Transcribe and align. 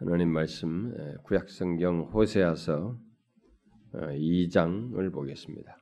하나님 0.00 0.28
말씀 0.28 0.94
구약 1.24 1.50
성경 1.50 2.02
호세아서 2.02 2.96
2장을 3.92 5.08
어, 5.08 5.10
보겠습니다. 5.10 5.76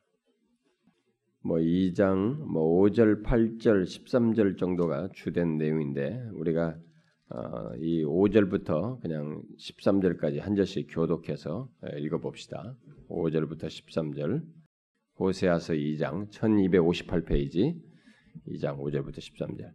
뭐 1.44 1.58
2장 1.58 2.39
뭐 2.50 2.81
5절, 2.81 3.23
8절, 3.23 3.84
13절 3.84 4.57
정도가 4.57 5.10
주된 5.13 5.58
내용인데 5.58 6.31
우리가 6.33 6.79
어, 7.29 7.75
이 7.76 8.05
5절부터 8.07 9.02
그냥 9.02 9.42
13절까지 9.58 10.40
한 10.40 10.56
절씩 10.56 10.86
교독해서 10.88 11.68
읽어 11.98 12.18
봅시다. 12.18 12.74
5절부터 13.10 13.64
13절. 13.64 14.42
호세아서 15.18 15.74
2장 15.74 16.30
1258페이지 16.30 17.78
2장 18.48 18.78
5절부터 18.78 19.18
13절. 19.18 19.74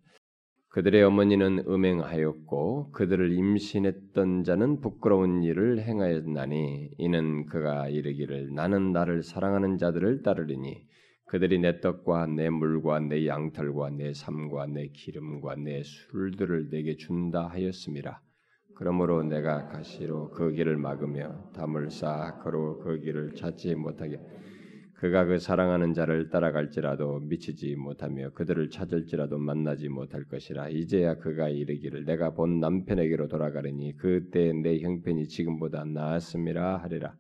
그들의 0.71 1.03
어머니는 1.03 1.65
음행하였고 1.67 2.91
그들을 2.93 3.33
임신했던 3.33 4.45
자는 4.45 4.79
부끄러운 4.79 5.43
일을 5.43 5.82
행하였나니 5.82 6.91
이는 6.97 7.46
그가 7.47 7.89
이르기를 7.89 8.54
나는 8.54 8.93
나를 8.93 9.21
사랑하는 9.21 9.77
자들을 9.77 10.23
따르리니 10.23 10.87
그들이 11.25 11.60
내 11.60 11.82
떡과 11.82 12.27
내 12.27 12.49
물과 12.49 13.01
내 13.01 13.27
양털과 13.27 13.89
내 13.89 14.13
삶과 14.13 14.68
내 14.68 14.87
기름과 14.87 15.55
내 15.57 15.83
술들을 15.83 16.69
내게 16.69 16.96
준다 16.96 17.47
하였음이라 17.47 18.21
그러므로 18.74 19.24
내가 19.24 19.68
가시로 19.68 20.29
그 20.29 20.54
길을 20.54 20.77
막으며 20.77 21.51
담을 21.54 21.91
쌓아 21.91 22.39
걸어 22.39 22.77
그 22.77 22.97
길을 23.01 23.35
찾지 23.35 23.75
못하게 23.75 24.21
그가 25.01 25.25
그 25.25 25.39
사랑하는 25.39 25.96
자를 25.96 26.29
따라갈지라도 26.29 27.21
미치지 27.21 27.75
못하며 27.75 28.29
그들을 28.36 28.69
찾을지라도 28.69 29.39
만나지 29.39 29.89
못할 29.89 30.25
것이라. 30.25 30.69
이제야 30.69 31.15
그가 31.15 31.50
이르기를 31.50 32.05
내가 32.05 32.36
본 32.36 32.59
남편에게로 32.59 33.27
돌아가리니 33.27 33.97
그때 33.97 34.53
내 34.53 34.77
형편이 34.80 35.27
지금보다 35.27 35.86
나았음이라 35.86 36.77
하리라. 36.83 37.16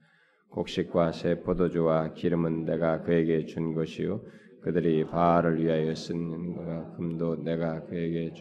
곡식과 0.51 1.11
새 1.13 1.39
포도주와 1.39 2.13
기름은 2.13 2.65
내가 2.65 3.01
그에게 3.01 3.45
준 3.45 3.73
것이요. 3.73 4.21
그들이 4.61 5.07
바알을 5.07 5.63
위하여 5.63 5.95
쓴 5.95 6.53
금도 6.97 7.37
내가 7.43 7.83
그에게 7.85 8.31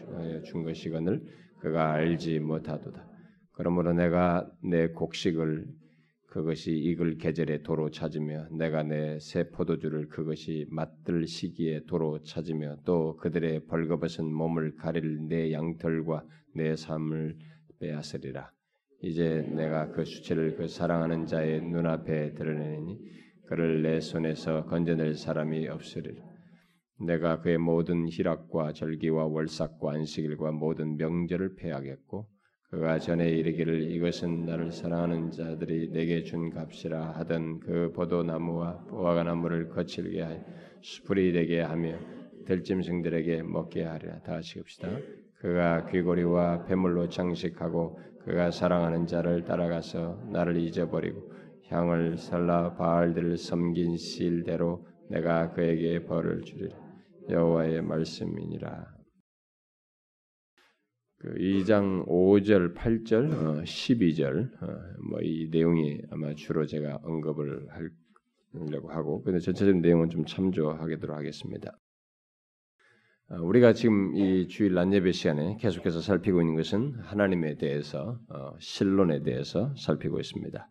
준 0.43 0.63
것이거늘 0.63 1.19
그가 1.61 1.93
알지 1.93 2.41
못하도다. 2.41 3.07
그러므로 3.53 3.93
내가 3.93 4.47
내 4.63 4.89
곡식을 4.89 5.65
그것이 6.31 6.71
익을 6.71 7.17
계절에 7.17 7.61
도로 7.61 7.91
찾으며 7.91 8.47
내가 8.57 8.83
내 8.83 9.19
새 9.19 9.49
포도주를 9.49 10.07
그것이 10.07 10.65
맛들 10.69 11.27
시기에 11.27 11.81
도로 11.87 12.23
찾으며 12.23 12.77
또 12.85 13.17
그들의 13.17 13.65
벌거벗은 13.67 14.31
몸을 14.33 14.77
가릴 14.77 15.27
내 15.27 15.51
양털과 15.51 16.23
내 16.55 16.77
삶을 16.77 17.37
빼앗으리라. 17.79 18.49
이제 19.01 19.41
내가 19.53 19.91
그 19.91 20.05
수치를 20.05 20.55
그 20.55 20.69
사랑하는 20.69 21.25
자의 21.25 21.61
눈앞에 21.61 22.33
드러내니 22.35 22.97
그를 23.47 23.81
내 23.81 23.99
손에서 23.99 24.65
건져낼 24.67 25.15
사람이 25.15 25.67
없으리라. 25.67 26.23
내가 27.05 27.41
그의 27.41 27.57
모든 27.57 28.07
희락과 28.07 28.71
절기와 28.71 29.25
월삭과 29.25 29.91
안식일과 29.95 30.53
모든 30.53 30.95
명절을 30.95 31.55
폐하겠고 31.55 32.29
그가 32.71 32.99
전에 32.99 33.27
이르기를 33.27 33.91
이것은 33.91 34.45
나를 34.45 34.71
사랑하는 34.71 35.29
자들이 35.29 35.91
내게 35.91 36.23
준 36.23 36.49
값이라 36.49 37.11
하던 37.17 37.59
그 37.59 37.91
포도나무와 37.93 38.85
보아가나무를 38.87 39.67
거칠게 39.67 40.21
하여 40.21 40.39
수풀이 40.79 41.33
되게 41.33 41.59
하며 41.59 41.95
들짐승들에게 42.45 43.43
먹게 43.43 43.83
하리라. 43.83 44.21
다시 44.21 44.59
합시다. 44.59 44.87
그가 45.35 45.85
귀고리와 45.87 46.63
폐물로 46.65 47.09
장식하고 47.09 47.99
그가 48.23 48.51
사랑하는 48.51 49.05
자를 49.05 49.43
따라가서 49.43 50.29
나를 50.31 50.55
잊어버리고 50.55 51.29
향을 51.67 52.17
살라 52.17 52.75
바알들을 52.75 53.35
섬긴 53.35 53.97
실대로 53.97 54.87
내가 55.09 55.51
그에게 55.51 56.05
벌을 56.05 56.43
주리라. 56.43 56.77
여호와의 57.29 57.81
말씀이니라. 57.81 59.00
그 61.21 61.35
2장 61.35 62.07
5절, 62.07 62.73
8절, 62.73 63.31
어, 63.31 63.61
12절 63.61 64.63
어, 64.63 64.79
뭐이 65.11 65.49
내용이 65.51 66.01
아마 66.09 66.33
주로 66.33 66.65
제가 66.65 66.97
언급을 67.03 67.67
하려고 67.69 68.89
하고 68.89 69.21
근데 69.21 69.37
전체적인 69.37 69.81
내용은 69.81 70.09
좀 70.09 70.25
참조하도록 70.25 71.15
하겠습니다. 71.15 71.77
어, 73.29 73.35
우리가 73.39 73.73
지금 73.73 74.15
이 74.15 74.47
주일 74.47 74.73
낮예배 74.73 75.11
시간에 75.11 75.57
계속해서 75.59 76.01
살피고 76.01 76.41
있는 76.41 76.55
것은 76.55 76.95
하나님에 77.01 77.55
대해서 77.57 78.19
어, 78.27 78.55
신론에 78.57 79.21
대해서 79.21 79.75
살피고 79.77 80.19
있습니다. 80.19 80.67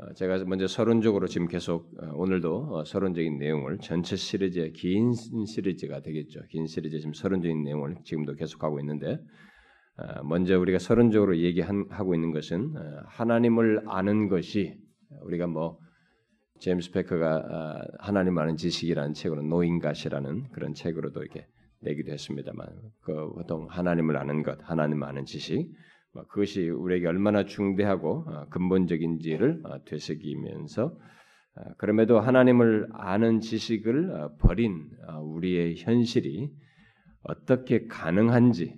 어, 0.00 0.14
제가 0.14 0.44
먼저 0.44 0.68
서론적으로 0.68 1.26
지금 1.26 1.48
계속 1.48 1.90
어, 2.00 2.12
오늘도 2.14 2.76
어, 2.76 2.84
서론적인 2.84 3.38
내용을 3.38 3.78
전체 3.78 4.14
시리즈의 4.14 4.72
긴 4.72 5.12
시리즈가 5.12 6.00
되겠죠. 6.00 6.40
긴 6.50 6.66
시리즈 6.66 7.00
지금 7.00 7.14
서론적인 7.14 7.64
내용을 7.64 7.96
지금도 8.04 8.34
계속하고 8.34 8.78
있는데 8.80 9.18
먼저 10.22 10.56
우리가 10.60 10.78
서론적으로 10.78 11.38
얘기하고 11.38 12.14
있는 12.14 12.30
것은 12.30 12.72
하나님을 13.08 13.82
아는 13.88 14.28
것이 14.28 14.78
우리가 15.22 15.48
뭐 15.48 15.80
제임스 16.60 16.92
페커가 16.92 17.84
하나님 17.98 18.38
아는 18.38 18.56
지식이라는 18.56 19.14
책으로 19.14 19.42
노인갓이라는 19.42 20.50
그런 20.52 20.74
책으로도 20.74 21.20
이렇게 21.20 21.48
내기도 21.80 22.12
했습니다만 22.12 22.68
그 23.00 23.32
보통 23.32 23.66
하나님을 23.68 24.16
아는 24.16 24.44
것, 24.44 24.60
하나님 24.62 25.02
아는 25.02 25.24
지식 25.24 25.56
뭐 25.56 25.66
그것이 26.28 26.68
우리에게 26.68 27.06
얼마나 27.06 27.44
중대하고 27.44 28.24
어, 28.26 28.48
근본적인지를 28.50 29.62
어, 29.64 29.84
되새기면서 29.84 30.84
어, 30.86 31.62
그럼에도 31.76 32.20
하나님을 32.20 32.88
아는 32.92 33.40
지식을 33.40 34.36
버린 34.40 34.90
우리의 35.22 35.76
현실이 35.76 36.50
어떻게 37.22 37.86
가능한지 37.86 38.76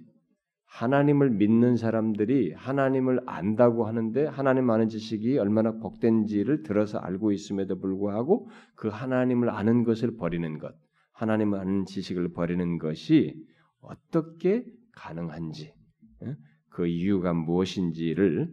하나님을 0.66 1.30
믿는 1.30 1.76
사람들이 1.76 2.52
하나님을 2.52 3.22
안다고 3.26 3.86
하는데 3.86 4.24
하나님 4.26 4.70
아는 4.70 4.88
지식이 4.88 5.36
얼마나 5.38 5.72
복된지를 5.72 6.62
들어서 6.62 6.98
알고 6.98 7.32
있음에도 7.32 7.80
불구하고 7.80 8.48
그 8.76 8.88
하나님을 8.88 9.50
아는 9.50 9.82
것을 9.82 10.16
버리는 10.16 10.58
것, 10.58 10.72
하나님을 11.12 11.58
아는 11.58 11.86
지식을 11.86 12.32
버리는 12.32 12.78
것이 12.78 13.34
어떻게 13.80 14.64
가능한지 14.92 15.74
그 16.70 16.86
이유가 16.86 17.32
무엇인지를 17.32 18.50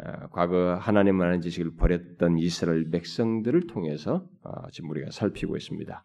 어, 0.00 0.28
과거 0.30 0.76
하나님을 0.76 1.26
아는 1.26 1.40
지식을 1.40 1.74
버렸던 1.76 2.38
이스라엘 2.38 2.88
백성들을 2.90 3.66
통해서 3.66 4.28
어, 4.42 4.70
지금 4.70 4.90
우리가 4.90 5.10
살피고 5.10 5.56
있습니다. 5.56 6.04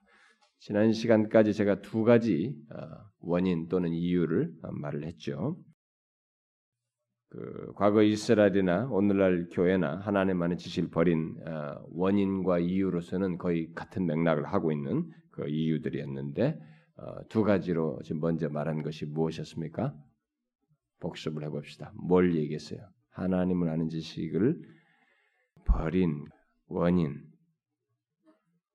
지난 0.59 0.93
시간까지 0.93 1.53
제가 1.53 1.81
두 1.81 2.03
가지 2.03 2.55
어, 2.71 2.79
원인 3.19 3.67
또는 3.67 3.93
이유를 3.93 4.51
말을 4.61 5.03
했죠. 5.05 5.57
그 7.29 7.73
과거 7.75 8.01
이스라엘이나 8.01 8.87
오늘날 8.89 9.47
교회나 9.51 9.97
하나님 9.97 10.41
아는 10.41 10.57
지식을 10.57 10.91
버린 10.91 11.35
원인과 11.89 12.59
이유로서는 12.59 13.39
거의 13.39 13.73
같은 13.73 14.05
맥락을 14.05 14.45
하고 14.45 14.71
있는 14.71 15.09
그 15.31 15.47
이유들이었는데 15.47 16.59
두 17.29 17.43
가지로 17.43 17.99
지금 18.03 18.21
먼저 18.21 18.49
말한 18.49 18.83
것이 18.83 19.07
무엇이었습니까? 19.07 19.95
복습을 21.03 21.43
해봅시다. 21.43 21.91
뭘 21.95 22.35
얘기했어요? 22.35 22.79
하나님을 23.11 23.69
아는 23.69 23.89
지식을 23.89 24.57
버린 25.65 26.25
원인, 26.67 27.21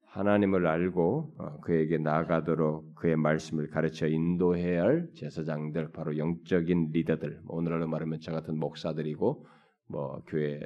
하나님을 0.07 0.67
알고 0.67 1.35
어, 1.39 1.61
그에게 1.61 1.99
나아가도록 1.99 2.95
그의 2.95 3.17
말씀을 3.17 3.69
가르쳐 3.69 4.07
인도해야 4.07 4.83
할 4.83 5.09
제사장들, 5.15 5.93
바로 5.93 6.17
영적인 6.17 6.91
리더들, 6.93 7.41
뭐 7.45 7.57
오늘날로 7.57 7.89
말하면 7.89 8.21
저 8.21 8.33
같은 8.33 8.59
목사들이고, 8.59 9.47
뭐 9.91 10.23
교회 10.27 10.61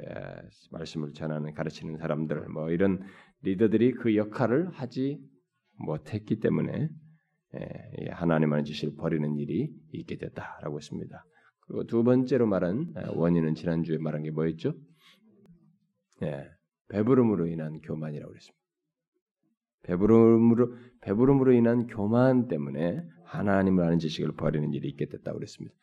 말씀을 0.70 1.12
전하는 1.12 1.54
가르치는 1.54 1.96
사람들, 1.96 2.48
뭐 2.48 2.70
이런 2.70 3.02
리더들이 3.42 3.92
그 3.92 4.16
역할을 4.16 4.70
하지 4.70 5.20
못했기 5.78 6.40
때문에 6.40 6.88
예, 7.54 8.10
하나님 8.10 8.52
아는 8.52 8.64
지식을 8.64 8.96
버리는 8.96 9.36
일이 9.38 9.70
있게 9.92 10.16
됐다라고 10.16 10.78
했습니다. 10.78 11.24
그리고 11.72 11.86
두 11.86 12.04
번째로 12.04 12.46
말한 12.46 12.92
원인은 13.14 13.54
지난주에 13.54 13.96
말한 13.96 14.24
게 14.24 14.30
뭐였죠? 14.30 14.74
예, 16.22 16.46
배부름으로 16.88 17.46
인한 17.46 17.80
교만이라고 17.80 18.30
그랬습니다. 18.30 18.62
배부름으로 19.84 20.74
배부름으로 21.00 21.52
인한 21.54 21.86
교만 21.86 22.46
때문에 22.46 23.02
하나님을 23.24 23.84
아는 23.84 23.98
지식을 23.98 24.32
버리는 24.32 24.70
일이 24.74 24.86
있게 24.90 25.06
됐다고 25.06 25.38
그랬습니다. 25.38 25.74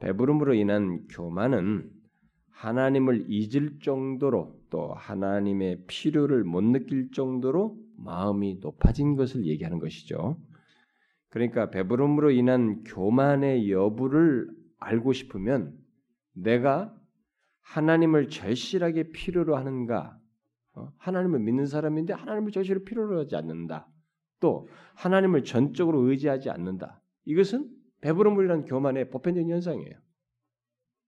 배부름으로 0.00 0.54
인한 0.54 1.06
교만은 1.06 1.88
하나님을 2.50 3.26
잊을 3.28 3.78
정도로 3.78 4.58
또 4.70 4.92
하나님의 4.92 5.84
필요를 5.86 6.42
못 6.42 6.64
느낄 6.64 7.12
정도로 7.12 7.78
마음이 7.96 8.58
높아진 8.60 9.14
것을 9.14 9.46
얘기하는 9.46 9.78
것이죠. 9.78 10.36
그러니까 11.28 11.70
배부름으로 11.70 12.32
인한 12.32 12.82
교만의 12.82 13.70
여부를 13.70 14.61
알고 14.82 15.12
싶으면 15.12 15.76
내가 16.34 16.94
하나님을 17.62 18.28
절실하게 18.28 19.12
필요로 19.12 19.56
하는가? 19.56 20.18
어? 20.74 20.92
하나님을 20.98 21.40
믿는 21.40 21.66
사람인데 21.66 22.12
하나님을 22.14 22.50
절실히 22.50 22.84
필요로 22.84 23.20
하지 23.20 23.36
않는다. 23.36 23.88
또 24.40 24.68
하나님을 24.94 25.44
전적으로 25.44 26.00
의지하지 26.08 26.50
않는다. 26.50 27.00
이것은 27.24 27.70
배부름이라는 28.00 28.64
교만의 28.64 29.10
보편적인 29.10 29.48
현상이에요. 29.48 29.94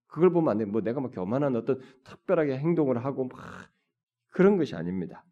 그걸 0.06 0.30
보면 0.30 0.52
안 0.52 0.58
돼. 0.58 0.64
뭐 0.64 0.80
내가 0.80 1.00
막 1.00 1.10
교만한 1.10 1.56
어떤 1.56 1.80
특별하게 2.04 2.56
행동을 2.56 3.04
하고 3.04 3.26
막 3.26 3.38
그런 4.28 4.56
것이 4.56 4.76
아닙니다. 4.76 5.24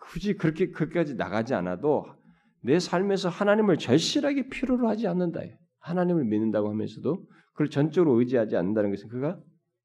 굳이 0.00 0.34
그렇게 0.36 0.70
그까지 0.70 1.14
나가지 1.14 1.54
않아도 1.54 2.04
내 2.60 2.78
삶에서 2.78 3.30
하나님을 3.30 3.78
절실하게 3.78 4.48
필요로 4.50 4.88
하지 4.88 5.06
않는다. 5.06 5.40
하나님을 5.84 6.24
믿는다고 6.24 6.70
하면서도 6.70 7.26
그걸 7.52 7.68
전적으로 7.68 8.18
의지하지 8.18 8.56
않는다는 8.56 8.90
것은 8.90 9.08
그가 9.08 9.38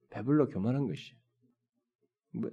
배불러 0.09 0.47
교만한 0.47 0.87
것이에요. 0.87 1.19
뭐 2.33 2.49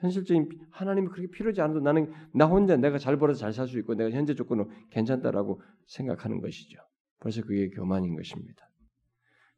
현실적인 0.00 0.48
하나님이 0.70 1.08
그렇게 1.08 1.28
필요하지 1.28 1.60
않아도 1.60 1.80
나는 1.80 2.12
나 2.32 2.46
혼자 2.46 2.76
내가 2.76 2.98
잘 2.98 3.18
벌어서 3.18 3.40
잘 3.40 3.52
살 3.52 3.66
수 3.66 3.78
있고 3.80 3.94
내가 3.94 4.10
현재 4.10 4.34
조건으로 4.34 4.70
괜찮다라고 4.90 5.60
생각하는 5.86 6.40
것이죠. 6.40 6.78
벌써 7.20 7.42
그게 7.42 7.68
교만인 7.70 8.14
것입니다. 8.14 8.68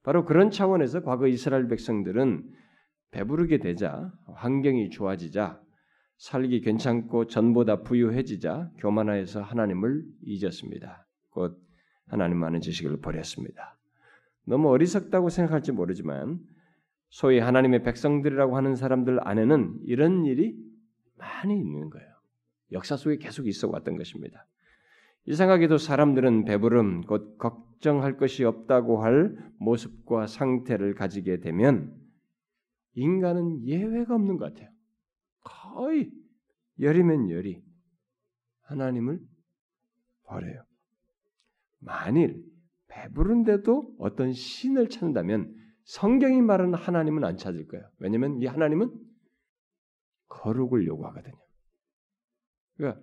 바로 0.03 0.25
그런 0.25 0.51
차원에서 0.51 1.03
과거 1.03 1.27
이스라엘 1.27 1.69
백성들은 1.69 2.43
배부르게 3.11 3.59
되자 3.59 4.11
환경이 4.35 4.89
좋아지자 4.91 5.61
살기 6.17 6.63
괜찮고 6.63 7.27
전보다 7.27 7.83
부유해지자 7.83 8.71
교만하여서 8.79 9.43
하나님을 9.43 10.05
잊었습니다. 10.23 11.07
곧 11.31 11.59
하나님 12.11 12.39
많은 12.39 12.61
지식을 12.61 12.99
버렸습니다. 12.99 13.77
너무 14.45 14.69
어리석다고 14.71 15.29
생각할지 15.29 15.73
모르지만 15.73 16.41
소위 17.09 17.39
하나님의 17.39 17.83
백성들이라고 17.83 18.57
하는 18.57 18.75
사람들 18.75 19.27
안에는 19.27 19.81
이런 19.85 20.25
일이 20.25 20.57
많이 21.17 21.59
있는 21.59 21.91
거예요. 21.91 22.09
역사 22.73 22.97
속에 22.97 23.17
계속 23.19 23.47
있어 23.47 23.69
왔던 23.69 23.97
것입니다. 23.97 24.47
이상하게도 25.27 25.79
사람들은 25.79 26.45
배부름, 26.45 27.03
곧 27.03 27.37
걱정할 27.39 28.17
것이 28.17 28.45
없다고 28.45 29.03
할 29.03 29.37
모습과 29.59 30.27
상태를 30.27 30.95
가지게 30.95 31.41
되면 31.41 31.95
인간은 32.95 33.65
예외가 33.67 34.15
없는 34.15 34.37
것 34.37 34.53
같아요. 34.53 34.71
거의 35.41 36.11
열이면 36.81 37.31
열이 37.31 37.63
하나님을 38.63 39.21
버려요. 40.25 40.70
만일 41.81 42.45
배부른데도 42.89 43.97
어떤 43.99 44.33
신을 44.33 44.89
찾는다면 44.89 45.55
성경이 45.85 46.43
말하는 46.43 46.75
하나님은 46.75 47.25
안 47.25 47.37
찾을 47.37 47.67
거예요. 47.67 47.85
왜냐하면 47.99 48.41
이 48.41 48.47
하나님은 48.47 48.93
거룩을 50.29 50.87
요구하거든요. 50.87 51.35
그러니까 52.77 53.03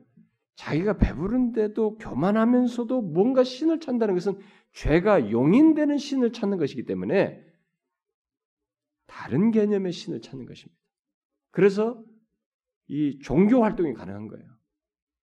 자기가 0.55 0.97
배부른데도 0.97 1.97
교만하면서도 1.97 3.01
뭔가 3.01 3.43
신을 3.43 3.79
찾는다는 3.79 4.15
것은 4.15 4.39
죄가 4.73 5.31
용인되는 5.31 5.97
신을 5.97 6.31
찾는 6.31 6.57
것이기 6.57 6.85
때문에 6.85 7.43
다른 9.05 9.51
개념의 9.51 9.91
신을 9.91 10.21
찾는 10.21 10.45
것입니다. 10.45 10.79
그래서 11.51 12.03
이 12.87 13.19
종교 13.19 13.63
활동이 13.63 13.93
가능한 13.93 14.27
거예요. 14.27 14.56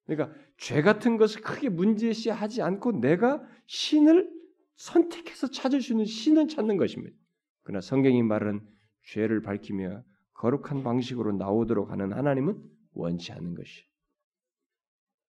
그러니까 0.06 0.38
죄 0.56 0.82
같은 0.82 1.16
것을 1.16 1.40
크게 1.40 1.68
문제시하지 1.68 2.62
않고 2.62 3.00
내가 3.00 3.42
신을 3.66 4.30
선택해서 4.76 5.48
찾을 5.48 5.80
수 5.80 5.92
있는 5.92 6.04
신을 6.04 6.48
찾는 6.48 6.76
것입니다. 6.76 7.16
그러나 7.62 7.80
성경이 7.80 8.22
말하는 8.22 8.60
죄를 9.04 9.42
밝히며 9.42 10.02
거룩한 10.34 10.82
방식으로 10.82 11.32
나오도록 11.32 11.90
하는 11.90 12.12
하나님은 12.12 12.62
원치 12.92 13.32
않는 13.32 13.54
것이. 13.54 13.84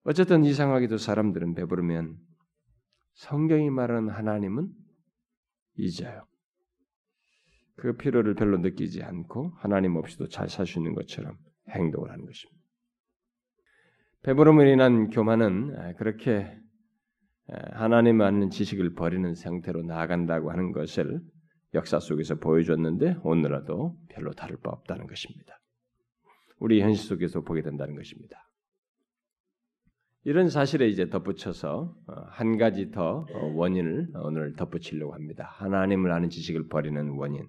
어쨌든 0.04 0.44
이상하게도 0.44 0.98
사람들은 0.98 1.56
배부르면 1.56 2.18
성경이 3.14 3.70
말하는 3.70 4.10
하나님은 4.10 4.72
잊어요. 5.78 6.26
그 7.76 7.96
필요를 7.98 8.36
별로 8.36 8.58
느끼지 8.58 9.04
않고 9.04 9.54
하나님 9.56 9.96
없이도 9.96 10.30
잘 10.30 10.48
살 10.50 10.66
수 10.66 10.80
있는 10.80 10.94
것처럼 10.94 11.38
행동을 11.70 12.12
하는 12.12 12.26
것입니다. 12.26 12.65
배부름으로 14.26 14.68
인한 14.68 15.12
교만은 15.12 15.98
그렇게 15.98 16.52
하나님 17.74 18.22
아는 18.22 18.50
지식을 18.50 18.96
버리는 18.96 19.36
상태로 19.36 19.84
나아간다고 19.84 20.50
하는 20.50 20.72
것을 20.72 21.22
역사 21.76 22.00
속에서 22.00 22.34
보여줬는데 22.40 23.18
오늘라도 23.24 23.96
별로 24.10 24.32
다를 24.34 24.58
바 24.64 24.72
없다는 24.72 25.06
것입니다. 25.06 25.60
우리 26.58 26.82
현실 26.82 27.06
속에서 27.06 27.42
보게 27.42 27.62
된다는 27.62 27.96
것입니다. 27.96 28.50
이런 30.24 30.50
사실에 30.50 30.88
이제 30.88 31.08
덧붙여서 31.08 31.96
어, 32.08 32.14
한 32.30 32.58
가지 32.58 32.90
더 32.90 33.28
어, 33.32 33.46
원인을 33.54 34.08
오늘 34.16 34.56
덧붙이려고 34.56 35.14
합니다. 35.14 35.52
하나님을 35.58 36.12
아는 36.12 36.32
지식을 36.32 36.68
버리는 36.68 37.10
원인. 37.10 37.48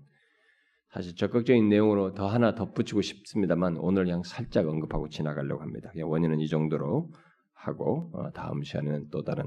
사실 0.97 1.15
적극적인 1.15 1.69
내용으로 1.69 2.15
더 2.15 2.27
하나 2.27 2.55
덧붙이고 2.55 3.03
싶습니다만 3.03 3.77
오늘 3.77 4.05
그냥 4.05 4.23
살짝 4.23 4.67
언급하고 4.67 5.11
지나가려고 5.11 5.61
합니다. 5.61 5.91
그냥 5.93 6.11
원인은 6.11 6.41
이 6.41 6.49
정도로 6.49 7.11
하고 7.53 8.11
어, 8.15 8.31
다음 8.31 8.63
시간에는 8.63 9.09
또 9.11 9.23
다른 9.23 9.45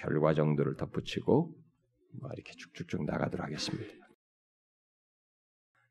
결과 0.00 0.34
정도를 0.34 0.74
덧붙이고 0.74 1.54
뭐 2.20 2.30
이렇게 2.34 2.50
쭉쭉쭉 2.56 3.04
나가도록 3.04 3.46
하겠습니다. 3.46 3.94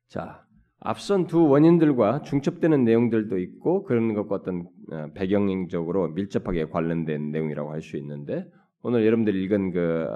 자, 0.08 0.44
앞선 0.80 1.26
두 1.26 1.48
원인들과 1.48 2.20
중첩되는 2.20 2.84
내용들도 2.84 3.38
있고 3.38 3.82
그런 3.84 4.12
것과 4.12 4.34
어떤 4.34 4.68
어, 4.92 5.06
배경적으로 5.14 6.08
밀접하게 6.08 6.66
관련된 6.66 7.30
내용이라고 7.30 7.72
할 7.72 7.80
수 7.80 7.96
있는데 7.96 8.46
오늘 8.82 9.06
여러분들이 9.06 9.42
읽은 9.44 9.70
그 9.70 10.06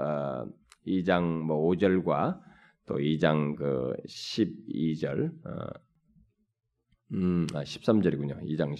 2장 0.85 1.41
어, 1.41 1.45
뭐 1.45 1.67
5절과 1.71 2.50
또 2.85 2.95
2장 2.95 3.55
그 3.55 3.93
12절, 4.07 5.31
어, 5.45 5.67
음, 7.13 7.47
아, 7.53 7.63
13절이군요. 7.63 8.43
2장 8.43 8.75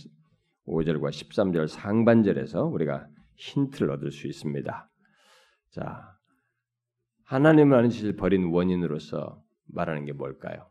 5절과 0.68 1.10
13절 1.10 1.68
상반절에서 1.68 2.66
우리가 2.66 3.08
힌트를 3.36 3.92
얻을 3.92 4.12
수 4.12 4.28
있습니다. 4.28 4.90
자, 5.72 6.18
하나님을 7.26 7.78
아는 7.78 7.90
지식을 7.90 8.16
버린 8.16 8.46
원인으로서 8.46 9.44
말하는 9.68 10.06
게 10.06 10.14
뭘까요? 10.14 10.70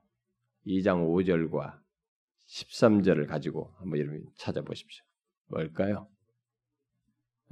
2장 0.67 1.07
5절과 1.09 1.79
13절을 2.49 3.27
가지고 3.27 3.75
한번 3.79 3.99
여러분 3.99 4.25
찾아보십시오. 4.37 5.05
뭘까요? 5.47 6.09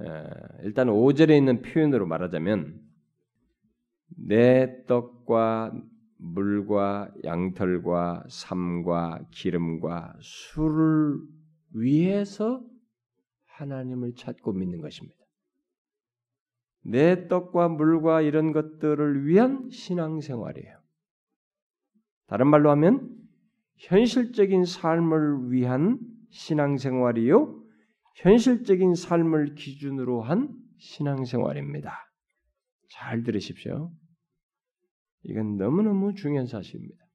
에, 0.01 0.05
일단 0.63 0.87
5절에 0.87 1.37
있는 1.37 1.61
표현으로 1.61 2.05
말하자면 2.05 2.79
내 4.17 4.85
떡과 4.85 5.73
물과 6.17 7.13
양털과 7.23 8.25
삶과 8.29 9.27
기름과 9.31 10.17
술을 10.21 11.19
위해서 11.73 12.61
하나님을 13.45 14.13
찾고 14.15 14.53
믿는 14.53 14.81
것입니다. 14.81 15.17
내 16.81 17.27
떡과 17.27 17.69
물과 17.69 18.21
이런 18.21 18.51
것들을 18.51 19.25
위한 19.25 19.69
신앙생활이에요. 19.69 20.79
다른 22.27 22.47
말로 22.47 22.69
하면 22.71 23.15
현실적인 23.77 24.65
삶을 24.65 25.51
위한 25.51 25.99
신앙생활이요. 26.29 27.63
현실적인 28.15 28.95
삶을 28.95 29.55
기준으로 29.55 30.21
한 30.21 30.53
신앙생활입니다. 30.77 31.93
잘 32.91 33.23
들으십시오. 33.23 33.91
이건 35.23 35.57
너무너무 35.57 36.13
중요한 36.13 36.47
사실입니다. 36.47 37.05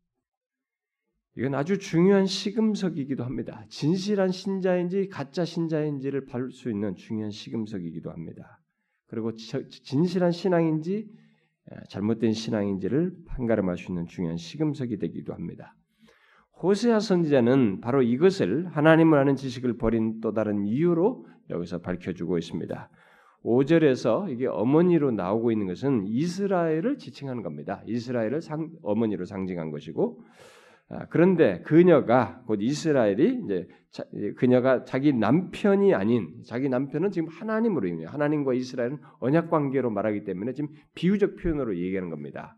이건 1.36 1.54
아주 1.54 1.78
중요한 1.78 2.26
시금석이기도 2.26 3.24
합니다. 3.24 3.64
진실한 3.68 4.30
신자인지 4.30 5.08
가짜 5.08 5.44
신자인지를 5.44 6.26
볼 6.26 6.50
수 6.52 6.70
있는 6.70 6.94
중요한 6.94 7.30
시금석이기도 7.30 8.10
합니다. 8.10 8.60
그리고 9.08 9.34
진실한 9.34 10.30
신앙인지 10.30 11.08
잘못된 11.88 12.32
신앙인지를 12.32 13.16
판가름할 13.26 13.78
수 13.78 13.90
있는 13.90 14.06
중요한 14.06 14.36
시금석이 14.36 14.98
되기도 14.98 15.32
합니다. 15.34 15.74
호세아 16.62 17.00
선지자는 17.00 17.80
바로 17.80 18.02
이것을 18.02 18.66
하나님을 18.68 19.18
아는 19.18 19.34
지식을 19.34 19.76
버린 19.76 20.20
또 20.20 20.32
다른 20.32 20.64
이유로 20.64 21.26
여기서 21.50 21.80
밝혀주고 21.80 22.38
있습니다. 22.38 22.90
5절에서 23.44 24.30
이게 24.30 24.46
어머니로 24.46 25.10
나오고 25.10 25.52
있는 25.52 25.66
것은 25.66 26.04
이스라엘을 26.06 26.98
지칭하는 26.98 27.42
겁니다. 27.42 27.82
이스라엘을 27.86 28.40
상, 28.40 28.70
어머니로 28.82 29.26
상징한 29.26 29.70
것이고 29.70 30.20
아, 30.90 31.06
그런데 31.08 31.60
그녀가 31.62 32.42
곧 32.46 32.60
이스라엘이 32.60 33.42
이제 33.44 33.66
자, 33.90 34.04
그녀가 34.36 34.84
자기 34.84 35.12
남편이 35.12 35.94
아닌 35.94 36.42
자기 36.44 36.68
남편은 36.68 37.10
지금 37.10 37.28
하나님으로 37.28 37.88
이요 37.88 38.08
하나님과 38.08 38.54
이스라엘은 38.54 38.98
언약 39.20 39.50
관계로 39.50 39.90
말하기 39.90 40.24
때문에 40.24 40.52
지금 40.52 40.70
비유적 40.94 41.36
표현으로 41.36 41.76
얘기하는 41.78 42.10
겁니다. 42.10 42.56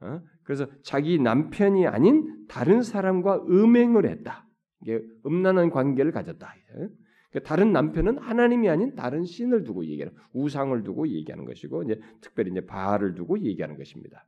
어? 0.00 0.20
그래서 0.44 0.66
자기 0.82 1.18
남편이 1.18 1.86
아닌 1.86 2.46
다른 2.48 2.82
사람과 2.82 3.44
음행을 3.48 4.08
했다. 4.08 4.46
이게 4.82 5.00
음란한 5.24 5.70
관계를 5.70 6.12
가졌다. 6.12 6.54
그러니까 7.32 7.48
다른 7.48 7.72
남편은 7.72 8.18
하나님이 8.18 8.68
아닌 8.68 8.94
다른 8.94 9.24
신을 9.24 9.64
두고 9.64 9.86
얘기하는 9.86 10.12
우상을 10.34 10.84
두고 10.84 11.08
얘기하는 11.08 11.46
것이고 11.46 11.82
이제 11.84 11.98
특별히 12.20 12.50
이제 12.50 12.60
바알을 12.64 13.14
두고 13.14 13.40
얘기하는 13.40 13.76
것입니다. 13.76 14.26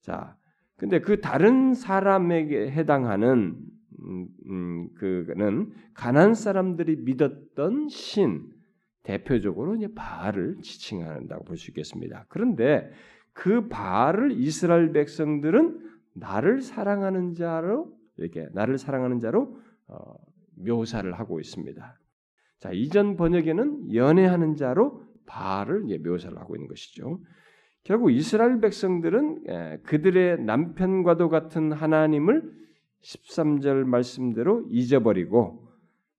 자, 0.00 0.36
근데 0.76 1.00
그 1.00 1.20
다른 1.20 1.72
사람에게 1.72 2.70
해당하는 2.70 3.56
음, 4.02 4.28
음, 4.48 4.88
그는 4.94 5.72
가난 5.94 6.34
사람들이 6.34 6.96
믿었던 6.96 7.88
신 7.88 8.50
대표적으로 9.02 9.76
이제 9.76 9.88
바알을 9.94 10.58
지칭한다고 10.62 11.44
볼 11.44 11.56
수 11.56 11.70
있겠습니다. 11.70 12.26
그런데 12.28 12.90
그 13.32 13.68
바알을 13.68 14.32
이스라엘 14.32 14.92
백성들은 14.92 15.90
나를 16.14 16.60
사랑하는 16.60 17.34
자로 17.34 17.92
이렇게 18.16 18.48
나를 18.52 18.78
사랑하는 18.78 19.20
자로 19.20 19.58
어, 19.86 20.14
묘사를 20.56 21.10
하고 21.12 21.40
있습니다. 21.40 21.99
자 22.60 22.70
이전 22.72 23.16
번역에는 23.16 23.94
연애하는 23.94 24.54
자로 24.54 25.02
바알을 25.26 25.86
묘사를 26.02 26.36
하고 26.38 26.56
있는 26.56 26.68
것이죠. 26.68 27.20
결국 27.82 28.10
이스라엘 28.10 28.60
백성들은 28.60 29.44
예, 29.48 29.80
그들의 29.84 30.42
남편과도 30.42 31.30
같은 31.30 31.72
하나님을 31.72 32.52
13절 33.02 33.84
말씀대로 33.84 34.66
잊어버리고 34.68 35.70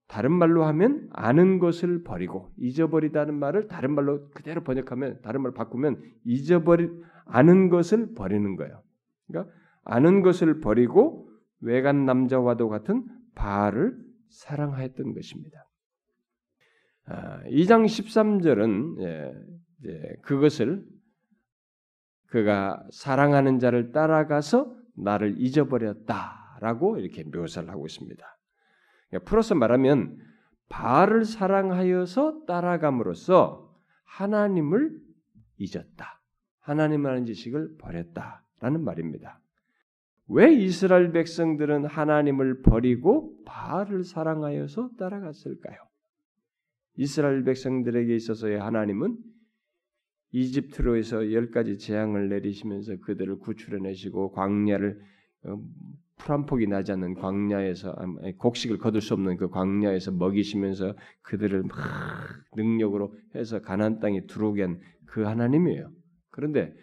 다른 0.08 0.32
말로 0.32 0.64
하면 0.64 1.08
아는 1.12 1.58
것을 1.58 2.02
버리고 2.02 2.50
잊어버리다는 2.58 3.38
말을 3.38 3.68
다른 3.68 3.94
말로 3.94 4.28
그대로 4.34 4.62
번역하면 4.62 5.20
다른 5.22 5.40
말로 5.40 5.54
바꾸면 5.54 6.02
잊어버리 6.24 6.90
아는 7.24 7.70
것을 7.70 8.14
버리는 8.14 8.56
거예요. 8.56 8.82
그러니까 9.28 9.54
아는 9.84 10.22
것을 10.22 10.60
버리고 10.60 11.30
외간 11.60 12.04
남자와도 12.04 12.68
같은 12.68 13.06
바알을 13.36 13.96
사랑하였던 14.28 15.14
것입니다. 15.14 15.64
아, 17.06 17.42
2장 17.44 17.84
13절은 17.84 19.02
예, 19.02 19.34
예, 19.86 20.16
그것을 20.22 20.84
그가 22.26 22.82
사랑하는 22.90 23.58
자를 23.58 23.92
따라가서 23.92 24.74
나를 24.96 25.34
잊어버렸다라고 25.38 26.98
이렇게 26.98 27.24
묘사를 27.24 27.68
하고 27.68 27.86
있습니다. 27.86 28.24
그러니까 29.08 29.28
풀어서 29.28 29.54
말하면 29.54 30.18
바알을 30.68 31.24
사랑하여서 31.24 32.44
따라감으로써 32.46 33.70
하나님을 34.04 34.98
잊었다. 35.58 36.20
하나님이라는 36.60 37.26
지식을 37.26 37.76
버렸다라는 37.78 38.82
말입니다. 38.82 39.40
왜 40.28 40.54
이스라엘 40.54 41.12
백성들은 41.12 41.84
하나님을 41.84 42.62
버리고 42.62 43.36
바알을 43.44 44.04
사랑하여서 44.04 44.90
따라갔을까요? 44.98 45.91
이스라엘 46.96 47.44
백성들에게 47.44 48.14
있어서의 48.14 48.58
하나님은 48.58 49.16
이집트로에서 50.32 51.32
열 51.32 51.50
가지 51.50 51.78
재앙을 51.78 52.28
내리시면서 52.28 52.96
그들을 52.98 53.38
구출해내시고 53.38 54.32
광야를 54.32 55.00
어, 55.44 55.58
풀한 56.18 56.46
폭이 56.46 56.66
나지 56.68 56.92
않는 56.92 57.14
광야에서 57.14 57.96
곡식을 58.38 58.78
거둘 58.78 59.00
수 59.00 59.14
없는 59.14 59.36
그 59.36 59.48
광야에서 59.48 60.12
먹이시면서 60.12 60.94
그들을 61.22 61.64
막 61.64 61.78
능력으로 62.54 63.14
해서 63.34 63.60
가나안 63.60 63.98
땅에 63.98 64.24
들어오게 64.26 64.62
한 64.62 64.80
그 65.12 65.24
하나님이에요. 65.24 65.92
그런데 66.30 66.74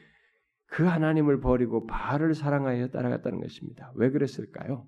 그 0.68 0.84
하나님을 0.84 1.40
버리고 1.40 1.88
바알을 1.88 2.36
사랑하여 2.36 2.90
따라갔다는 2.90 3.42
것입니다. 3.42 3.92
왜 3.96 4.12
그랬을까요? 4.12 4.86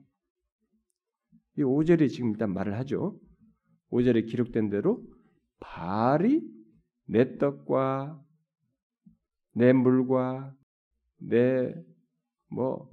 이 1.57 1.63
5절에 1.63 2.07
지금 2.07 2.31
일단 2.31 2.53
말을 2.53 2.77
하죠. 2.77 3.19
5절에 3.89 4.27
기록된 4.29 4.69
대로 4.69 5.03
바알이 5.61 6.41
내 7.05 7.37
떡과 7.37 8.21
내 9.53 9.71
물과 9.71 10.53
내뭐 11.19 12.89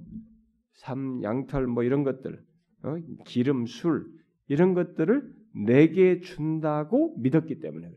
삼, 0.75 1.21
양털 1.23 1.67
뭐 1.67 1.83
이런 1.83 2.03
것들, 2.03 2.41
어? 2.83 2.95
기름, 3.25 3.65
술 3.65 4.07
이런 4.47 4.73
것들을 4.73 5.35
내게 5.53 6.21
준다고 6.21 7.17
믿었기 7.17 7.59
때문에 7.59 7.91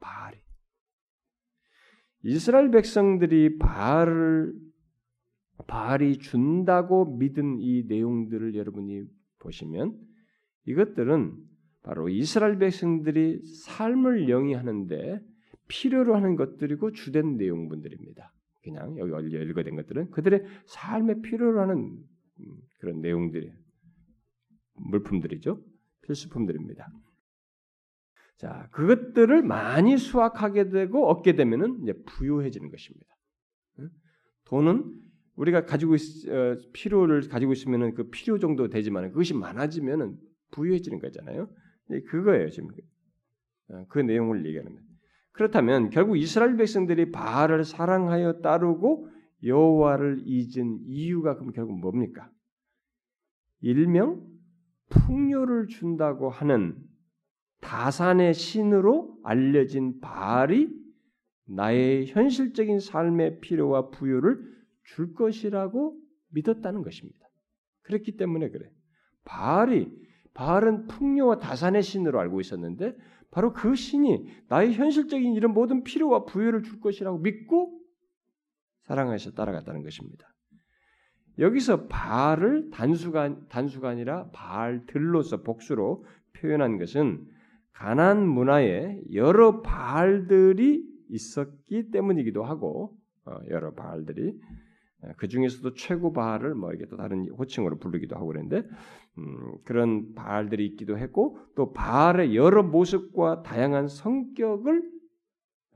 바알이 0.00 0.38
이스라엘 2.24 2.70
백성들이 2.70 3.58
바알을 3.58 4.54
바알이 5.66 6.18
준다고 6.18 7.16
믿은 7.16 7.60
이 7.60 7.84
내용들을 7.84 8.54
여러분이 8.54 9.04
보시면 9.38 9.96
이것들은 10.64 11.36
바로 11.86 12.08
이스라엘 12.08 12.58
백성들이 12.58 13.42
삶을 13.44 14.28
영위하는데 14.28 15.20
필요로 15.68 16.16
하는 16.16 16.34
것들이고 16.34 16.90
주된 16.90 17.36
내용분들입니다. 17.36 18.32
그냥 18.64 18.98
여기 18.98 19.28
읽어된 19.28 19.76
것들은 19.76 20.10
그들의 20.10 20.44
삶에 20.66 21.20
필요로 21.22 21.60
하는 21.60 21.76
음, 22.40 22.56
그런 22.80 23.00
내용들이 23.00 23.52
물품들이죠. 24.74 25.62
필수품들입니다. 26.02 26.88
자, 28.36 28.68
그것들을 28.72 29.42
많이 29.42 29.96
수확하게 29.96 30.70
되고 30.70 31.06
얻게 31.06 31.36
되면은 31.36 31.82
이제 31.84 31.92
부유해지는 32.04 32.68
것입니다. 32.68 33.06
돈은 34.46 34.92
우리가 35.36 35.66
가지고 35.66 35.94
있, 35.94 36.28
어, 36.28 36.56
필요를 36.72 37.28
가지고 37.28 37.52
있으면은 37.52 37.94
그 37.94 38.10
필요 38.10 38.40
정도 38.40 38.68
되지만 38.68 39.10
그것이 39.10 39.34
많아지면은 39.34 40.18
부유해지는 40.50 40.98
거잖아요. 40.98 41.48
그거예요 41.88 42.50
지금 42.50 42.70
어, 43.68 43.84
그 43.88 43.98
내용을 43.98 44.44
얘기하는 44.46 44.72
거예요. 44.72 44.86
그렇다면 45.32 45.90
결국 45.90 46.16
이스라엘 46.16 46.56
백성들이 46.56 47.12
바알을 47.12 47.64
사랑하여 47.64 48.40
따르고 48.40 49.08
여호와를 49.44 50.22
잊은 50.24 50.80
이유가 50.86 51.36
그럼 51.36 51.52
결국 51.52 51.78
뭡니까? 51.78 52.30
일명 53.60 54.26
풍요를 54.88 55.68
준다고 55.68 56.30
하는 56.30 56.76
다산의 57.60 58.34
신으로 58.34 59.18
알려진 59.24 60.00
바알이 60.00 60.68
나의 61.48 62.06
현실적인 62.06 62.80
삶의 62.80 63.40
필요와 63.40 63.90
부여를 63.90 64.40
줄 64.84 65.14
것이라고 65.14 65.98
믿었다는 66.30 66.82
것입니다. 66.82 67.18
그렇기 67.82 68.16
때문에 68.16 68.50
그래. 68.50 68.70
바알이 69.24 70.05
바알은 70.36 70.86
풍요와 70.86 71.38
다산의 71.38 71.82
신으로 71.82 72.20
알고 72.20 72.40
있었는데 72.40 72.94
바로 73.30 73.52
그 73.52 73.74
신이 73.74 74.26
나의 74.48 74.74
현실적인 74.74 75.34
이런 75.34 75.52
모든 75.52 75.82
필요와 75.82 76.26
부여를 76.26 76.62
줄 76.62 76.80
것이라고 76.80 77.18
믿고 77.18 77.80
사랑해서 78.82 79.32
따라갔다는 79.32 79.82
것입니다. 79.82 80.28
여기서 81.38 81.86
바알을 81.86 82.70
단수가 82.70 83.48
단수가 83.48 83.88
아니라 83.88 84.30
바알들로서 84.32 85.42
복수로 85.42 86.04
표현한 86.34 86.78
것은 86.78 87.26
가난 87.72 88.26
문화에 88.26 89.00
여러 89.12 89.60
바알들이 89.62 90.82
있었기 91.08 91.90
때문이기도 91.90 92.44
하고 92.44 92.96
어, 93.24 93.38
여러 93.48 93.72
바알들이 93.74 94.30
어, 94.30 94.65
그 95.16 95.28
중에서도 95.28 95.74
최고 95.74 96.12
바알을 96.12 96.54
뭐 96.54 96.72
이게 96.72 96.86
또 96.86 96.96
다른 96.96 97.28
호칭으로 97.28 97.78
부르기도 97.78 98.16
하고 98.16 98.28
그랬는데 98.28 98.68
음, 99.18 99.54
그런 99.64 100.14
바알들이 100.14 100.66
있기도 100.66 100.98
했고 100.98 101.38
또 101.54 101.72
바알의 101.72 102.34
여러 102.34 102.62
모습과 102.62 103.42
다양한 103.42 103.88
성격을 103.88 104.82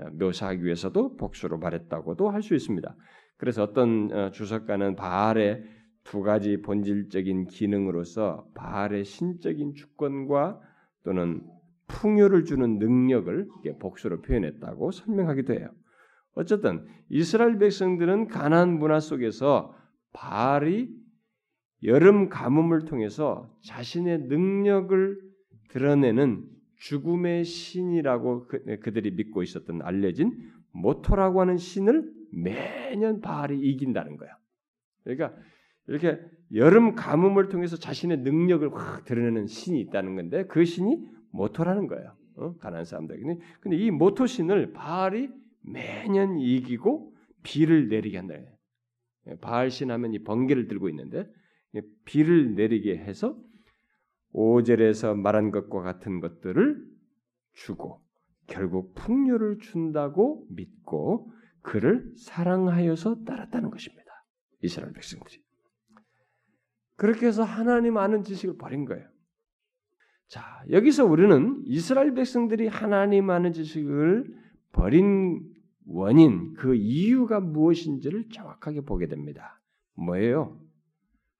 어, 0.01 0.11
묘사하기 0.13 0.65
위해서도 0.65 1.17
복수로 1.17 1.59
말했다고도 1.59 2.31
할 2.31 2.43
수 2.43 2.55
있습니다. 2.55 2.97
그래서 3.37 3.63
어떤 3.63 4.11
어, 4.13 4.31
주석가는 4.31 4.97
바알의 4.97 5.65
두 6.05 6.23
가지 6.23 6.61
본질적인 6.63 7.47
기능으로서 7.47 8.47
바알의 8.55 9.05
신적인 9.05 9.75
주권과 9.75 10.61
또는 11.05 11.43
풍요를 11.89 12.45
주는 12.45 12.79
능력을 12.79 13.49
복수로 13.81 14.23
표현했다고 14.23 14.93
설명하기도 14.93 15.55
해요. 15.55 15.69
어쨌든 16.35 16.87
이스라엘 17.09 17.59
백성들은 17.59 18.29
가나안 18.29 18.79
문화 18.79 19.01
속에서 19.01 19.75
바알이 20.13 20.89
여름 21.83 22.29
가뭄을 22.29 22.85
통해서 22.85 23.51
자신의 23.63 24.23
능력을 24.23 25.19
드러내는 25.71 26.45
죽음의 26.77 27.45
신이라고 27.45 28.47
그, 28.49 28.93
들이 28.93 29.11
믿고 29.13 29.43
있었던 29.43 29.83
알려진 29.83 30.33
모토라고 30.73 31.41
하는 31.41 31.57
신을 31.57 32.11
매년 32.33 33.21
바알이 33.21 33.59
이긴다는 33.59 34.17
거야. 34.17 34.31
그러니까 35.05 35.35
이렇게 35.87 36.21
여름 36.55 36.95
가뭄을 36.95 37.49
통해서 37.49 37.77
자신의 37.77 38.19
능력을 38.19 38.73
확 38.75 39.05
드러내는 39.05 39.47
신이 39.47 39.81
있다는 39.81 40.17
건데 40.17 40.47
그 40.47 40.65
신이 40.65 40.99
모토라는 41.33 41.87
거예요. 41.87 42.15
어? 42.37 42.57
가난 42.59 42.85
사람들에게. 42.85 43.39
근데 43.61 43.77
이 43.77 43.91
모토 43.91 44.27
신을 44.27 44.73
바알이 44.73 45.31
매년 45.61 46.39
이기고 46.39 47.15
비를 47.43 47.89
내리게 47.89 48.19
한다. 48.19 48.35
예, 49.27 49.37
바알신 49.37 49.91
하면 49.91 50.13
이 50.13 50.23
번개를 50.23 50.69
들고 50.69 50.89
있는데 50.89 51.27
예, 51.75 51.83
비를 52.05 52.55
내리게 52.55 52.97
해서 52.97 53.39
오절에서 54.33 55.15
말한 55.15 55.51
것과 55.51 55.83
같은 55.83 56.21
것들을 56.21 56.85
주고 57.53 58.01
결국 58.47 58.95
풍요를 58.95 59.59
준다고 59.59 60.47
믿고 60.51 61.33
그를 61.63 62.13
사랑하여서 62.17 63.25
따랐다는 63.25 63.71
것입니다. 63.71 64.05
이스라엘 64.63 64.93
백성들이. 64.93 65.43
그렇게 66.97 67.27
해서 67.27 67.43
하나님 67.43 67.97
아는 67.97 68.23
지식을 68.23 68.57
버린 68.57 68.85
거예요. 68.85 69.09
자, 70.29 70.43
여기서 70.71 71.07
우리는 71.07 71.63
이스라엘 71.65 72.15
백성들이 72.15 72.69
하나님 72.69 73.31
아는 73.31 73.53
지식을 73.53 74.27
버린 74.73 75.43
원인, 75.93 76.55
그 76.55 76.77
이유가 76.77 77.41
무엇인지를 77.41 78.29
정확하게 78.29 78.83
보게 78.83 79.09
됩니다. 79.09 79.61
뭐예요? 79.95 80.61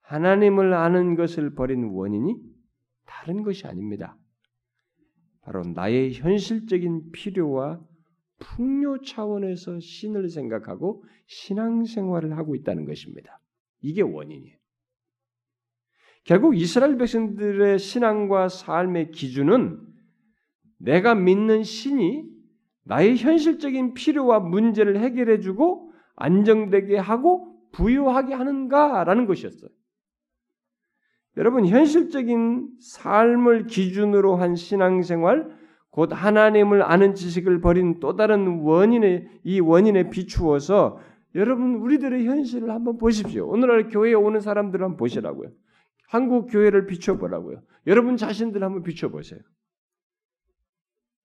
하나님을 0.01 0.73
아는 0.73 1.15
것을 1.15 1.55
버린 1.55 1.85
원인이 1.85 2.35
다른 3.05 3.43
것이 3.43 3.65
아닙니다. 3.65 4.17
바로 5.41 5.63
나의 5.63 6.13
현실적인 6.13 7.11
필요와 7.11 7.79
풍요 8.39 9.01
차원에서 9.01 9.79
신을 9.79 10.27
생각하고 10.29 11.05
신앙생활을 11.27 12.35
하고 12.35 12.55
있다는 12.55 12.85
것입니다. 12.85 13.39
이게 13.79 14.01
원인이에요. 14.01 14.57
결국 16.25 16.57
이스라엘 16.57 16.97
백성들의 16.97 17.79
신앙과 17.79 18.49
삶의 18.49 19.11
기준은 19.11 19.79
내가 20.77 21.15
믿는 21.15 21.63
신이 21.63 22.30
나의 22.83 23.17
현실적인 23.17 23.93
필요와 23.93 24.39
문제를 24.39 24.99
해결해주고 24.99 25.91
안정되게 26.15 26.97
하고 26.97 27.55
부유하게 27.71 28.33
하는가라는 28.33 29.25
것이었어요. 29.25 29.69
여러분 31.37 31.65
현실적인 31.65 32.69
삶을 32.79 33.67
기준으로 33.67 34.35
한 34.35 34.55
신앙생활 34.55 35.49
곧 35.89 36.09
하나님을 36.13 36.83
아는 36.83 37.15
지식을 37.15 37.61
버린 37.61 37.99
또 37.99 38.15
다른 38.15 38.61
원인에 38.61 39.27
이 39.43 39.59
원인에 39.59 40.09
비추어서 40.09 40.99
여러분 41.35 41.75
우리들의 41.75 42.25
현실을 42.25 42.69
한번 42.69 42.97
보십시오. 42.97 43.47
오늘날 43.47 43.89
교회에 43.89 44.13
오는 44.13 44.39
사람들을 44.39 44.83
한번 44.83 44.97
보시라고요. 44.97 45.49
한국 46.07 46.47
교회를 46.47 46.87
비춰보라고요. 46.87 47.61
여러분 47.87 48.17
자신들 48.17 48.63
한번 48.63 48.83
비춰보세요. 48.83 49.39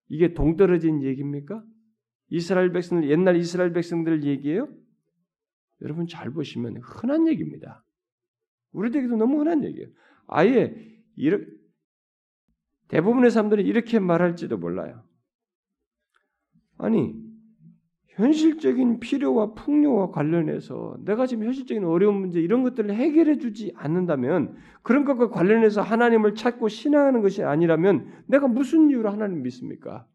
이게 0.09 0.35
동떨어진 0.35 1.03
얘기입니까? 1.03 1.65
이스라엘 2.29 2.73
백성들 2.73 3.11
옛날 3.11 3.37
이스라엘 3.37 3.73
백성들 3.73 4.25
얘기예요? 4.25 4.69
여러분 5.83 6.07
잘 6.07 6.31
보시면 6.31 6.79
흔한 6.79 7.29
얘기입니다. 7.29 7.85
우리에게도 8.73 9.17
너무 9.17 9.41
흔한 9.41 9.65
얘기예요. 9.65 9.89
아예 10.27 10.75
이렇게 11.17 11.47
대부분의 12.89 13.31
사람들이 13.31 13.65
이렇게 13.65 13.99
말할지도 13.99 14.59
몰라요. 14.59 15.03
아니 16.79 17.26
현실적인 18.17 18.99
필요와 18.99 19.53
풍요와 19.53 20.11
관련해서 20.11 20.97
내가 21.05 21.27
지금 21.27 21.45
현실적인 21.45 21.85
어려운 21.85 22.17
문제 22.17 22.41
이런 22.41 22.63
것들을 22.63 22.95
해결해 22.95 23.37
주지 23.37 23.73
않는다면 23.77 24.57
그런 24.83 25.05
것과 25.05 25.29
관련해서 25.29 25.83
하나님을 25.83 26.35
찾고 26.35 26.69
신앙하는 26.69 27.21
것이 27.21 27.43
아니라면 27.43 28.11
내가 28.27 28.49
무슨 28.49 28.89
이유로 28.89 29.11
하나님 29.11 29.43
믿습니까? 29.43 30.07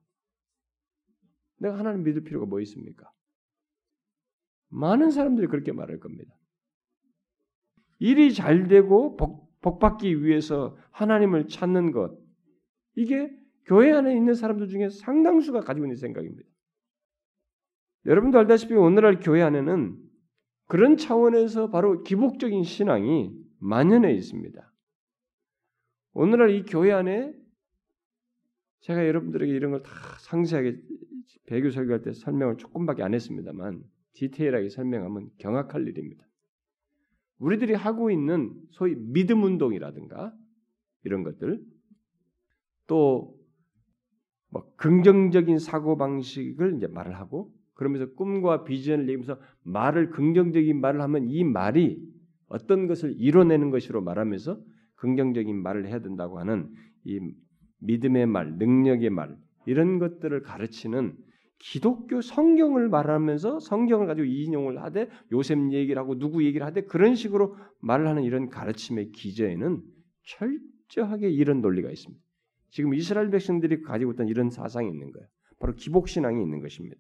내가 1.60 1.78
하나님 1.78 2.04
믿을 2.04 2.24
필요가 2.24 2.48
뭐 2.48 2.60
있습니까? 2.62 3.12
많은 4.70 5.12
사람들이 5.12 5.46
그렇게 5.46 5.72
말할 5.72 6.00
겁니다. 6.00 6.34
일이 8.00 8.34
잘 8.34 8.68
되고 8.68 9.16
복, 9.16 9.48
복 9.62 9.78
받기 9.78 10.24
위해서 10.24 10.76
하나님을 10.90 11.50
찾는 11.50 11.92
것 11.92 12.18
이게 12.96 13.32
교회 13.66 13.92
안에 13.92 14.16
있는 14.16 14.34
사람들 14.34 14.70
중에 14.70 14.90
상당수가 14.90 15.62
가지고 15.62 15.86
있는 15.86 15.98
생각입니다. 15.98 16.51
여러분도 18.06 18.40
알다시피 18.40 18.74
오늘날 18.74 19.20
교회 19.20 19.42
안에는 19.42 19.98
그런 20.68 20.98
차원에서 20.98 21.70
바로 21.70 22.04
기복적인 22.04 22.64
신앙이 22.64 23.32
만연해 23.60 24.14
있습니다. 24.14 24.72
오늘날 26.14 26.52
이 26.52 26.64
교회 26.64 26.92
안에 26.92 27.34
제가 28.82 29.06
여러분들에게 29.08 29.52
이런 29.52 29.72
걸 29.72 29.84
다 29.84 29.92
상세하게 30.20 30.82
배교 31.46 31.70
설교할 31.70 32.02
때 32.02 32.14
설명을 32.14 32.58
조금밖에 32.58 33.04
안 33.04 33.14
했습니다만 33.14 33.84
디테일하게 34.14 34.70
설명하면 34.70 35.30
경악할 35.38 35.88
일입니다. 35.88 36.26
우리들이 37.38 37.74
하고 37.74 38.12
있는 38.12 38.54
소위 38.72 38.96
믿음 38.96 39.44
운동이라든가 39.44 40.34
이런 41.04 41.24
것들 41.24 41.64
또뭐 42.88 43.36
긍정적인 44.78 45.60
사고 45.60 45.98
방식을 45.98 46.78
이제 46.78 46.88
말을 46.88 47.18
하고 47.18 47.54
그러면서 47.82 48.14
꿈과 48.14 48.64
비전을 48.64 49.10
얘기하면서 49.10 49.40
말을 49.64 50.12
긍정적인 50.12 50.80
말을 50.80 51.02
하면 51.02 51.26
이 51.28 51.44
말이 51.44 52.00
어떤 52.46 52.86
것을 52.86 53.16
이뤄내는 53.18 53.72
것으로 53.72 54.04
말하면서 54.04 54.62
긍정적인 54.98 55.60
말을 55.64 55.88
해야 55.88 56.00
된다고 56.00 56.38
하는 56.38 56.70
이 57.06 57.20
믿음의 57.80 58.28
말, 58.28 58.54
능력의 58.60 59.10
말 59.10 59.36
이런 59.66 59.98
것들을 59.98 60.44
가르치는 60.44 61.18
기독교 61.58 62.22
성경을 62.22 62.88
말하면서 62.88 63.60
성경을 63.62 64.06
가지고 64.06 64.28
인용을 64.28 64.84
하되 64.84 65.10
요셉 65.32 65.74
얘기를 65.74 66.00
하고 66.00 66.20
누구 66.20 66.46
얘기를 66.46 66.64
하되 66.68 66.84
그런 66.84 67.16
식으로 67.16 67.56
말을 67.80 68.08
하는 68.08 68.22
이런 68.22 68.50
가르침의 68.50 69.10
기저에는 69.10 69.82
철저하게 70.88 71.32
이런 71.32 71.62
논리가 71.62 71.90
있습니다. 71.90 72.24
지금 72.70 72.94
이스라엘 72.94 73.32
백성들이 73.32 73.82
가지고 73.82 74.12
있던 74.12 74.28
이런 74.28 74.52
사상이 74.52 74.88
있는 74.88 75.12
거예요. 75.12 75.28
바로 75.60 75.74
기복 75.74 76.10
신앙이 76.10 76.44
있는 76.44 76.62
것입니다. 76.62 76.96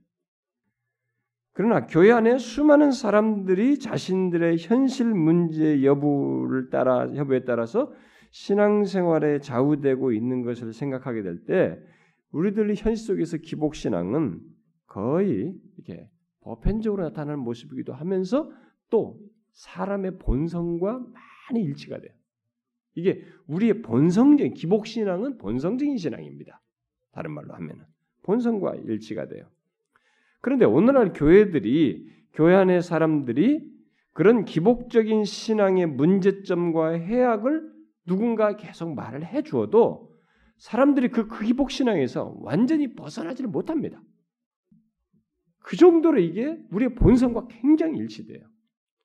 그러나 1.53 1.85
교회 1.85 2.11
안에 2.11 2.37
수많은 2.37 2.91
사람들이 2.91 3.79
자신들의 3.79 4.57
현실 4.59 5.07
문제 5.13 5.83
여부를 5.83 6.69
따라 6.69 7.13
여부에 7.15 7.43
따라서 7.43 7.91
신앙생활에 8.31 9.39
좌우되고 9.39 10.13
있는 10.13 10.43
것을 10.43 10.73
생각하게 10.73 11.23
될 11.23 11.45
때 11.45 11.77
우리들의 12.31 12.75
현실 12.77 13.05
속에서 13.05 13.37
기복 13.37 13.75
신앙은 13.75 14.39
거의 14.87 15.53
이렇게 15.77 16.09
보편적으로 16.41 17.03
나타나는 17.03 17.39
모습이기도 17.39 17.93
하면서 17.93 18.49
또 18.89 19.19
사람의 19.51 20.17
본성과 20.19 20.99
많이 20.99 21.63
일치가 21.63 21.99
돼요. 21.99 22.13
이게 22.95 23.23
우리의 23.47 23.81
본성적인 23.81 24.53
기복 24.53 24.87
신앙은 24.87 25.37
본성적인 25.37 25.97
신앙입니다. 25.97 26.61
다른 27.11 27.31
말로 27.31 27.53
하면은 27.53 27.85
본성과 28.23 28.75
일치가 28.75 29.27
돼요. 29.27 29.45
그런데 30.41 30.65
오늘날 30.65 31.13
교회들이 31.13 32.10
교회 32.34 32.56
안의 32.56 32.82
사람들이 32.82 33.71
그런 34.13 34.43
기복적인 34.43 35.23
신앙의 35.23 35.86
문제점과 35.88 36.89
해악을 36.89 37.71
누군가 38.06 38.56
계속 38.56 38.93
말을 38.93 39.25
해 39.25 39.41
주어도 39.43 40.12
사람들이 40.58 41.10
그, 41.10 41.27
그 41.27 41.43
기복 41.43 41.71
신앙에서 41.71 42.36
완전히 42.39 42.93
벗어나지를 42.95 43.49
못합니다. 43.49 44.01
그 45.60 45.77
정도로 45.77 46.19
이게 46.19 46.58
우리의 46.71 46.95
본성과 46.95 47.47
굉장히 47.49 47.99
일치돼요. 47.99 48.43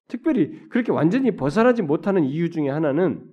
특별히 0.09 0.68
그렇게 0.68 0.92
완전히 0.92 1.37
벗어나지 1.37 1.83
못하는 1.83 2.25
이유 2.25 2.51
중에 2.51 2.68
하나는 2.68 3.31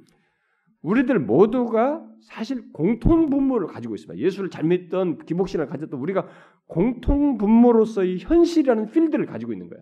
우리들 0.81 1.19
모두가 1.19 2.05
사실 2.21 2.71
공통 2.73 3.29
분모를 3.29 3.67
가지고 3.67 3.95
있습니다. 3.95 4.23
예수를 4.23 4.49
잘 4.49 4.65
믿던 4.65 5.19
기복신을 5.25 5.67
가졌던 5.67 5.99
우리가 5.99 6.27
공통 6.67 7.37
분모로서의 7.37 8.19
현실이라는 8.19 8.91
필드를 8.91 9.25
가지고 9.25 9.53
있는 9.53 9.69
거야. 9.69 9.81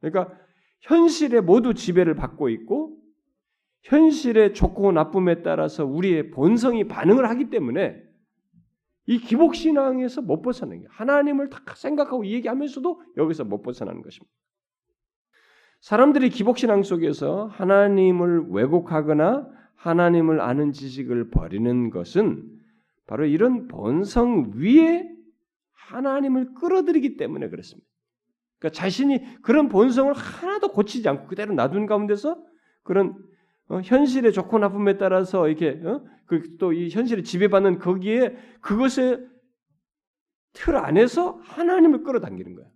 그러니까 0.00 0.36
현실에 0.80 1.40
모두 1.40 1.74
지배를 1.74 2.14
받고 2.14 2.48
있고 2.50 2.98
현실의 3.82 4.54
좋고 4.54 4.92
나쁨에 4.92 5.42
따라서 5.42 5.84
우리의 5.84 6.30
본성이 6.30 6.88
반응을 6.88 7.28
하기 7.30 7.50
때문에 7.50 8.02
이 9.06 9.18
기복 9.18 9.54
신앙에서 9.54 10.22
못 10.22 10.40
벗어나는 10.40 10.82
게 10.82 10.86
하나님을 10.90 11.50
다 11.50 11.60
생각하고 11.74 12.26
얘기하면서도 12.26 13.02
여기서 13.18 13.44
못 13.44 13.62
벗어나는 13.62 14.00
것입니다. 14.00 14.32
사람들이 15.80 16.30
기복 16.30 16.56
신앙 16.56 16.82
속에서 16.82 17.46
하나님을 17.48 18.46
왜곡하거나 18.48 19.46
하나님을 19.74 20.40
아는 20.40 20.72
지식을 20.72 21.28
버리는 21.28 21.90
것은 21.90 22.42
바로 23.06 23.26
이런 23.26 23.68
본성 23.68 24.52
위에 24.54 25.06
하나님을 25.88 26.54
끌어들이기 26.54 27.16
때문에 27.16 27.48
그렇습니다. 27.48 27.88
그러니까 28.58 28.78
자신이 28.78 29.40
그런 29.42 29.68
본성을 29.68 30.12
하나도 30.12 30.72
고치지 30.72 31.08
않고 31.08 31.26
그대로 31.26 31.54
놔둔 31.54 31.86
가운데서 31.86 32.42
그런 32.82 33.14
어, 33.68 33.80
현실의 33.80 34.32
좋고 34.32 34.58
나쁨에 34.58 34.98
따라서 34.98 35.48
이렇게 35.48 35.80
어? 35.86 36.04
그 36.26 36.56
또 36.58 36.72
이 36.72 36.88
현실에 36.90 37.22
지배받는 37.22 37.78
거기에 37.78 38.36
그것의 38.60 39.26
틀 40.54 40.76
안에서 40.76 41.40
하나님을 41.42 42.02
끌어당기는 42.02 42.54
거야. 42.54 42.66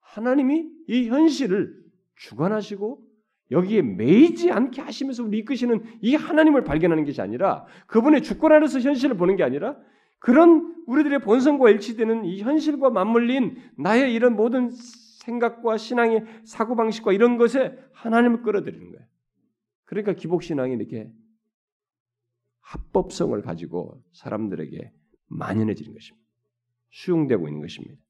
하나님이 0.00 0.68
이 0.88 1.08
현실을 1.08 1.74
주관하시고 2.16 3.02
여기에 3.50 3.82
매이지 3.82 4.50
않게 4.52 4.80
하시면서 4.80 5.24
우리 5.24 5.38
이끄시는 5.38 5.82
이 6.00 6.14
하나님을 6.14 6.62
발견하는 6.64 7.04
것이 7.04 7.20
아니라 7.20 7.66
그분의 7.88 8.22
주권 8.22 8.52
안에서 8.52 8.80
현실을 8.80 9.16
보는 9.16 9.36
게 9.36 9.42
아니라 9.42 9.76
그런 10.20 10.84
우리들의 10.86 11.20
본성과 11.20 11.70
일치되는 11.70 12.24
이 12.24 12.42
현실과 12.42 12.90
맞물린 12.90 13.56
나의 13.76 14.14
이런 14.14 14.36
모든 14.36 14.70
생각과 14.70 15.76
신앙의 15.76 16.24
사고방식과 16.44 17.12
이런 17.12 17.36
것에 17.36 17.76
하나님을 17.92 18.42
끌어들이는 18.42 18.92
거예요. 18.92 19.06
그러니까 19.84 20.12
기복신앙이 20.12 20.74
이렇게 20.74 21.10
합법성을 22.60 23.40
가지고 23.42 24.02
사람들에게 24.12 24.92
만연해지는 25.26 25.92
것입니다. 25.92 26.26
수용되고 26.90 27.48
있는 27.48 27.60
것입니다. 27.62 28.00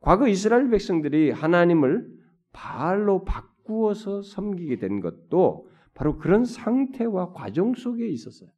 과거 0.00 0.28
이스라엘 0.28 0.68
백성들이 0.70 1.30
하나님을 1.30 2.10
바알로 2.52 3.24
바꾸어서 3.24 4.22
섬기게 4.22 4.76
된 4.76 5.00
것도 5.00 5.68
바로 5.94 6.18
그런 6.18 6.44
상태와 6.44 7.32
과정 7.32 7.74
속에 7.74 8.08
있었어요. 8.08 8.50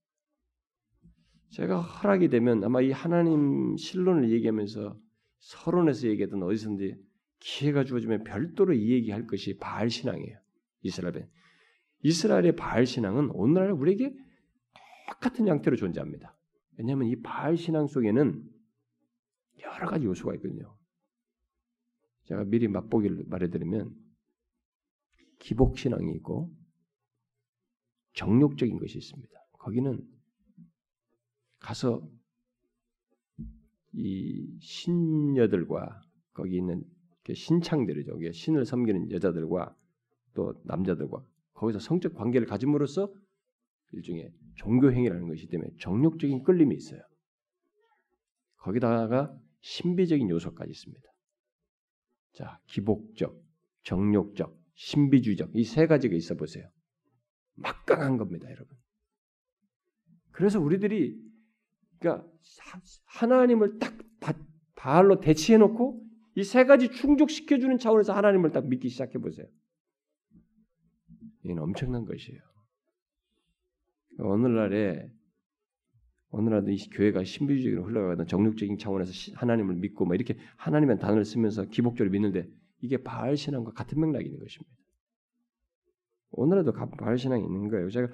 제가 1.55 1.81
허락이 1.81 2.31
되면 2.31 2.65
아마 2.65 2.81
이 2.81 2.91
하나님 2.91 3.77
신론을 3.77 4.31
얘기하면서 4.33 4.99
서론에서 5.39 6.09
얘기하든 6.09 6.43
어디서든지 6.43 6.97
기회가 7.39 7.85
주어지면 7.85 8.25
별도로 8.25 8.73
이 8.75 8.91
얘기할 8.91 9.29
것이 9.29 9.57
바알 9.59 9.89
신앙이에요. 9.89 10.37
이스라엘에 10.83 11.29
이스라엘의 12.03 12.57
바알 12.57 12.87
신앙은 12.87 13.31
오늘날 13.31 13.71
우리에게 13.71 14.13
똑같은 15.09 15.47
양태로 15.47 15.77
존재합니다. 15.77 16.37
왜냐하면 16.77 17.07
이 17.07 17.23
바알 17.23 17.57
신앙 17.57 17.87
속에는 17.87 18.51
여러 19.61 19.87
가지 19.87 20.07
요소가 20.07 20.35
있거든요. 20.35 20.77
제가 22.25 22.43
미리 22.45 22.67
맛보기를 22.67 23.27
말해드리면 23.29 23.95
기복 25.39 25.79
신앙이 25.79 26.15
있고 26.15 26.53
정욕적인 28.15 28.77
것이 28.81 28.99
있습니다. 28.99 29.33
거기는 29.53 30.14
가서 31.65 32.07
이 33.93 34.59
신녀들과 34.61 36.03
거기 36.35 36.57
있는 36.57 36.85
신창들이죠. 37.33 38.19
신을 38.33 38.67
섬기는 38.67 39.11
여자들과 39.11 39.75
또 40.35 40.61
남자들과 40.65 41.25
거기서 41.55 41.79
성적 41.79 42.13
관계를 42.15 42.47
가짐으로써 42.47 43.11
일종의 43.93 44.31
종교 44.57 44.93
행위라는 44.93 45.27
것이 45.27 45.47
때문에 45.47 45.71
정욕적인 45.81 46.43
끌림이 46.43 46.75
있어요. 46.77 47.01
거기다가 48.57 49.35
신비적인 49.61 50.29
요소까지 50.29 50.71
있습니다. 50.71 51.09
자, 52.35 52.61
기복적, 52.67 53.43
정욕적, 53.85 54.55
신비주의적 54.75 55.55
이 55.55 55.65
세 55.65 55.87
가지가 55.87 56.15
있어 56.17 56.35
보세요. 56.35 56.69
막강한 57.55 58.19
겁니다, 58.19 58.51
여러분. 58.51 58.77
그래서 60.33 60.61
우리들이 60.61 61.24
그러니까 61.99 62.27
하나님을 63.07 63.79
딱 63.79 63.97
바알로 64.75 65.21
대치해 65.21 65.59
놓고 65.59 66.03
이 66.37 66.43
세 66.43 66.65
가지 66.65 66.91
충족시켜 66.91 67.59
주는 67.59 67.79
차원에서 67.79 68.13
하나님을 68.13 68.51
딱 68.51 68.67
믿기 68.67 68.89
시작해 68.89 69.19
보세요. 69.19 69.47
이건 71.45 71.61
엄청난 71.61 72.05
것이에요. 72.05 72.41
오늘날에 74.19 75.09
오늘날도 76.31 76.73
이 76.73 76.77
교회가 76.91 77.23
신비주의로 77.23 77.85
흘러가는 77.85 78.27
정력적인 78.27 78.79
차원에서 78.79 79.13
하나님을 79.37 79.77
믿고 79.77 80.05
막 80.05 80.17
이렇게 80.17 80.37
하나님의 80.57 80.99
단어를 80.99 81.25
쓰면서 81.25 81.67
기복적으로 81.67 82.11
믿는데 82.11 82.49
이게 82.81 82.97
바알 83.03 83.37
신앙과 83.37 83.73
같은 83.73 84.01
맥락이 84.01 84.27
있는 84.27 84.41
것입니다. 84.41 84.75
오늘에도 86.33 86.73
바알 86.73 87.17
신앙이 87.17 87.45
있는 87.45 87.69
거예요. 87.69 87.89
제가 87.91 88.09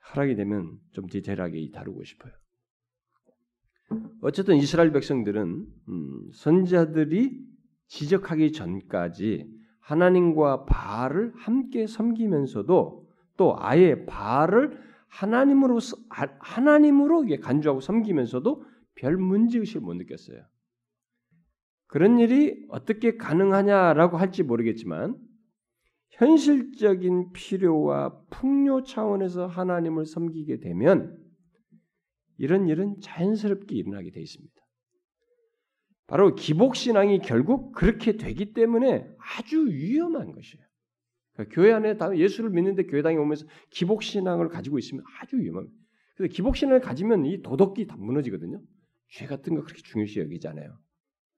하락이 0.00 0.36
되면 0.36 0.78
좀 0.92 1.06
디테일하게 1.06 1.70
다루고 1.72 2.04
싶어요. 2.04 2.32
어쨌든 4.20 4.56
이스라엘 4.56 4.92
백성들은 4.92 5.66
음, 5.88 6.30
선자들이 6.32 7.44
지적하기 7.88 8.52
전까지 8.52 9.48
하나님과 9.80 10.64
바알을 10.64 11.32
함께 11.36 11.86
섬기면서도 11.86 13.06
또 13.36 13.56
아예 13.58 14.04
바알을 14.04 14.80
하나님으로 15.08 15.78
하나님으로 16.40 17.26
간주하고 17.40 17.80
섬기면서도 17.80 18.64
별 18.96 19.16
문제 19.16 19.58
의식을 19.58 19.82
못 19.82 19.94
느꼈어요. 19.94 20.42
그런 21.86 22.18
일이 22.18 22.66
어떻게 22.68 23.16
가능하냐라고 23.16 24.16
할지 24.16 24.42
모르겠지만 24.42 25.16
현실적인 26.10 27.32
필요와 27.32 28.22
풍요 28.30 28.82
차원에서 28.82 29.46
하나님을 29.46 30.06
섬기게 30.06 30.58
되면 30.58 31.16
이런 32.38 32.68
일은 32.68 33.00
자연스럽게 33.00 33.74
일어나게 33.74 34.10
되어 34.10 34.22
있습니다. 34.22 34.54
바로 36.06 36.34
기복신앙이 36.34 37.20
결국 37.20 37.72
그렇게 37.72 38.16
되기 38.16 38.52
때문에 38.52 39.08
아주 39.18 39.66
위험한 39.66 40.32
것이에요. 40.32 40.64
그러니까 41.32 41.54
교회 41.54 41.72
안에 41.72 41.96
다 41.96 42.16
예수를 42.16 42.50
믿는데 42.50 42.84
교회당에 42.84 43.16
오면서 43.16 43.46
기복신앙을 43.70 44.48
가지고 44.48 44.78
있으면 44.78 45.04
아주 45.20 45.38
위험합니다. 45.38 45.76
그래서 46.16 46.32
기복신앙을 46.32 46.80
가지면 46.80 47.26
이 47.26 47.42
도덕이 47.42 47.86
다 47.86 47.96
무너지거든요. 47.96 48.60
죄 49.08 49.26
같은 49.26 49.54
거 49.54 49.62
그렇게 49.62 49.82
중요시 49.82 50.20
여기지 50.20 50.48
않아요. 50.48 50.78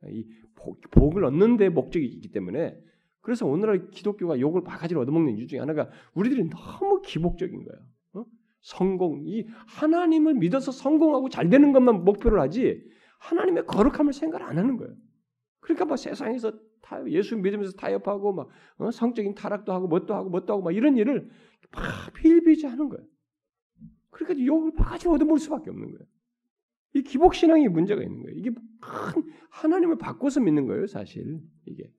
이 0.05 0.25
복, 0.55 1.17
을 1.17 1.25
얻는 1.25 1.57
데 1.57 1.69
목적이 1.69 2.07
있기 2.07 2.31
때문에 2.31 2.79
그래서 3.21 3.47
오늘날 3.47 3.91
기독교가 3.91 4.39
욕을 4.39 4.63
바가지로 4.63 5.01
얻어먹는 5.01 5.37
이유 5.37 5.47
중에 5.47 5.59
하나가 5.59 5.91
우리들이 6.15 6.49
너무 6.49 7.03
기복적인 7.03 7.65
거예요. 7.65 7.87
어? 8.59 8.63
성공, 8.63 9.23
이 9.25 9.47
하나님을 9.67 10.35
믿어서 10.35 10.73
성공하고 10.73 11.29
잘 11.29 11.49
되는 11.49 11.73
것만 11.73 12.05
목표를 12.05 12.41
하지 12.41 12.83
하나님의 13.19 13.67
거룩함을 13.67 14.13
생각 14.13 14.43
안 14.43 14.59
하는 14.59 14.77
거예요. 14.77 14.95
그러니까 15.61 15.85
막 15.85 15.97
세상에서 15.97 16.53
타, 16.83 17.03
예수 17.09 17.37
믿으면서 17.37 17.73
타협하고 17.73 18.33
막 18.33 18.49
어? 18.79 18.91
성적인 18.91 19.35
타락도 19.35 19.73
하고 19.73 19.89
뭣도 19.89 20.15
하고 20.15 20.31
뭣도 20.31 20.53
하고 20.53 20.63
막 20.63 20.75
이런 20.75 20.97
일을 20.97 21.29
막 21.73 22.13
필비지 22.15 22.67
하는 22.67 22.89
거예요. 22.89 23.05
그러니까 24.11 24.45
욕을 24.45 24.75
바가지로 24.75 25.13
얻어먹을 25.13 25.39
수밖에 25.39 25.71
없는 25.71 25.91
거예요. 25.91 26.07
이 26.95 27.03
기복 27.03 27.35
신앙이 27.35 27.69
문제가 27.69 28.03
있는 28.03 28.23
거예요. 28.23 28.37
이게 28.39 28.51
큰 28.81 29.23
하나님을 29.51 29.99
바꿔서 29.99 30.41
믿는 30.41 30.67
거예요, 30.67 30.87
사실 30.87 31.41
이게. 31.67 31.93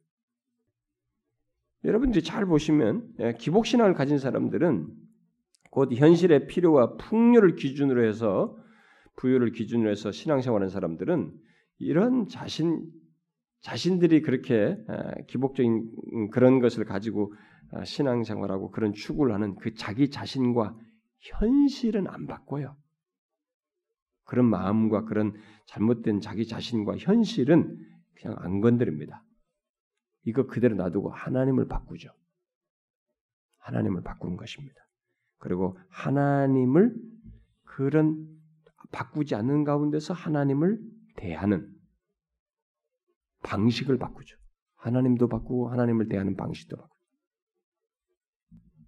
여러분들이 1.84 2.24
잘 2.24 2.46
보시면 2.46 3.14
예, 3.20 3.34
기복 3.40 3.66
신앙을 3.66 3.94
가진 3.94 4.18
사람들은 4.18 4.88
곧 5.70 5.94
현실의 5.94 6.48
필요와 6.48 6.98
풍요를 6.98 7.56
기준으로 7.56 8.06
해서 8.06 8.58
부유를 9.18 9.52
기준으로 9.52 9.90
해서 9.90 10.12
신앙생활하는 10.12 10.70
사람들은 10.70 11.32
이런 11.80 12.28
자신 12.28 12.90
자신들이 13.62 14.22
그렇게 14.22 14.78
기복적인 15.28 16.30
그런 16.32 16.60
것을 16.60 16.86
가지고 16.86 17.34
아, 17.72 17.84
신앙생활하고 17.84 18.72
그런 18.72 18.94
추구를 18.94 19.34
하는 19.34 19.56
그 19.56 19.74
자기 19.76 20.10
자신과 20.10 20.76
현실은 21.20 22.08
안 22.08 22.26
바꿔요. 22.26 22.76
그런 24.24 24.46
마음과 24.46 25.06
그런 25.06 25.34
잘못된 25.68 26.22
자기 26.22 26.48
자신과 26.48 26.98
현실은 26.98 27.78
그냥 28.16 28.38
안 28.40 28.62
건드립니다. 28.62 29.24
이거 30.24 30.48
그대로 30.48 30.76
놔두고 30.76 31.12
하나님을 31.12 31.68
바꾸죠. 31.68 32.10
하나님을 33.60 34.04
바꾸는 34.04 34.38
것입니다. 34.38 34.89
그리고 35.40 35.78
하나님을 35.90 36.96
그런 37.64 38.28
바꾸지 38.92 39.36
않는 39.36 39.64
가운데서 39.64 40.14
하나님을 40.14 40.80
대하는 41.16 41.74
방식을 43.44 43.98
바꾸죠. 43.98 44.38
하나님도 44.76 45.28
바꾸고 45.28 45.70
하나님을 45.70 46.08
대하는 46.08 46.36
방식도 46.36 46.78
바꾸죠. 46.78 47.00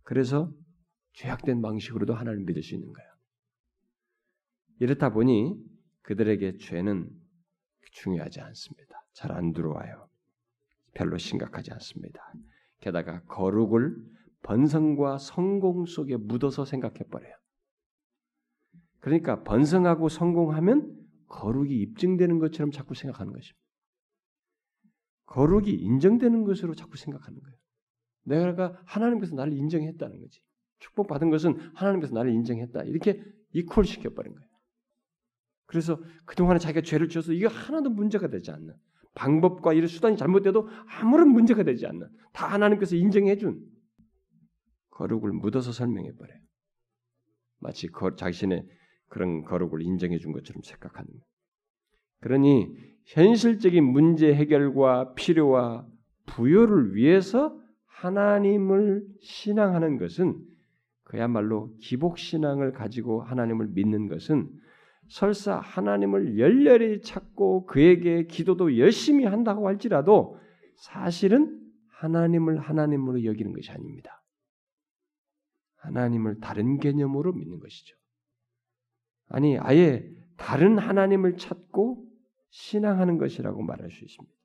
그래서 0.04 0.54
죄악된 1.14 1.62
방식으로도 1.62 2.14
하나님을 2.14 2.46
믿을 2.46 2.64
수 2.64 2.76
있는 2.76 2.92
거예요. 2.92 3.12
이렇다 4.80 5.12
보니 5.14 5.56
그들에게 6.02 6.58
죄는 6.58 7.10
중요하지 7.92 8.42
않습니다. 8.42 9.02
잘 9.14 9.32
안 9.32 9.54
들어와요. 9.54 10.10
별로 10.94 11.18
심각하지 11.18 11.72
않습니다. 11.74 12.22
게다가 12.80 13.22
거룩을 13.24 13.96
번성과 14.44 15.18
성공 15.18 15.86
속에 15.86 16.18
묻어서 16.18 16.66
생각해 16.66 17.00
버려요. 17.12 17.34
그러니까 19.00 19.44
번성하고 19.44 20.10
성공하면 20.10 20.98
거룩이 21.28 21.74
입증되는 21.74 22.40
것처럼 22.40 22.72
자꾸 22.72 22.94
생각하는 22.94 23.34
것입니다. 23.34 23.60
거룩이 25.26 25.72
인정되는 25.72 26.44
것으로 26.44 26.76
자꾸 26.76 26.98
생각하는 26.98 27.40
거예요. 27.40 27.58
내가 28.24 28.80
하나님께서 28.86 29.36
나를 29.36 29.54
인정했다는 29.54 30.20
거지. 30.20 30.42
축복받은 30.80 31.30
것은 31.30 31.58
하나님께서 31.74 32.14
나를 32.14 32.32
인정했다. 32.32 32.84
이렇게 32.84 33.24
이퀄 33.54 33.84
시켜버린 33.84 34.34
거예요. 34.34 34.50
그래서 35.66 36.02
그동안에 36.26 36.60
자기가 36.60 36.82
죄를 36.82 37.08
지어서 37.08 37.32
이게 37.32 37.48
하나도 37.48 37.90
문제가 37.90 38.28
되지 38.28 38.52
않는 38.52 38.74
방법과 39.16 39.74
이런 39.74 39.88
수단이 39.88 40.18
잘못돼도 40.18 40.68
아무런 40.88 41.30
문제가 41.30 41.64
되지 41.64 41.88
않는 41.88 42.10
다 42.34 42.48
하나님께서 42.48 42.96
인정해준 42.98 43.71
거룩을 44.92 45.32
묻어서 45.32 45.72
설명해 45.72 46.14
버려요. 46.14 46.40
마치 47.60 47.88
거, 47.88 48.16
자신의 48.16 48.66
그런 49.08 49.44
거룩을 49.44 49.82
인정해 49.82 50.18
준 50.18 50.32
것처럼 50.32 50.62
생각하는 50.64 51.10
거예요. 51.10 51.24
그러니 52.22 52.68
현실적인 53.06 53.84
문제 53.84 54.34
해결과 54.34 55.14
필요와 55.16 55.86
부여를 56.28 56.96
위해서 56.96 57.60
하나님을 57.86 59.04
신앙하는 59.22 59.98
것은 59.98 60.40
그야말로 61.04 61.76
기복 61.82 62.18
신앙을 62.18 62.72
가지고 62.72 63.22
하나님을 63.22 63.68
믿는 63.74 64.08
것은 64.08 64.50
설사 65.10 65.58
하나님을 65.58 66.40
열렬히 66.40 67.02
찾고 67.02 67.66
그에게 67.66 68.26
기도도 68.28 68.78
열심히 68.78 69.26
한다고 69.26 69.68
할지라도 69.68 70.38
사실은 70.78 71.60
하나님을 71.90 72.60
하나님으로 72.60 73.26
여기는 73.26 73.52
것이 73.52 73.72
아닙니다. 73.72 74.21
하나님을 75.82 76.40
다른 76.40 76.80
개념으로 76.80 77.34
믿는 77.34 77.60
것이죠. 77.60 77.96
아니, 79.28 79.58
아예 79.60 80.08
다른 80.38 80.78
하나님을 80.78 81.38
찾고 81.38 82.06
신앙하는 82.50 83.18
것이라고 83.18 83.62
말할 83.62 83.92
수 83.92 84.04
있습니다. 84.04 84.36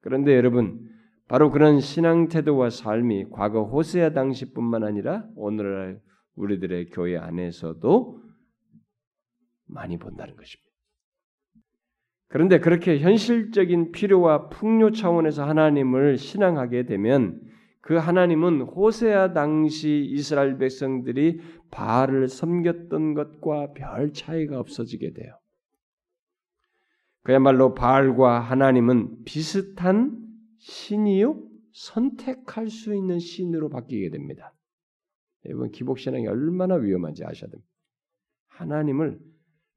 그런데 0.00 0.36
여러분, 0.36 0.88
바로 1.28 1.50
그런 1.50 1.80
신앙 1.80 2.28
태도와 2.28 2.70
삶이 2.70 3.26
과거 3.30 3.64
호세아 3.64 4.12
당시뿐만 4.12 4.82
아니라 4.82 5.26
오늘날 5.36 6.00
우리들의 6.36 6.86
교회 6.90 7.16
안에서도 7.18 8.22
많이 9.66 9.98
본다는 9.98 10.36
것입니다. 10.36 10.68
그런데 12.28 12.58
그렇게 12.60 12.98
현실적인 12.98 13.92
필요와 13.92 14.48
풍요 14.48 14.92
차원에서 14.92 15.44
하나님을 15.46 16.18
신앙하게 16.18 16.84
되면 16.84 17.40
그 17.88 17.94
하나님은 17.94 18.60
호세아 18.60 19.32
당시 19.32 20.06
이스라엘 20.10 20.58
백성들이 20.58 21.40
바알을 21.70 22.28
섬겼던 22.28 23.14
것과 23.14 23.72
별 23.72 24.12
차이가 24.12 24.60
없어지게 24.60 25.14
돼요. 25.14 25.40
그야말로 27.22 27.72
바알과 27.72 28.40
하나님은 28.40 29.24
비슷한 29.24 30.22
신이요 30.58 31.42
선택할 31.72 32.68
수 32.68 32.94
있는 32.94 33.18
신으로 33.18 33.70
바뀌게 33.70 34.10
됩니다. 34.10 34.52
여러분 35.46 35.70
기복 35.70 35.98
신앙이 35.98 36.26
얼마나 36.26 36.74
위험한지 36.74 37.24
아셔야 37.24 37.48
됩니다. 37.48 37.70
하나님을 38.48 39.18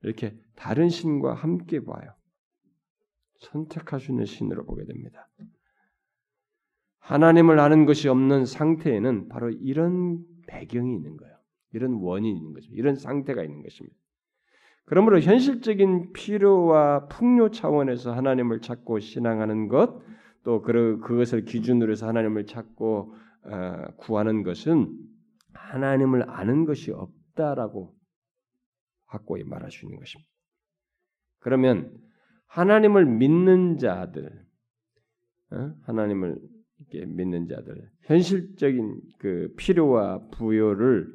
이렇게 0.01 0.37
다른 0.57 0.89
신과 0.89 1.33
함께 1.33 1.81
봐요. 1.81 2.13
선택할 3.39 4.01
수 4.01 4.11
있는 4.11 4.25
신으로 4.25 4.65
보게 4.65 4.83
됩니다. 4.83 5.29
하나님을 7.01 7.59
아는 7.59 7.85
것이 7.85 8.07
없는 8.07 8.45
상태에는 8.45 9.27
바로 9.27 9.49
이런 9.49 10.23
배경이 10.47 10.93
있는 10.95 11.17
거예요. 11.17 11.35
이런 11.73 11.93
원인이 11.93 12.37
있는 12.37 12.53
거죠. 12.53 12.69
이런 12.71 12.95
상태가 12.95 13.43
있는 13.43 13.63
것입니다. 13.63 13.95
그러므로 14.85 15.19
현실적인 15.19 16.13
필요와 16.13 17.07
풍요 17.07 17.51
차원에서 17.51 18.13
하나님을 18.13 18.61
찾고 18.61 18.99
신앙하는 18.99 19.67
것, 19.67 20.01
또 20.43 20.61
그것을 20.61 21.45
기준으로 21.45 21.91
해서 21.91 22.07
하나님을 22.07 22.45
찾고 22.45 23.15
어, 23.43 23.85
구하는 23.97 24.43
것은 24.43 24.95
하나님을 25.53 26.29
아는 26.29 26.65
것이 26.65 26.91
없다라고 26.91 27.95
확고히 29.05 29.43
말할 29.43 29.71
수 29.71 29.85
있는 29.85 29.99
것입니다. 29.99 30.29
그러면 31.39 31.91
하나님을 32.47 33.05
믿는 33.05 33.77
자들, 33.77 34.45
어? 35.51 35.73
하나님을 36.91 37.15
믿는 37.15 37.47
자들, 37.47 37.89
현실적인 38.03 39.01
그 39.17 39.53
필요와 39.57 40.27
부여를 40.31 41.07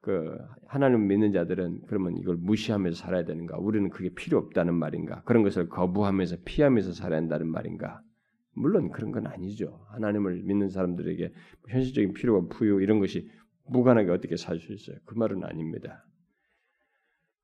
그 0.00 0.38
하나님 0.66 1.08
믿는 1.08 1.32
자들은 1.32 1.82
그러면 1.86 2.16
이걸 2.16 2.36
무시하면서 2.36 2.96
살아야 2.96 3.24
되는가? 3.24 3.58
우리는 3.58 3.90
그게 3.90 4.10
필요 4.10 4.38
없다는 4.38 4.74
말인가? 4.74 5.22
그런 5.24 5.42
것을 5.42 5.68
거부하면서 5.68 6.36
피하면서 6.44 6.92
살아야 6.92 7.20
한다는 7.20 7.48
말인가? 7.48 8.00
물론 8.54 8.90
그런 8.90 9.12
건 9.12 9.26
아니죠. 9.26 9.84
하나님을 9.90 10.42
믿는 10.42 10.68
사람들에게 10.68 11.32
현실적인 11.68 12.12
필요와 12.14 12.46
부여 12.48 12.80
이런 12.80 12.98
것이 13.00 13.28
무관하게 13.66 14.10
어떻게 14.10 14.36
살 14.36 14.58
수 14.58 14.72
있어요? 14.72 14.96
그 15.04 15.14
말은 15.14 15.44
아닙니다. 15.44 16.04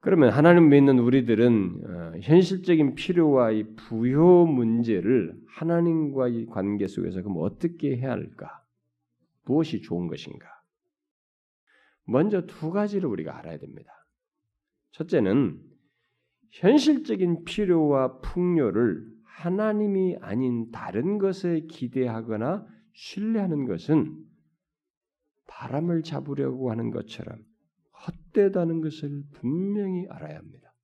그러면 0.04 0.28
하나님 0.28 0.68
믿는 0.68 0.98
우리들은 0.98 1.80
어, 1.82 2.12
현실적인 2.20 2.94
필요와 2.94 3.52
이 3.52 3.74
부여 3.74 4.44
문제를 4.44 5.34
하나님과의 5.46 6.44
관계 6.44 6.86
속에서 6.86 7.22
그럼 7.22 7.38
어떻게 7.38 7.96
해야 7.96 8.10
할까? 8.10 8.62
무엇이 9.46 9.80
좋은 9.80 10.06
것인가? 10.06 10.46
먼저 12.04 12.42
두 12.42 12.70
가지를 12.70 13.08
우리가 13.08 13.38
알아야 13.38 13.56
됩니다. 13.56 13.90
첫째는 14.90 15.58
현실적인 16.50 17.44
필요와 17.44 18.18
풍요를 18.18 19.06
하나님이 19.24 20.18
아닌 20.20 20.70
다른 20.70 21.16
것에 21.16 21.60
기대하거나 21.60 22.66
신뢰하는 22.92 23.64
것은 23.64 24.18
바람을 25.46 26.02
잡으려고 26.02 26.70
하는 26.70 26.90
것처럼 26.90 27.38
헛되다는 28.06 28.80
것을 28.80 29.22
분명히 29.34 30.06
알아야 30.08 30.38
합니다. 30.38 30.74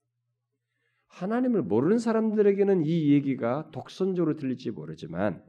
하나님을 1.08 1.62
모르는 1.62 1.98
사람들에게는 1.98 2.84
이 2.84 3.12
얘기가 3.12 3.70
독선적으로 3.72 4.36
들릴지 4.36 4.70
모르지만 4.70 5.42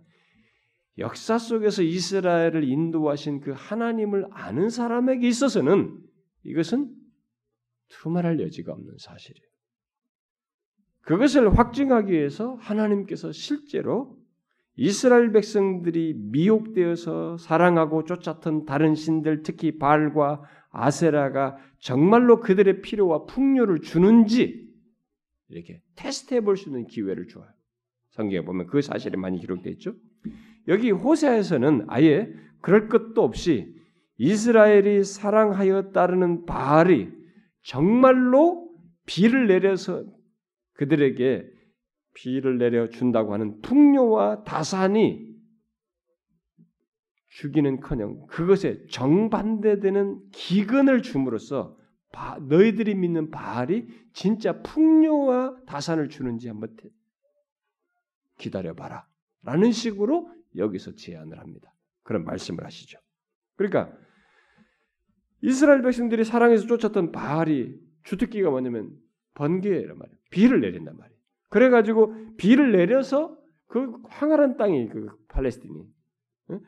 역사 0.97 1.37
속에서 1.37 1.83
이스라엘을 1.83 2.63
인도하신 2.63 3.41
그 3.41 3.51
하나님을 3.55 4.27
아는 4.31 4.69
사람에게 4.69 5.27
있어서는 5.27 5.97
이것은 6.43 6.93
두말할 7.89 8.39
여지가 8.39 8.73
없는 8.73 8.95
사실이에요. 8.97 9.51
그것을 11.03 11.57
확증하기 11.57 12.11
위해서 12.11 12.55
하나님께서 12.55 13.31
실제로 13.31 14.17
이스라엘 14.75 15.31
백성들이 15.31 16.13
미혹되어서 16.31 17.37
사랑하고 17.37 18.05
쫓았던 18.05 18.65
다른 18.65 18.95
신들 18.95 19.43
특히 19.43 19.77
발과 19.77 20.41
아세라가 20.71 21.57
정말로 21.79 22.39
그들의 22.39 22.81
필요와 22.81 23.25
풍요를 23.25 23.81
주는지 23.81 24.69
이렇게 25.49 25.81
테스트해 25.95 26.41
볼 26.41 26.55
수 26.57 26.69
있는 26.69 26.87
기회를 26.87 27.27
줘요. 27.27 27.45
성경에 28.11 28.43
보면 28.43 28.67
그 28.67 28.81
사실이 28.81 29.17
많이 29.17 29.39
기록되어 29.39 29.71
있죠. 29.73 29.93
여기 30.67 30.91
호세에서는 30.91 31.85
아예 31.87 32.31
그럴 32.61 32.87
것도 32.87 33.23
없이 33.23 33.75
이스라엘이 34.17 35.03
사랑하여 35.03 35.91
따르는 35.91 36.45
바알이 36.45 37.09
정말로 37.63 38.69
비를 39.05 39.47
내려서 39.47 40.05
그들에게 40.73 41.45
비를 42.13 42.57
내려 42.57 42.87
준다고 42.89 43.33
하는 43.33 43.61
풍요와 43.61 44.43
다산이 44.43 45.30
주기는커녕 47.31 48.27
그것에 48.27 48.85
정반대되는 48.87 50.29
기근을 50.31 51.01
줌으로써 51.01 51.77
바, 52.11 52.37
너희들이 52.39 52.93
믿는 52.95 53.31
바알이 53.31 53.87
진짜 54.11 54.61
풍요와 54.61 55.61
다산을 55.65 56.09
주는지 56.09 56.49
한번 56.49 56.75
기다려봐라. 58.37 59.07
라는 59.43 59.71
식으로 59.71 60.29
여기서 60.57 60.95
제안을 60.95 61.39
합니다. 61.39 61.73
그런 62.03 62.25
말씀을 62.25 62.65
하시죠. 62.65 62.99
그러니까 63.55 63.95
이스라엘 65.41 65.81
백성들이 65.81 66.25
사랑해서 66.25 66.67
쫓았던 66.67 67.13
바알이 67.13 67.79
주특기가 68.03 68.49
뭐냐면 68.49 68.91
번개란 69.35 69.97
말이에요. 69.97 70.17
비를 70.31 70.59
내린단 70.59 70.97
말이에요. 70.97 71.17
그래가지고 71.49 72.35
비를 72.35 72.73
내려서 72.73 73.37
그 73.67 74.01
황활한 74.09 74.57
땅이 74.57 74.89
그 74.89 75.07
팔레스틴이. 75.29 76.00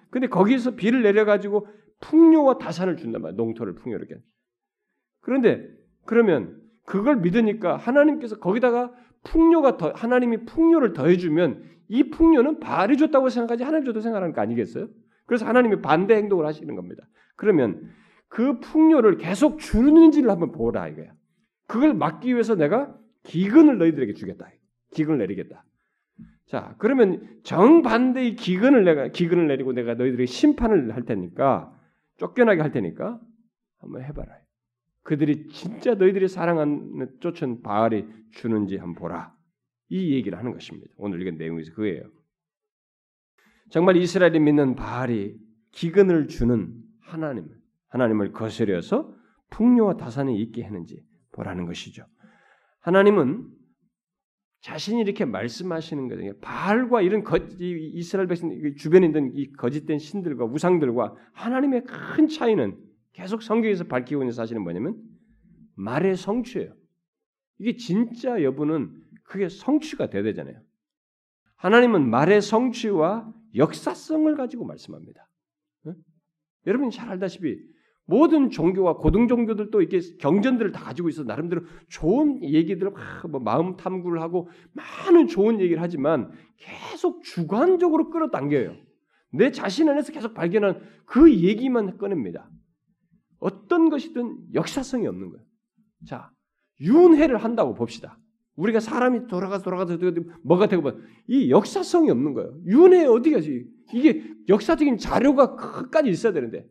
근데 0.10 0.28
거기서 0.28 0.76
비를 0.76 1.04
내려가지고 1.04 1.68
풍요와 2.02 2.58
다산을 2.58 2.98
준단 2.98 3.22
말이에요. 3.22 3.38
농토를 3.38 3.76
풍요롭게. 3.76 4.16
그런데 5.22 5.68
그러면 6.06 6.62
그걸 6.86 7.18
믿으니까 7.18 7.78
하나님께서 7.78 8.40
거기다가 8.40 8.94
풍요가 9.24 9.78
더 9.78 9.92
하나님이 9.92 10.46
풍요를 10.46 10.94
더해주면 10.94 11.64
이 11.88 12.10
풍요는 12.10 12.60
바알이 12.60 12.98
줬다고 12.98 13.30
생각하지 13.30 13.64
하나님 13.64 13.86
줬다고 13.86 14.02
생각하는 14.02 14.34
거 14.34 14.42
아니겠어요? 14.42 14.90
그래서 15.26 15.46
하나님이 15.46 15.82
반대 15.82 16.16
행동을 16.16 16.46
하시는 16.46 16.76
겁니다. 16.76 17.08
그러면 17.36 17.90
그 18.28 18.60
풍요를 18.60 19.18
계속 19.18 19.60
주는지를 19.60 20.30
한번 20.30 20.52
보라 20.52 20.90
이거야. 20.90 21.14
그걸 21.68 21.94
막기 21.94 22.34
위해서 22.34 22.56
내가 22.56 22.98
기근을 23.24 23.78
너희들에게 23.78 24.14
주겠다. 24.14 24.50
기근을 24.94 25.20
내리겠다. 25.20 25.64
자, 26.54 26.76
그러면 26.78 27.40
정반대의 27.42 28.36
기근을 28.36 28.84
내가 28.84 29.08
기근을 29.08 29.48
내리고 29.48 29.74
내가 29.74 29.96
너희들에게 29.96 30.28
심판을 30.28 30.94
할 30.94 31.04
테니까 31.04 31.76
쫓겨나게 32.18 32.62
할 32.62 32.72
테니까 32.72 33.20
한번 33.80 34.04
해봐라. 34.04 34.38
그들이 35.02 35.48
진짜 35.48 35.96
너희들이 35.96 36.28
사랑하는 36.28 37.10
쫓은 37.22 37.64
바알이 37.64 38.06
주는지 38.34 38.78
한번 38.78 38.94
보라. 38.94 39.36
이 39.90 40.14
얘기를 40.14 40.38
하는 40.38 40.52
것입니다. 40.52 40.94
오늘 40.98 41.24
읽은 41.24 41.40
내용에서 41.40 41.74
그예요. 41.74 42.04
정말 43.72 43.96
이스라엘이 43.96 44.40
믿는 44.40 44.76
바알이 44.76 45.36
기근을 45.72 46.28
주는 46.28 46.72
하나님, 47.02 47.50
하나님을 47.88 48.32
거스려서 48.32 49.12
풍요와 49.50 49.98
다산이 49.98 50.40
있게 50.40 50.62
했는지 50.62 51.04
보라는 51.32 51.66
것이죠. 51.66 52.06
하나님은 52.82 53.63
자신이 54.64 55.02
이렇게 55.02 55.26
말씀하시는 55.26 56.08
거죠. 56.08 56.40
바알과 56.40 57.02
이런 57.02 57.22
거, 57.26 57.38
이스라엘 57.60 58.30
주변에 58.78 59.08
있는 59.08 59.32
이 59.36 59.52
거짓된 59.52 60.00
신들과 60.00 60.46
우상들과 60.46 61.16
하나님의 61.34 61.84
큰 61.84 62.30
차이는 62.30 62.78
계속 63.12 63.44
성경에서 63.44 63.84
밝히고 63.84 64.22
있는 64.24 64.32
사실은 64.32 64.64
뭐냐면 64.64 64.98
말의 65.76 66.16
성취예요. 66.16 66.74
이게 67.60 67.76
진짜 67.76 68.42
여부는 68.42 68.90
그게 69.24 69.50
성취가 69.50 70.10
돼야 70.10 70.24
되잖아요. 70.24 70.62
하나님은 71.58 72.10
말의 72.10 72.42
성취와 72.42 73.34
역사성을 73.56 74.34
가지고 74.38 74.66
말씀합니다. 74.66 75.28
네? 75.84 75.94
여러분이 76.68 76.92
잘 76.92 77.10
알다시피 77.10 77.60
모든 78.06 78.50
종교와 78.50 78.98
고등 78.98 79.28
종교들도 79.28 79.82
이렇게 79.82 80.00
경전들을 80.18 80.72
다 80.72 80.84
가지고 80.84 81.10
있어 81.10 81.24
나름대로 81.24 81.62
좋은 81.90 82.44
얘기들을 82.44 82.92
뭐 83.30 83.40
마음 83.40 83.78
탐구를 83.78 84.22
하고 84.22 84.50
많은 84.74 85.28
좋은 85.28 85.62
얘기를 85.62 85.82
하지만 85.82 86.32
계속 86.58 87.24
주관적으로 87.24 88.10
끌어당겨요. 88.10 88.76
내 89.32 89.52
자신 89.52 89.90
안에서 89.90 90.12
계속 90.12 90.34
발견한 90.34 90.82
그 91.06 91.34
얘기만 91.34 91.98
꺼냅니다. 91.98 92.50
어떤 93.40 93.90
것이든 93.90 94.54
역사성이 94.54 95.08
없는 95.08 95.30
거예요. 95.32 95.46
자, 96.06 96.32
윤회를 96.82 97.38
한다고 97.38 97.74
봅시다. 97.74 98.20
우리가 98.56 98.80
사람이 98.80 99.28
돌아가서 99.28 99.64
돌아가서 99.64 99.98
뭐가 100.44 100.68
되고 100.68 100.82
뭐, 100.84 100.94
이 101.28 101.50
역사성이 101.50 102.12
없는 102.12 102.34
거예요. 102.34 102.56
윤회 102.66 103.06
어디 103.06 103.32
가지? 103.32 103.66
이게 103.94 104.24
역사적인 104.48 104.98
자료가 104.98 105.56
끝까지 105.56 106.10
있어야 106.10 106.34
되는데 106.34 106.68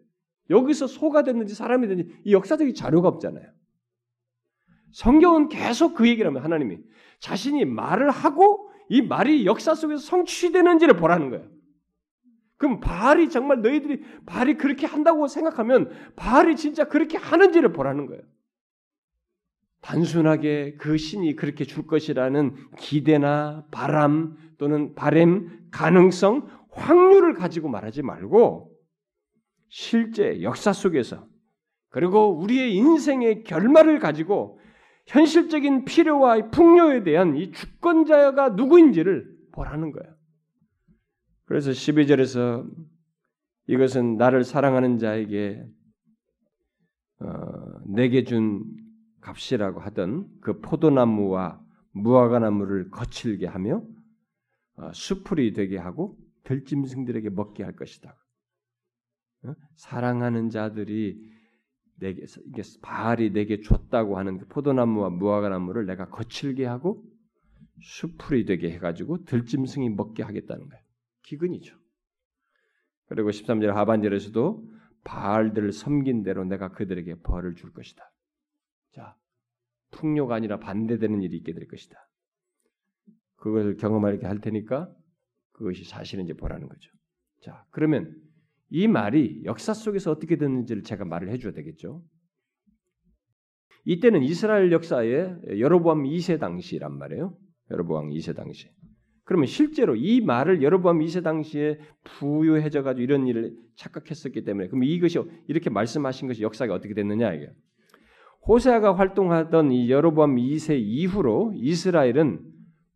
여기서 0.52 0.86
소가 0.86 1.24
됐는지 1.24 1.54
사람이 1.54 1.88
됐는지 1.88 2.14
이 2.24 2.32
역사적인 2.32 2.74
자료가 2.74 3.08
없잖아요. 3.08 3.46
성경은 4.92 5.48
계속 5.48 5.94
그 5.94 6.08
얘기를 6.08 6.28
하면 6.28 6.42
하나님이 6.44 6.78
자신이 7.18 7.64
말을 7.64 8.10
하고 8.10 8.70
이 8.88 9.02
말이 9.02 9.46
역사 9.46 9.74
속에서 9.74 10.00
성취되는지를 10.02 10.96
보라는 10.96 11.30
거예요. 11.30 11.48
그럼 12.58 12.78
바알이 12.78 13.30
정말 13.30 13.62
너희들이 13.62 14.02
바알이 14.26 14.56
그렇게 14.56 14.86
한다고 14.86 15.26
생각하면 15.26 15.90
바알이 16.14 16.56
진짜 16.56 16.84
그렇게 16.84 17.16
하는지를 17.16 17.72
보라는 17.72 18.06
거예요. 18.06 18.22
단순하게 19.80 20.76
그 20.78 20.96
신이 20.96 21.34
그렇게 21.34 21.64
줄 21.64 21.86
것이라는 21.86 22.54
기대나 22.78 23.66
바람 23.72 24.36
또는 24.58 24.94
바램, 24.94 25.66
가능성, 25.72 26.48
확률을 26.70 27.34
가지고 27.34 27.68
말하지 27.68 28.02
말고 28.02 28.71
실제 29.74 30.42
역사 30.42 30.74
속에서 30.74 31.26
그리고 31.88 32.38
우리의 32.38 32.74
인생의 32.74 33.44
결말을 33.44 34.00
가지고 34.00 34.60
현실적인 35.06 35.86
필요와 35.86 36.50
풍요에 36.50 37.02
대한 37.02 37.36
이 37.36 37.52
주권자가 37.52 38.50
누구인지를 38.50 39.34
보라는 39.52 39.92
거예요. 39.92 40.14
그래서 41.46 41.70
12절에서 41.70 42.70
이것은 43.66 44.18
나를 44.18 44.44
사랑하는 44.44 44.98
자에게 44.98 45.64
어, 47.20 47.28
내게 47.86 48.24
준 48.24 48.64
값이라고 49.22 49.80
하던 49.80 50.28
그 50.42 50.60
포도나무와 50.60 51.62
무화과나무를 51.92 52.90
거칠게 52.90 53.46
하며 53.46 53.82
어, 54.76 54.92
수풀이 54.92 55.54
되게 55.54 55.78
하고 55.78 56.18
들짐승들에게 56.44 57.30
먹게 57.30 57.62
할 57.62 57.74
것이다. 57.74 58.21
어? 59.44 59.54
사랑하는 59.76 60.50
자들이 60.50 61.32
내게 61.96 62.24
이게 62.46 62.62
바알이 62.80 63.32
내게 63.32 63.60
줬다고 63.60 64.18
하는 64.18 64.38
그 64.38 64.46
포도나무와 64.46 65.10
무화과나무를 65.10 65.86
내가 65.86 66.08
거칠게 66.08 66.64
하고 66.64 67.04
수풀이 67.80 68.44
되게 68.44 68.70
해가지고 68.72 69.24
들짐승이 69.24 69.90
먹게 69.90 70.22
하겠다는 70.22 70.68
거예요. 70.68 70.82
기근이죠. 71.22 71.76
그리고 73.06 73.30
13절 73.30 73.66
하반절에서도 73.66 74.70
바알들을 75.04 75.72
섬긴 75.72 76.22
대로 76.22 76.44
내가 76.44 76.72
그들에게 76.72 77.20
벌을 77.22 77.54
줄 77.54 77.72
것이다. 77.72 78.02
자, 78.94 79.16
풍요가 79.90 80.36
아니라 80.36 80.58
반대되는 80.58 81.22
일이 81.22 81.36
있게 81.38 81.52
될 81.52 81.66
것이다. 81.66 81.96
그것을 83.36 83.76
경험하게 83.76 84.26
할 84.26 84.40
테니까 84.40 84.94
그것이 85.52 85.84
사실인지 85.84 86.34
보라는 86.34 86.68
거죠. 86.68 86.90
자, 87.42 87.64
그러면 87.70 88.14
이 88.74 88.88
말이 88.88 89.42
역사 89.44 89.74
속에서 89.74 90.10
어떻게 90.10 90.36
됐는지를 90.36 90.82
제가 90.82 91.04
말을 91.04 91.28
해줘야 91.28 91.52
되겠죠. 91.52 92.02
이때는 93.84 94.22
이스라엘 94.22 94.72
역사의 94.72 95.58
여로보암 95.58 96.04
2세 96.04 96.40
당시란 96.40 96.96
말이에요. 96.96 97.36
여로보암 97.70 98.08
2세 98.08 98.34
당시. 98.34 98.70
그러면 99.24 99.46
실제로 99.46 99.94
이 99.94 100.22
말을 100.22 100.62
여로보암 100.62 101.00
2세 101.00 101.22
당시에 101.22 101.80
부유해져 102.02 102.82
가지고 102.82 103.02
이런 103.02 103.26
일을 103.26 103.54
착각했었기 103.76 104.42
때문에 104.42 104.68
그럼 104.68 104.84
이것이 104.84 105.20
이렇게 105.48 105.68
말씀하신 105.68 106.28
것이 106.28 106.42
역사가 106.42 106.72
어떻게 106.72 106.94
됐느냐 106.94 107.34
이게. 107.34 107.50
호세아가 108.48 108.96
활동하던 108.96 109.70
이 109.70 109.90
여로보암 109.90 110.36
2세 110.36 110.80
이후로 110.80 111.52
이스라엘은 111.56 112.40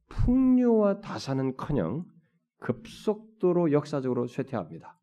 풍요와 0.08 1.02
다산은커녕 1.02 2.06
급속도로 2.60 3.72
역사적으로 3.72 4.26
쇠퇴합니다. 4.26 4.96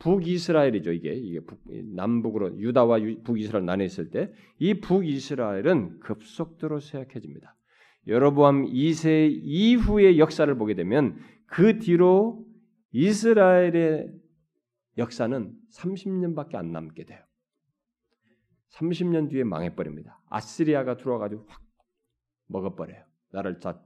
북이스라엘이죠 0.00 0.92
이게 0.92 1.12
이게 1.14 1.40
북, 1.40 1.60
남북으로 1.94 2.58
유다와 2.58 2.98
북이스라엘 3.24 3.64
나뉘어 3.64 3.86
있을 3.86 4.10
때 4.10 4.32
이 4.60 4.74
북이스라엘은 4.80 6.00
급속도로 6.00 6.80
쇠약해집니다. 6.80 7.56
여로보암 8.06 8.66
2세 8.66 9.30
이후의 9.42 10.18
역사를 10.18 10.54
보게 10.54 10.74
되면 10.74 11.18
그 11.46 11.78
뒤로 11.78 12.46
이스라엘의 12.92 14.12
역사는 14.98 15.54
30년밖에 15.72 16.56
안 16.56 16.72
남게 16.72 17.04
돼요. 17.04 17.20
30년 18.72 19.30
뒤에 19.30 19.44
망해버립니다. 19.44 20.20
아시리아가 20.28 20.98
들어와가지고 20.98 21.46
확 21.48 21.62
먹어버려요. 22.48 23.02
나를 23.32 23.60
다 23.60 23.80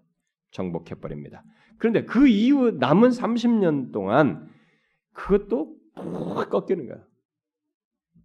정복해버립니다. 0.51 1.45
그런데 1.79 2.05
그 2.05 2.27
이후 2.27 2.73
남은 2.73 3.11
30년 3.11 3.93
동안 3.93 4.49
그것도 5.13 5.77
푹 5.95 6.51
꺾이는 6.51 6.87
거야. 6.87 7.05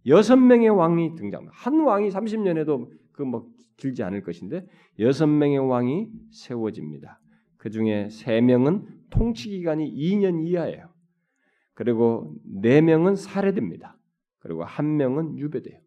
여섯 0.06 0.36
명의 0.36 0.68
왕이 0.68 1.14
등장합니다. 1.16 1.52
한 1.54 1.80
왕이 1.80 2.08
30년에도 2.08 2.90
그 3.12 3.22
뭐 3.22 3.46
길지 3.80 4.02
않을 4.02 4.22
것인데 4.22 4.66
여섯 4.98 5.26
명의 5.26 5.58
왕이 5.58 6.08
세워집니다. 6.30 7.20
그 7.56 7.70
중에 7.70 8.08
세 8.10 8.40
명은 8.40 8.86
통치 9.10 9.48
기간이 9.48 9.90
2년 9.92 10.46
이하예요. 10.46 10.92
그리고 11.74 12.34
네 12.44 12.80
명은 12.80 13.16
살해됩니다. 13.16 13.98
그리고 14.38 14.64
한 14.64 14.96
명은 14.96 15.38
유배돼요. 15.38 15.80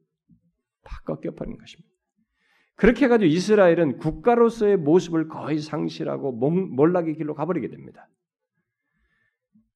다 0.84 1.00
꺾여버린 1.06 1.58
것입니다. 1.58 1.90
그렇게 2.76 3.06
해가지고 3.06 3.28
이스라엘은 3.28 3.98
국가로서의 4.00 4.78
모습을 4.78 5.28
거의 5.28 5.60
상실하고 5.60 6.32
몰락의 6.32 7.16
길로 7.16 7.36
가버리게 7.36 7.70
됩니다. 7.70 8.10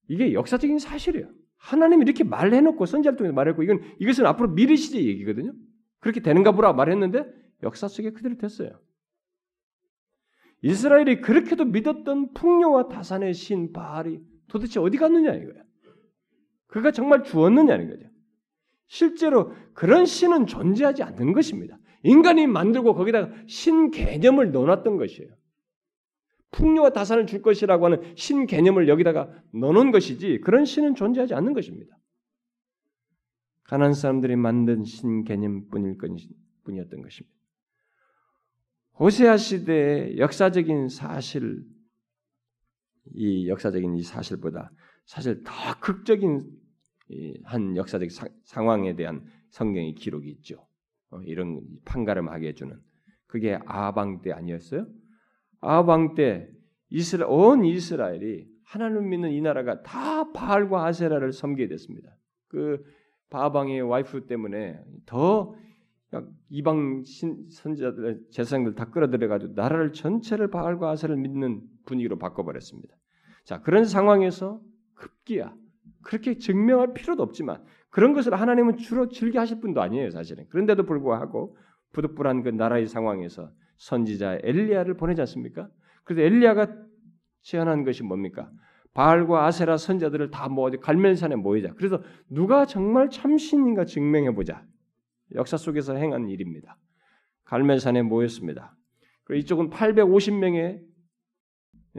이게 0.08 0.32
역사적인 0.32 0.78
사실이에요. 0.78 1.30
하나님이 1.58 2.02
이렇게 2.02 2.24
말해놓고 2.24 2.86
선지자를 2.86 3.16
통해서 3.16 3.34
말했고 3.34 3.62
이건 3.62 3.82
이것은 3.98 4.26
앞으로 4.26 4.54
미래 4.54 4.76
시대 4.76 5.04
얘기거든요. 5.04 5.52
그렇게 6.00 6.20
되는가 6.20 6.52
보라 6.52 6.72
말했는데 6.72 7.24
역사 7.62 7.88
속에 7.88 8.10
그대로 8.12 8.36
됐어요. 8.36 8.70
이스라엘이 10.62 11.20
그렇게도 11.20 11.66
믿었던 11.66 12.32
풍요와 12.34 12.88
다산의 12.88 13.34
신 13.34 13.72
바알이 13.72 14.20
도대체 14.48 14.80
어디 14.80 14.96
갔느냐 14.96 15.34
이거야. 15.34 15.62
그가 16.66 16.90
정말 16.90 17.22
주었느냐는 17.24 17.88
거죠. 17.90 18.08
실제로 18.86 19.52
그런 19.74 20.06
신은 20.06 20.46
존재하지 20.46 21.02
않는 21.02 21.32
것입니다. 21.32 21.78
인간이 22.02 22.46
만들고 22.46 22.94
거기다가 22.94 23.32
신 23.46 23.90
개념을 23.90 24.52
넣어놨던 24.52 24.96
것이에요. 24.96 25.30
풍요와 26.50 26.90
다산을 26.90 27.26
줄 27.26 27.42
것이라고 27.42 27.86
하는 27.86 28.16
신 28.16 28.46
개념을 28.46 28.88
여기다가 28.88 29.30
넣어놓은 29.52 29.90
것이지 29.90 30.40
그런 30.40 30.64
신은 30.64 30.94
존재하지 30.94 31.34
않는 31.34 31.52
것입니다. 31.52 31.96
가난 33.64 33.92
사람들이 33.92 34.36
만든 34.36 34.84
신 34.84 35.24
개념뿐일 35.24 35.98
뿐이었던 36.64 37.02
것입니다. 37.02 37.36
호세아 38.98 39.36
시대의 39.36 40.18
역사적인 40.18 40.88
사실, 40.88 41.62
이 43.14 43.48
역사적인 43.48 43.94
이 43.94 44.02
사실보다 44.02 44.70
사실 45.04 45.42
더 45.44 45.52
극적인 45.80 46.50
한 47.44 47.76
역사적 47.76 48.08
상황에 48.44 48.96
대한 48.96 49.24
성경의 49.50 49.94
기록이 49.94 50.28
있죠. 50.30 50.66
어, 51.10 51.20
이런 51.22 51.60
판가름하게 51.84 52.48
해주는 52.48 52.78
그게 53.26 53.58
아방 53.66 54.20
때 54.20 54.32
아니었어요? 54.32 54.86
아방 55.60 56.14
때 56.14 56.48
이스라 56.90 57.26
온 57.26 57.64
이스라엘이 57.64 58.46
하나님을 58.64 59.02
믿는 59.02 59.30
이 59.32 59.40
나라가 59.40 59.82
다 59.82 60.30
바알과 60.32 60.84
아세라를 60.86 61.32
섬기게 61.32 61.68
됐습니다. 61.68 62.10
그 62.48 62.84
바방의 63.30 63.82
와이프 63.82 64.26
때문에 64.26 64.78
더 65.06 65.54
이방 66.48 67.04
신, 67.04 67.48
선지자들 67.50 68.26
제사장들 68.30 68.74
다 68.74 68.86
끌어들여 68.86 69.28
가지고 69.28 69.52
나라를 69.54 69.92
전체를 69.92 70.50
바알과 70.50 70.90
아세를 70.90 71.16
믿는 71.16 71.62
분위기로 71.84 72.18
바꿔버렸습니다. 72.18 72.96
자 73.44 73.60
그런 73.60 73.84
상황에서 73.84 74.60
급기야 74.94 75.54
그렇게 76.02 76.38
증명할 76.38 76.94
필요도 76.94 77.22
없지만 77.22 77.62
그런 77.90 78.12
것을 78.12 78.34
하나님은 78.34 78.76
주로 78.76 79.08
즐겨 79.08 79.40
하실 79.40 79.60
분도 79.60 79.80
아니에요 79.80 80.10
사실은 80.10 80.46
그런데도 80.48 80.84
불구하고 80.84 81.56
부득불한 81.92 82.42
그 82.42 82.50
나라의 82.50 82.86
상황에서 82.86 83.50
선지자 83.78 84.40
엘리야를 84.42 84.96
보내지 84.96 85.20
않습니까? 85.22 85.68
그래서 86.04 86.22
엘리야가 86.22 86.68
제안한 87.42 87.84
것이 87.84 88.02
뭡니까? 88.02 88.50
바알과 88.94 89.46
아세라 89.46 89.76
선자들을 89.76 90.30
다 90.30 90.48
모아 90.48 90.70
갈멜산에 90.70 91.36
모이자. 91.36 91.72
그래서 91.74 92.02
누가 92.28 92.66
정말 92.66 93.10
참신인가 93.10 93.84
증명해 93.84 94.34
보자. 94.34 94.64
역사 95.34 95.56
속에서 95.56 95.94
행한 95.94 96.28
일입니다. 96.28 96.76
갈멜산에 97.44 98.02
모였습니다. 98.02 98.74
그리고 99.24 99.40
이쪽은 99.40 99.70
850명의 99.70 100.80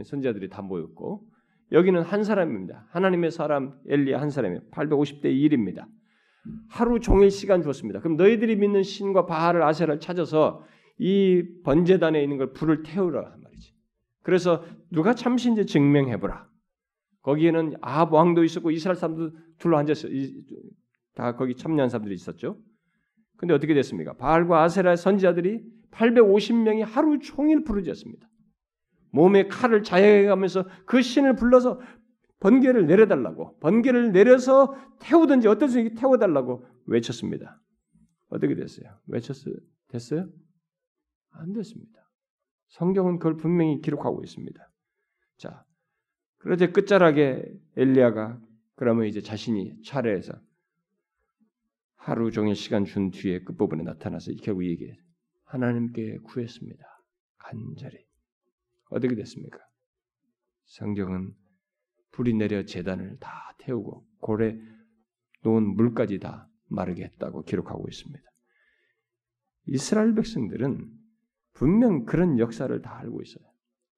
선자들이 0.03 0.49
다 0.49 0.61
모였고 0.61 1.25
여기는 1.71 2.01
한 2.01 2.23
사람입니다. 2.23 2.87
하나님의 2.89 3.31
사람 3.31 3.79
엘리야 3.87 4.19
한 4.19 4.29
사람이 4.29 4.59
850대 4.71 5.25
1입니다. 5.25 5.85
하루 6.69 6.99
종일 6.99 7.29
시간 7.29 7.61
줬습니다. 7.61 7.99
그럼 7.99 8.17
너희들이 8.17 8.55
믿는 8.55 8.81
신과 8.83 9.25
바알을 9.25 9.61
아세라를 9.63 9.99
찾아서 9.99 10.63
이 10.99 11.43
번제단에 11.63 12.21
있는 12.21 12.37
걸 12.37 12.53
불을 12.53 12.83
태우라 12.83 13.37
말이지. 13.41 13.73
그래서 14.21 14.63
누가 14.91 15.15
참신지 15.15 15.65
증명해보라. 15.65 16.47
거기에는 17.21 17.75
아합 17.81 18.13
왕도 18.13 18.43
있었고 18.43 18.71
이스라엘 18.71 18.95
사람도 18.95 19.31
둘러 19.57 19.77
앉았어요. 19.77 20.11
다 21.15 21.35
거기 21.35 21.55
참여한 21.55 21.89
사람들이 21.89 22.15
있었죠. 22.15 22.59
근데 23.37 23.53
어떻게 23.53 23.73
됐습니까? 23.73 24.13
바알과 24.13 24.63
아세라의 24.63 24.97
선지자들이 24.97 25.63
850명이 25.91 26.81
하루 26.81 27.19
종일 27.19 27.63
부르짖었습니다. 27.63 28.27
몸에 29.11 29.47
칼을 29.47 29.83
자해가면서 29.83 30.65
그 30.85 31.01
신을 31.01 31.35
불러서 31.35 31.79
번개를 32.41 32.85
내려달라고 32.85 33.57
번개를 33.59 34.11
내려서 34.11 34.75
태우든지 34.99 35.47
어떤 35.47 35.69
수익 35.69 35.95
태워달라고 35.95 36.65
외쳤습니다. 36.85 37.61
어떻게 38.29 38.55
됐어요? 38.55 38.97
외쳤어요? 39.07 39.55
됐어요? 39.87 40.27
안 41.39 41.53
됐습니다. 41.53 41.99
성경은 42.69 43.17
그걸 43.17 43.37
분명히 43.37 43.81
기록하고 43.81 44.23
있습니다. 44.23 44.71
자, 45.37 45.65
그러자 46.37 46.71
끝자락에 46.71 47.43
엘리야가 47.75 48.39
그러면 48.75 49.07
이제 49.07 49.21
자신이 49.21 49.81
차례에서 49.83 50.33
하루 51.95 52.31
종일 52.31 52.55
시간 52.55 52.85
준 52.85 53.11
뒤에 53.11 53.43
끝부분에 53.43 53.83
나타나서 53.83 54.31
결국 54.41 54.65
얘기해 54.65 54.97
하나님께 55.43 56.19
구했습니다. 56.19 56.83
간절히 57.37 57.97
어떻게 58.89 59.15
됐습니까? 59.15 59.59
성경은 60.65 61.33
불이 62.11 62.33
내려 62.35 62.63
재단을 62.63 63.17
다 63.19 63.55
태우고 63.59 64.05
고래 64.19 64.57
놓은 65.43 65.75
물까지 65.75 66.19
다 66.19 66.47
마르게 66.67 67.03
했다고 67.03 67.43
기록하고 67.43 67.87
있습니다. 67.87 68.23
이스라엘 69.67 70.13
백성들은 70.15 70.98
분명 71.59 72.05
그런 72.05 72.39
역사를 72.39 72.81
다 72.81 72.97
알고 72.99 73.21
있어요. 73.21 73.43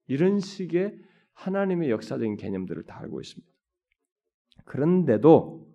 이런 0.07 0.39
식의 0.39 0.97
하나님의 1.34 1.91
역사적인 1.91 2.38
개념들을 2.38 2.86
다 2.86 2.97
알고 2.99 3.22
있습니다. 3.22 3.53
그런데도 4.66 5.72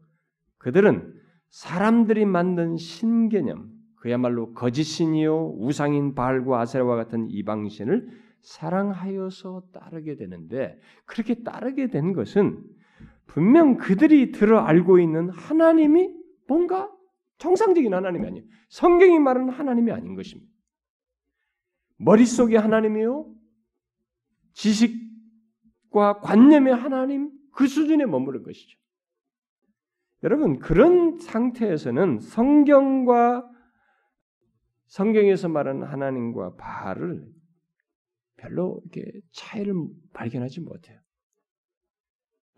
그들은 0.58 1.14
사람들이 1.48 2.24
만든 2.24 2.76
신개념, 2.76 3.70
그야말로 3.94 4.52
거짓신이요 4.52 5.58
우상인 5.58 6.16
바알과 6.16 6.60
아세라와 6.60 6.96
같은 6.96 7.30
이방신을 7.30 8.10
사랑하여서 8.40 9.68
따르게 9.72 10.16
되는데 10.16 10.80
그렇게 11.04 11.44
따르게 11.44 11.86
된 11.86 12.12
것은 12.12 12.64
분명 13.26 13.76
그들이 13.76 14.32
들어 14.32 14.58
알고 14.58 14.98
있는 14.98 15.30
하나님이 15.30 16.12
뭔가 16.48 16.90
정상적인 17.38 17.94
하나님이 17.94 18.26
아니에요. 18.26 18.44
성경이 18.70 19.20
말하는 19.20 19.50
하나님이 19.50 19.92
아닌 19.92 20.16
것입니다. 20.16 20.55
머릿속에 21.98 22.56
하나님이요. 22.56 23.32
지식과 24.54 26.20
관념의 26.20 26.74
하나님 26.74 27.30
그 27.52 27.66
수준에 27.66 28.06
머무른 28.06 28.42
것이죠. 28.42 28.78
여러분 30.22 30.58
그런 30.58 31.18
상태에서는 31.18 32.20
성경과 32.20 33.48
성경에서 34.86 35.48
말하는 35.48 35.82
하나님과 35.82 36.56
바알을 36.56 37.26
별로 38.36 38.80
이렇게 38.84 39.20
차이를 39.32 39.74
발견하지 40.12 40.60
못해요. 40.60 41.00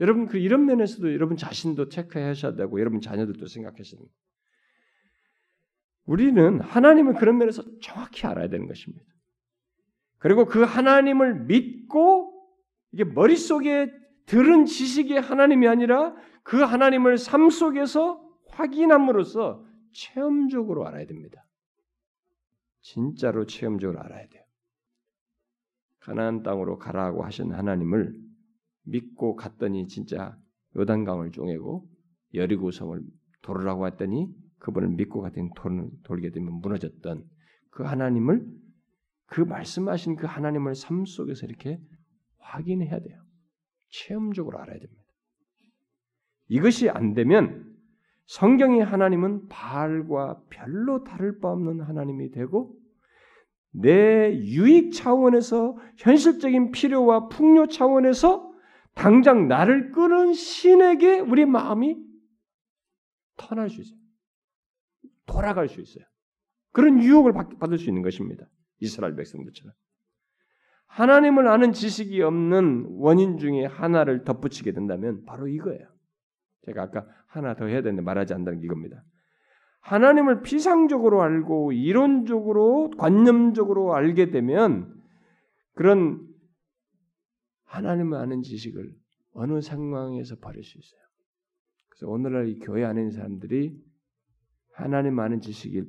여러분 0.01 0.26
그 0.26 0.39
이런 0.39 0.66
면에서도 0.66 1.12
여러분 1.12 1.36
자신도 1.36 1.89
체크하셔야 1.89 2.55
되고 2.55 2.78
여러분 2.78 3.01
자녀들도 3.01 3.47
됩니다. 3.47 4.09
우리는 6.05 6.61
하나님을 6.61 7.14
그런 7.14 7.39
면에서 7.39 7.62
정확히 7.80 8.26
알아야 8.26 8.49
되는 8.49 8.66
것입니다. 8.66 9.05
그리고 10.18 10.46
그 10.46 10.62
하나님을 10.62 11.44
믿고 11.44 12.32
이게 12.92 13.04
머릿속에 13.04 13.90
들은 14.26 14.66
지식이 14.66 15.16
하나님이 15.16 15.68
아니라 15.68 16.14
그 16.42 16.58
하나님을 16.58 17.18
삶 17.18 17.50
속에서 17.50 18.22
확인함으로써 18.50 19.64
체험적으로 19.92 20.86
알아야 20.86 21.06
됩니다. 21.06 21.44
진짜로 22.80 23.46
체험적으로 23.46 24.00
알아야 24.00 24.26
돼요. 24.28 24.42
가나안 26.00 26.42
땅으로 26.42 26.78
가라고 26.78 27.24
하신 27.24 27.52
하나님을 27.52 28.14
믿고 28.84 29.36
갔더니 29.36 29.86
진짜 29.88 30.36
요단강을 30.76 31.32
쪼개고 31.32 31.86
여리고성을 32.34 33.00
돌으라고 33.42 33.86
했더니 33.86 34.28
그분을 34.58 34.88
믿고 34.88 35.20
갔더니 35.20 35.50
돌, 35.54 35.90
돌게 36.04 36.30
되면 36.30 36.54
무너졌던 36.60 37.24
그 37.70 37.82
하나님을 37.82 38.46
그 39.29 39.43
말씀하신 39.43 40.16
그 40.16 40.26
하나님을 40.26 40.74
삶 40.74 41.05
속에서 41.05 41.47
이렇게 41.47 41.79
확인해야 42.39 42.99
돼요. 42.99 43.22
체험적으로 43.91 44.59
알아야 44.59 44.79
됩니다. 44.79 45.03
이것이 46.49 46.89
안 46.89 47.14
되면 47.14 47.76
성경의 48.26 48.85
하나님은 48.85 49.49
바알과 49.49 50.43
별로 50.51 51.05
다를 51.05 51.41
바 51.41 51.51
없는 51.51 51.81
하나님이 51.83 52.31
되고 52.31 52.74
내 53.70 54.35
유익 54.35 54.93
차원에서 54.93 55.76
현실적인 55.99 56.70
필요와 56.70 57.29
풍요 57.29 57.68
차원에서 57.68 58.51
당장 58.95 59.47
나를 59.47 59.93
끄는 59.93 60.33
신에게 60.33 61.20
우리 61.20 61.45
마음이 61.45 61.97
터날 63.37 63.68
수 63.68 63.81
있어요. 63.83 63.99
돌아갈 65.26 65.68
수 65.68 65.81
있어요. 65.81 66.05
그런 66.72 67.03
유혹을 67.03 67.33
받을 67.33 67.79
수 67.79 67.89
있는 67.89 68.03
것입니다. 68.03 68.47
이스라엘 68.81 69.14
백성들처럼. 69.16 69.72
하나님을 70.87 71.49
아는 71.49 71.72
지식이 71.72 72.22
없는 72.22 72.87
원인 72.91 73.39
중에 73.39 73.66
하나를 73.66 74.24
덧붙이게 74.24 74.72
된다면 74.72 75.24
바로 75.26 75.47
이거예요. 75.47 75.87
제가 76.62 76.83
아까 76.83 77.07
하나 77.26 77.55
더 77.55 77.66
해야 77.66 77.83
되는데 77.83 78.03
말하지 78.03 78.35
않는다는 78.35 78.62
이겁니다. 78.62 79.05
하나님을 79.81 80.43
피상적으로 80.43 81.22
알고 81.22 81.72
이론적으로 81.72 82.91
관념적으로 82.99 83.95
알게 83.95 84.31
되면 84.31 84.95
그런 85.74 86.26
하나님을 87.64 88.18
아는 88.18 88.43
지식을 88.43 88.93
어느 89.33 89.61
상황에서 89.61 90.37
버릴 90.37 90.64
수 90.64 90.79
있어요. 90.79 91.01
그래서 91.89 92.11
오늘날 92.11 92.49
이 92.49 92.59
교회 92.59 92.85
안에 92.85 93.01
있는 93.01 93.12
사람들이 93.12 93.79
하나님 94.72 95.18
아는 95.18 95.41
지식이 95.41 95.83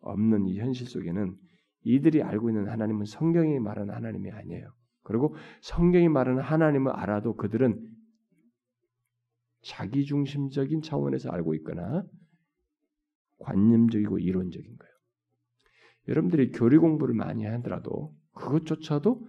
없는 0.00 0.46
이 0.46 0.58
현실 0.58 0.86
속에는 0.86 1.36
이들이 1.84 2.22
알고 2.22 2.50
있는 2.50 2.68
하나님은 2.68 3.06
성경이 3.06 3.58
말하는 3.58 3.94
하나님이 3.94 4.30
아니에요. 4.30 4.72
그리고 5.02 5.34
성경이 5.62 6.08
말하는 6.08 6.42
하나님을 6.42 6.92
알아도 6.92 7.36
그들은 7.36 7.80
자기중심적인 9.62 10.82
차원에서 10.82 11.30
알고 11.30 11.54
있거나 11.56 12.04
관념적이고 13.38 14.18
이론적인 14.18 14.76
거예요. 14.76 14.92
여러분들이 16.08 16.50
교리 16.52 16.78
공부를 16.78 17.14
많이 17.14 17.44
하더라도 17.44 18.14
그것조차도 18.34 19.26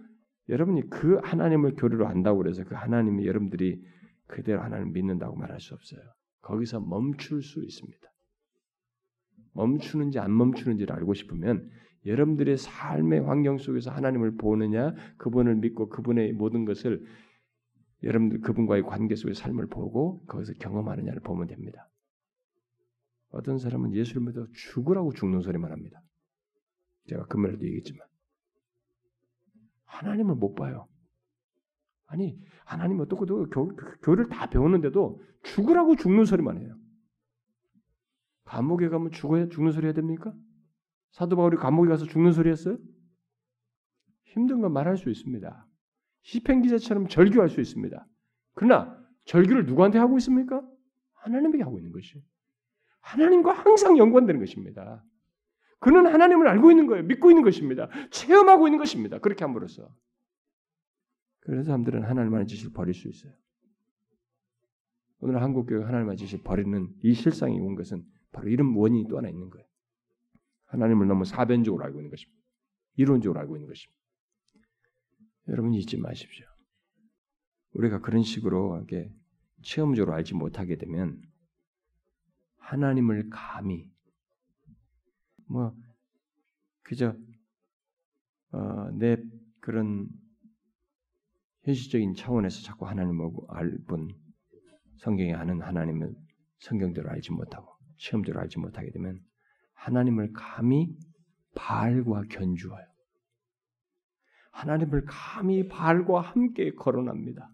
여러분이 0.48 0.90
그 0.90 1.16
하나님을 1.22 1.74
교리로 1.76 2.06
안다고 2.06 2.46
해서 2.48 2.64
그 2.64 2.74
하나님이 2.74 3.26
여러분들이 3.26 3.82
그대로 4.26 4.62
하나님 4.62 4.92
믿는다고 4.92 5.36
말할 5.36 5.60
수 5.60 5.74
없어요. 5.74 6.00
거기서 6.42 6.80
멈출 6.80 7.42
수 7.42 7.62
있습니다. 7.62 8.08
멈추는지 9.52 10.18
안 10.18 10.36
멈추는지를 10.36 10.94
알고 10.94 11.14
싶으면 11.14 11.70
여러분들의 12.06 12.58
삶의 12.58 13.20
환경 13.20 13.58
속에서 13.58 13.90
하나님을 13.90 14.36
보느냐, 14.36 14.94
그분을 15.16 15.56
믿고 15.56 15.88
그분의 15.88 16.32
모든 16.32 16.64
것을 16.64 17.04
여러분들 18.02 18.40
그분과의 18.40 18.82
관계 18.82 19.14
속의 19.14 19.34
삶을 19.34 19.68
보고 19.68 20.24
거기서 20.26 20.52
경험하느냐를 20.60 21.20
보면 21.20 21.46
됩니다. 21.46 21.88
어떤 23.30 23.58
사람은 23.58 23.94
예수를 23.94 24.22
믿어 24.22 24.46
죽으라고 24.52 25.12
죽는 25.12 25.40
소리만 25.40 25.72
합니다. 25.72 26.00
제가 27.08 27.26
금요일에도 27.26 27.64
얘기했지만 27.64 28.06
하나님을 29.86 30.34
못 30.34 30.54
봐요. 30.54 30.86
아니 32.06 32.38
하나님 32.64 33.00
어떻고 33.00 33.26
교, 33.26 33.76
교를 34.02 34.28
다 34.28 34.48
배웠는데도 34.50 35.22
죽으라고 35.42 35.96
죽는 35.96 36.26
소리만 36.26 36.58
해요. 36.58 36.76
감옥에 38.44 38.88
가면 38.88 39.10
죽어야 39.10 39.48
죽는 39.48 39.72
소리 39.72 39.86
해야 39.86 39.94
됩니까? 39.94 40.34
사도 41.14 41.36
바울이 41.36 41.56
감옥에 41.56 41.88
가서 41.88 42.06
죽는 42.06 42.32
소리 42.32 42.50
했어요? 42.50 42.76
힘든 44.24 44.60
건 44.60 44.72
말할 44.72 44.96
수 44.96 45.10
있습니다. 45.10 45.68
시편 46.22 46.62
기자처럼 46.62 47.06
절규할 47.06 47.48
수 47.48 47.60
있습니다. 47.60 48.06
그러나 48.54 49.00
절규를 49.24 49.64
누구한테 49.64 49.98
하고 49.98 50.18
있습니까? 50.18 50.60
하나님에게 51.12 51.62
하고 51.62 51.78
있는 51.78 51.92
것이. 51.92 52.20
하나님과 53.00 53.52
항상 53.52 53.96
연관되는 53.96 54.40
것입니다. 54.40 55.04
그는 55.78 56.06
하나님을 56.06 56.48
알고 56.48 56.72
있는 56.72 56.88
거예요. 56.88 57.04
믿고 57.04 57.30
있는 57.30 57.44
것입니다. 57.44 57.88
체험하고 58.10 58.66
있는 58.66 58.78
것입니다. 58.78 59.18
그렇게 59.20 59.44
함으로써. 59.44 59.94
그래서 61.40 61.62
사람들은 61.62 62.02
하나님만의 62.02 62.48
지식을 62.48 62.72
버릴 62.72 62.92
수 62.92 63.06
있어요. 63.06 63.32
오늘 65.20 65.40
한국교회 65.40 65.84
하나님만의 65.84 66.16
지식을 66.16 66.42
버리는 66.42 66.92
이 67.04 67.14
실상이 67.14 67.56
온 67.60 67.76
것은 67.76 68.04
바로 68.32 68.48
이런 68.48 68.74
원인이 68.74 69.06
또 69.08 69.18
하나 69.18 69.28
있는 69.28 69.48
거예요. 69.50 69.64
하나님을 70.66 71.06
너무 71.06 71.24
사변적으로 71.24 71.84
알고 71.84 72.00
있는 72.00 72.10
것입니다. 72.10 72.42
이론적으로 72.96 73.40
알고 73.40 73.56
있는 73.56 73.68
것입니다. 73.68 74.00
여러분 75.48 75.74
잊지 75.74 75.98
마십시오. 75.98 76.46
우리가 77.72 78.00
그런 78.00 78.22
식으로 78.22 78.76
이렇게 78.76 79.12
체험적으로 79.62 80.14
알지 80.14 80.34
못하게 80.34 80.76
되면 80.76 81.20
하나님을 82.58 83.28
감히 83.30 83.90
뭐 85.46 85.74
그저 86.82 87.16
어, 88.52 88.90
내 88.92 89.16
그런 89.60 90.08
현실적인 91.62 92.14
차원에서 92.14 92.62
자꾸 92.62 92.86
하나님을 92.86 93.30
알분 93.48 94.08
성경에 94.98 95.34
아는 95.34 95.60
하나님을 95.60 96.14
성경대로 96.60 97.10
알지 97.10 97.32
못하고 97.32 97.72
체험대로 97.96 98.40
알지 98.40 98.58
못하게 98.58 98.90
되면 98.90 99.20
하나님을 99.74 100.32
감히 100.32 100.96
바알과 101.54 102.24
견주어요. 102.30 102.84
하나님을 104.50 105.04
감히 105.06 105.68
바알과 105.68 106.20
함께 106.20 106.72
거론합니다. 106.72 107.50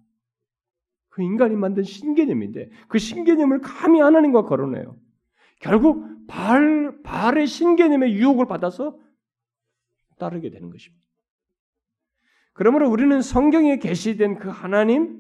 그 1.09 1.23
인간이 1.23 1.57
만든 1.57 1.83
신개념인데 1.83 2.71
그 2.89 2.99
신개념을 2.99 3.61
감히 3.61 4.01
하나님과 4.01 4.45
거론해요. 4.45 4.97
결국 5.61 6.07
바알, 6.27 7.03
바알의 7.03 7.47
신개념의 7.47 8.15
유혹을 8.15 8.47
받아서 8.47 8.99
따르게 10.19 10.51
되는 10.51 10.71
것입니다. 10.71 11.05
그러므로 12.53 12.91
우리는 12.91 13.21
성경에 13.23 13.79
계시된 13.79 14.39
그 14.39 14.49
하나님, 14.49 15.19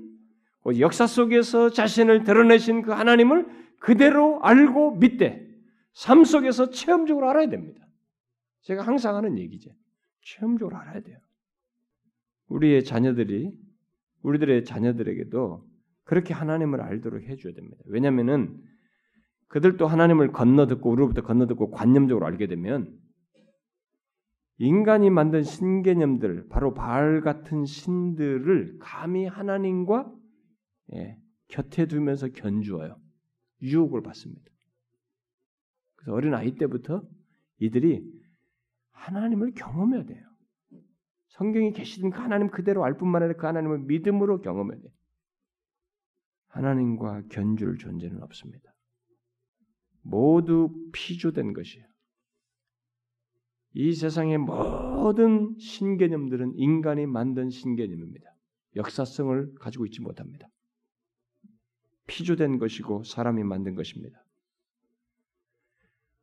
그 0.62 0.78
역사 0.78 1.06
속에서 1.06 1.70
자신을 1.70 2.24
드러내신 2.24 2.82
그 2.82 2.92
하나님을 2.92 3.48
그대로 3.78 4.40
알고 4.42 4.96
믿되 4.96 5.49
삶 5.92 6.24
속에서 6.24 6.70
체험적으로 6.70 7.28
알아야 7.30 7.48
됩니다. 7.48 7.86
제가 8.62 8.82
항상 8.82 9.16
하는 9.16 9.38
얘기죠. 9.38 9.70
체험적으로 10.22 10.76
알아야 10.76 11.00
돼요. 11.00 11.18
우리의 12.48 12.84
자녀들이 12.84 13.52
우리들의 14.22 14.64
자녀들에게도 14.64 15.66
그렇게 16.04 16.34
하나님을 16.34 16.80
알도록 16.80 17.22
해줘야 17.22 17.54
됩니다. 17.54 17.82
왜냐하면은 17.86 18.62
그들도 19.48 19.86
하나님을 19.86 20.32
건너듣고 20.32 20.90
우리로부터 20.90 21.22
건너듣고 21.22 21.70
관념적으로 21.70 22.26
알게 22.26 22.46
되면 22.46 22.96
인간이 24.58 25.08
만든 25.08 25.42
신개념들, 25.42 26.48
바로 26.48 26.74
바알 26.74 27.22
같은 27.22 27.64
신들을 27.64 28.76
감히 28.78 29.24
하나님과 29.24 30.12
예, 30.94 31.16
곁에 31.48 31.86
두면서 31.86 32.28
견주어요. 32.28 32.96
유혹을 33.62 34.02
받습니다. 34.02 34.42
그래서 36.00 36.12
어린 36.12 36.34
아이 36.34 36.54
때부터 36.56 37.02
이들이 37.58 38.02
하나님을 38.92 39.52
경험해야 39.52 40.04
돼요. 40.04 40.26
성경이 41.28 41.72
계시든 41.72 42.10
그 42.10 42.18
하나님 42.18 42.50
그대로 42.50 42.84
알 42.84 42.96
뿐만 42.96 43.22
아니라 43.22 43.38
그 43.38 43.46
하나님을 43.46 43.80
믿음으로 43.80 44.40
경험해야 44.40 44.80
돼요. 44.80 44.92
하나님과 46.48 47.22
견줄 47.30 47.78
존재는 47.78 48.22
없습니다. 48.22 48.74
모두 50.02 50.74
피조된 50.92 51.52
것이에요. 51.52 51.86
이 53.74 53.94
세상의 53.94 54.38
모든 54.38 55.56
신개념들은 55.58 56.54
인간이 56.56 57.06
만든 57.06 57.50
신개념입니다. 57.50 58.28
역사성을 58.76 59.54
가지고 59.60 59.86
있지 59.86 60.00
못합니다. 60.00 60.48
피조된 62.06 62.58
것이고 62.58 63.04
사람이 63.04 63.44
만든 63.44 63.74
것입니다. 63.74 64.24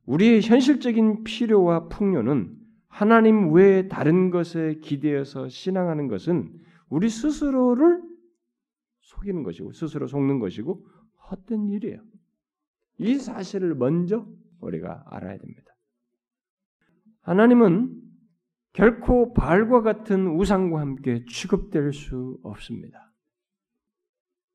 우리의 0.08 0.42
현실적인 0.42 1.24
필요와 1.24 1.90
풍요는 1.90 2.56
하나님 2.88 3.52
외에 3.54 3.88
다른 3.88 4.32
것에 4.32 4.76
기대어서 4.82 5.50
신앙하는 5.50 6.08
것은 6.08 6.52
우리 6.90 7.10
스스로를 7.10 8.02
속이는 9.02 9.44
것이고 9.44 9.74
스스로 9.74 10.08
속는 10.08 10.40
것이고 10.40 10.86
헛된 11.30 11.68
일이에요. 11.68 12.02
이 13.00 13.16
사실을 13.16 13.76
먼저 13.76 14.26
우리가 14.62 15.04
알아야 15.08 15.38
됩니다. 15.38 15.76
하나님은 17.22 17.94
결코 18.72 19.34
발과 19.34 19.82
같은 19.82 20.28
우상과 20.28 20.80
함께 20.80 21.26
취급될 21.26 21.92
수 21.92 22.40
없습니다. 22.44 23.12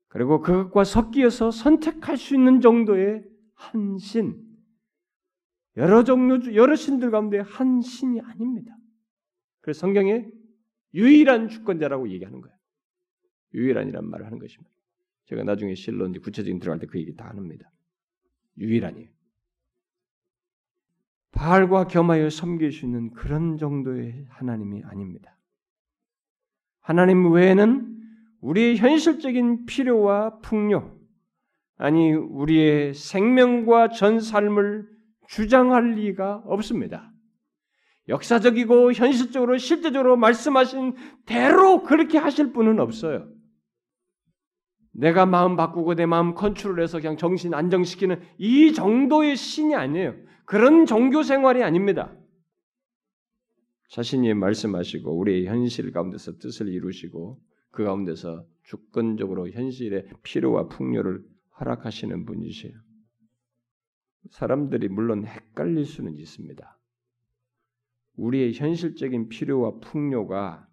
그리고 0.07 0.41
그것과 0.41 0.83
섞여서 0.83 1.51
선택할 1.51 2.17
수 2.17 2.35
있는 2.35 2.59
정도의 2.59 3.23
한 3.53 3.97
신, 3.97 4.52
여러 5.77 6.03
종류, 6.03 6.55
여러 6.55 6.75
신들 6.75 7.11
가운데 7.11 7.39
한 7.39 7.81
신이 7.81 8.21
아닙니다. 8.21 8.75
그래서 9.61 9.79
성경에 9.79 10.27
유일한 10.93 11.49
주권자라고 11.49 12.09
얘기하는 12.09 12.41
거예요. 12.41 12.55
유일한이란 13.53 14.07
말을 14.07 14.25
하는 14.25 14.39
것입니다. 14.39 14.71
제가 15.25 15.43
나중에 15.43 15.73
실론 15.75 16.11
구체적인 16.19 16.59
들어갈 16.59 16.79
때 16.79 16.87
그 16.87 16.99
얘기 16.99 17.15
다 17.15 17.27
합니다. 17.29 17.71
유일한이에요. 18.57 19.09
바알과 21.31 21.87
겸하여 21.87 22.29
섬길 22.29 22.71
수 22.71 22.85
있는 22.85 23.11
그런 23.11 23.57
정도의 23.57 24.27
하나님이 24.29 24.83
아닙니다. 24.83 25.35
하나님 26.79 27.31
외에는 27.31 27.89
우리의 28.41 28.77
현실적인 28.77 29.65
필요와 29.65 30.41
풍요, 30.41 30.95
아니 31.77 32.11
우리의 32.11 32.93
생명과 32.93 33.89
전 33.89 34.19
삶을 34.19 34.92
주장할 35.33 35.93
리가 35.95 36.43
없습니다. 36.45 37.11
역사적이고 38.07 38.93
현실적으로 38.93 39.57
실제적으로 39.57 40.15
말씀하신 40.15 40.95
대로 41.25 41.81
그렇게 41.81 42.19
하실 42.19 42.53
분은 42.53 42.79
없어요. 42.79 43.27
내가 44.91 45.25
마음 45.25 45.55
바꾸고 45.55 45.95
내 45.95 46.05
마음 46.05 46.35
컨트롤해서 46.35 46.99
그냥 46.99 47.17
정신 47.17 47.55
안정시키는 47.55 48.21
이 48.37 48.73
정도의 48.73 49.35
신이 49.35 49.73
아니에요. 49.73 50.13
그런 50.45 50.85
종교 50.85 51.23
생활이 51.23 51.63
아닙니다. 51.63 52.15
자신이 53.89 54.33
말씀하시고 54.35 55.17
우리의 55.17 55.47
현실 55.47 55.91
가운데서 55.91 56.37
뜻을 56.37 56.67
이루시고 56.67 57.39
그 57.71 57.83
가운데서 57.83 58.45
주권적으로 58.65 59.49
현실의 59.49 60.09
필요와 60.21 60.67
풍요를 60.67 61.23
허락하시는 61.59 62.25
분이세요. 62.25 62.73
사람들이 64.31 64.87
물론 64.89 65.25
헷갈릴 65.25 65.85
수는 65.85 66.15
있습니다. 66.17 66.79
우리의 68.15 68.53
현실적인 68.53 69.29
필요와 69.29 69.79
풍요가 69.79 70.67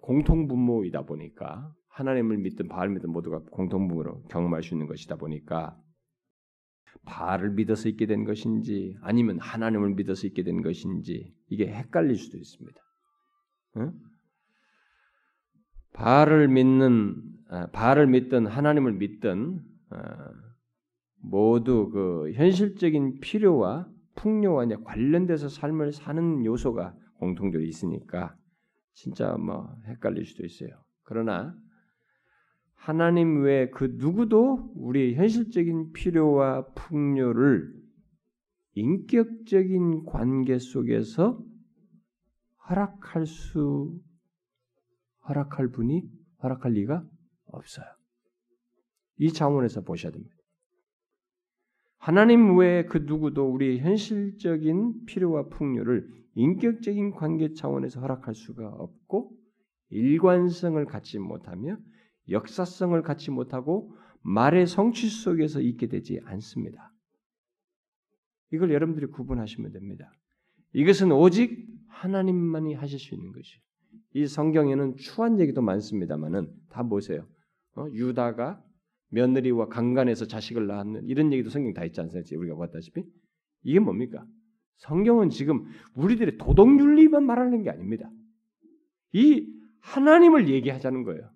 공통분모이다 0.00 1.02
보니까 1.02 1.74
하나님을 1.88 2.38
믿든 2.38 2.68
바알 2.68 2.88
믿든 2.88 3.10
모두가 3.10 3.40
공통분모로 3.50 4.24
경험할 4.24 4.62
수 4.62 4.74
있는 4.74 4.86
것이다 4.86 5.16
보니까 5.16 5.76
바알을 7.04 7.50
믿어서 7.50 7.88
있게 7.88 8.06
된 8.06 8.24
것인지 8.24 8.96
아니면 9.00 9.38
하나님을 9.38 9.94
믿어서 9.94 10.26
있게 10.26 10.42
된 10.42 10.62
것인지 10.62 11.34
이게 11.48 11.66
헷갈릴 11.66 12.16
수도 12.16 12.36
있습니다. 12.36 12.80
응? 13.78 13.92
바알을 15.92 16.48
믿는 16.48 17.22
아, 17.48 17.66
바알을 17.70 18.06
믿든 18.06 18.46
하나님을 18.46 18.92
믿든 18.92 19.60
아, 19.90 20.49
모두 21.20 21.90
그 21.90 22.32
현실적인 22.32 23.20
필요와 23.20 23.88
풍요와 24.16 24.64
이제 24.64 24.76
관련돼서 24.84 25.48
삶을 25.48 25.92
사는 25.92 26.44
요소가 26.44 26.94
공통적으로 27.18 27.66
있으니까 27.66 28.36
진짜 28.92 29.36
뭐 29.36 29.74
헷갈릴 29.86 30.24
수도 30.26 30.44
있어요. 30.44 30.70
그러나 31.04 31.54
하나님 32.74 33.42
외에 33.42 33.68
그 33.70 33.94
누구도 33.98 34.72
우리의 34.74 35.14
현실적인 35.14 35.92
필요와 35.92 36.66
풍요를 36.74 37.72
인격적인 38.74 40.06
관계 40.06 40.58
속에서 40.58 41.42
허락할 42.68 43.26
수 43.26 44.00
허락할 45.28 45.68
분이 45.68 46.02
허락할 46.42 46.72
리가 46.72 47.04
없어요. 47.46 47.86
이 49.18 49.32
차원에서 49.32 49.82
보셔야 49.82 50.12
됩니다. 50.12 50.39
하나님 52.00 52.56
외에 52.56 52.86
그 52.86 52.98
누구도 52.98 53.52
우리의 53.52 53.80
현실적인 53.80 55.04
필요와 55.04 55.48
풍요를 55.48 56.08
인격적인 56.34 57.10
관계 57.10 57.52
차원에서 57.52 58.00
허락할 58.00 58.34
수가 58.34 58.68
없고 58.68 59.36
일관성을 59.90 60.82
갖지 60.86 61.18
못하며 61.18 61.76
역사성을 62.30 63.00
갖지 63.02 63.30
못하고 63.30 63.94
말의 64.22 64.66
성취 64.66 65.08
속에서 65.10 65.60
있게 65.60 65.88
되지 65.88 66.20
않습니다. 66.24 66.90
이걸 68.50 68.72
여러분들이 68.72 69.06
구분하시면 69.06 69.72
됩니다. 69.72 70.10
이것은 70.72 71.12
오직 71.12 71.68
하나님만이 71.88 72.74
하실 72.74 72.98
수 72.98 73.14
있는 73.14 73.30
것이에요. 73.30 73.60
이 74.14 74.26
성경에는 74.26 74.96
추한 74.96 75.38
얘기도 75.38 75.60
많습니다만은 75.60 76.50
다 76.70 76.82
보세요. 76.82 77.26
어? 77.76 77.86
유다가 77.92 78.64
며느리와 79.10 79.68
강간해서 79.68 80.26
자식을 80.26 80.66
낳았는 80.66 81.06
이런 81.06 81.32
얘기도 81.32 81.50
성경 81.50 81.72
다 81.72 81.84
있지 81.84 82.00
않습니까? 82.00 82.28
우리가 82.36 82.56
봤다시피 82.56 83.04
이게 83.62 83.78
뭡니까? 83.78 84.24
성경은 84.78 85.30
지금 85.30 85.66
우리들의 85.94 86.38
도덕 86.38 86.68
윤리만 86.80 87.24
말하는 87.24 87.62
게 87.62 87.70
아닙니다. 87.70 88.10
이 89.12 89.46
하나님을 89.80 90.48
얘기하자는 90.48 91.02
거예요. 91.04 91.30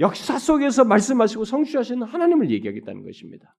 역사 0.00 0.38
속에서 0.38 0.84
말씀하시고 0.84 1.44
성취하시는 1.44 2.02
하나님을 2.02 2.50
얘기하겠다는 2.50 3.04
것입니다. 3.04 3.56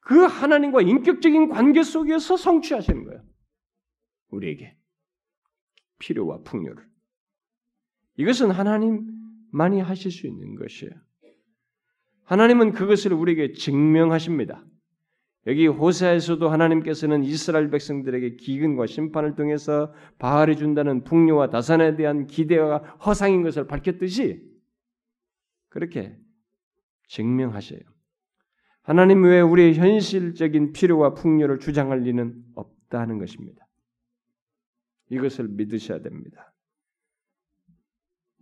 그 0.00 0.24
하나님과 0.24 0.82
인격적인 0.82 1.50
관계 1.50 1.82
속에서 1.82 2.36
성취하시는 2.36 3.04
거예요. 3.04 3.22
우리에게 4.30 4.76
필요와 5.98 6.42
풍요를. 6.42 6.88
이것은 8.16 8.50
하나님만이 8.50 9.80
하실 9.80 10.10
수 10.10 10.26
있는 10.26 10.54
것이에요. 10.56 10.92
하나님은 12.30 12.74
그것을 12.74 13.12
우리에게 13.12 13.54
증명하십니다. 13.54 14.64
여기 15.48 15.66
호세에서도 15.66 16.48
하나님께서는 16.48 17.24
이스라엘 17.24 17.70
백성들에게 17.70 18.36
기근과 18.36 18.86
심판을 18.86 19.34
통해서 19.34 19.92
바알이 20.20 20.56
준다는 20.56 21.02
풍요와 21.02 21.50
다산에 21.50 21.96
대한 21.96 22.28
기대와 22.28 22.78
허상인 23.04 23.42
것을 23.42 23.66
밝혔듯이 23.66 24.48
그렇게 25.70 26.16
증명하셔요. 27.08 27.80
하나님 28.82 29.24
외에 29.24 29.40
우리의 29.40 29.74
현실적인 29.74 30.72
필요와 30.72 31.14
풍요를 31.14 31.58
주장할 31.58 32.02
리는 32.02 32.44
없다는 32.54 33.18
것입니다. 33.18 33.66
이것을 35.08 35.48
믿으셔야 35.48 36.00
됩니다. 36.00 36.54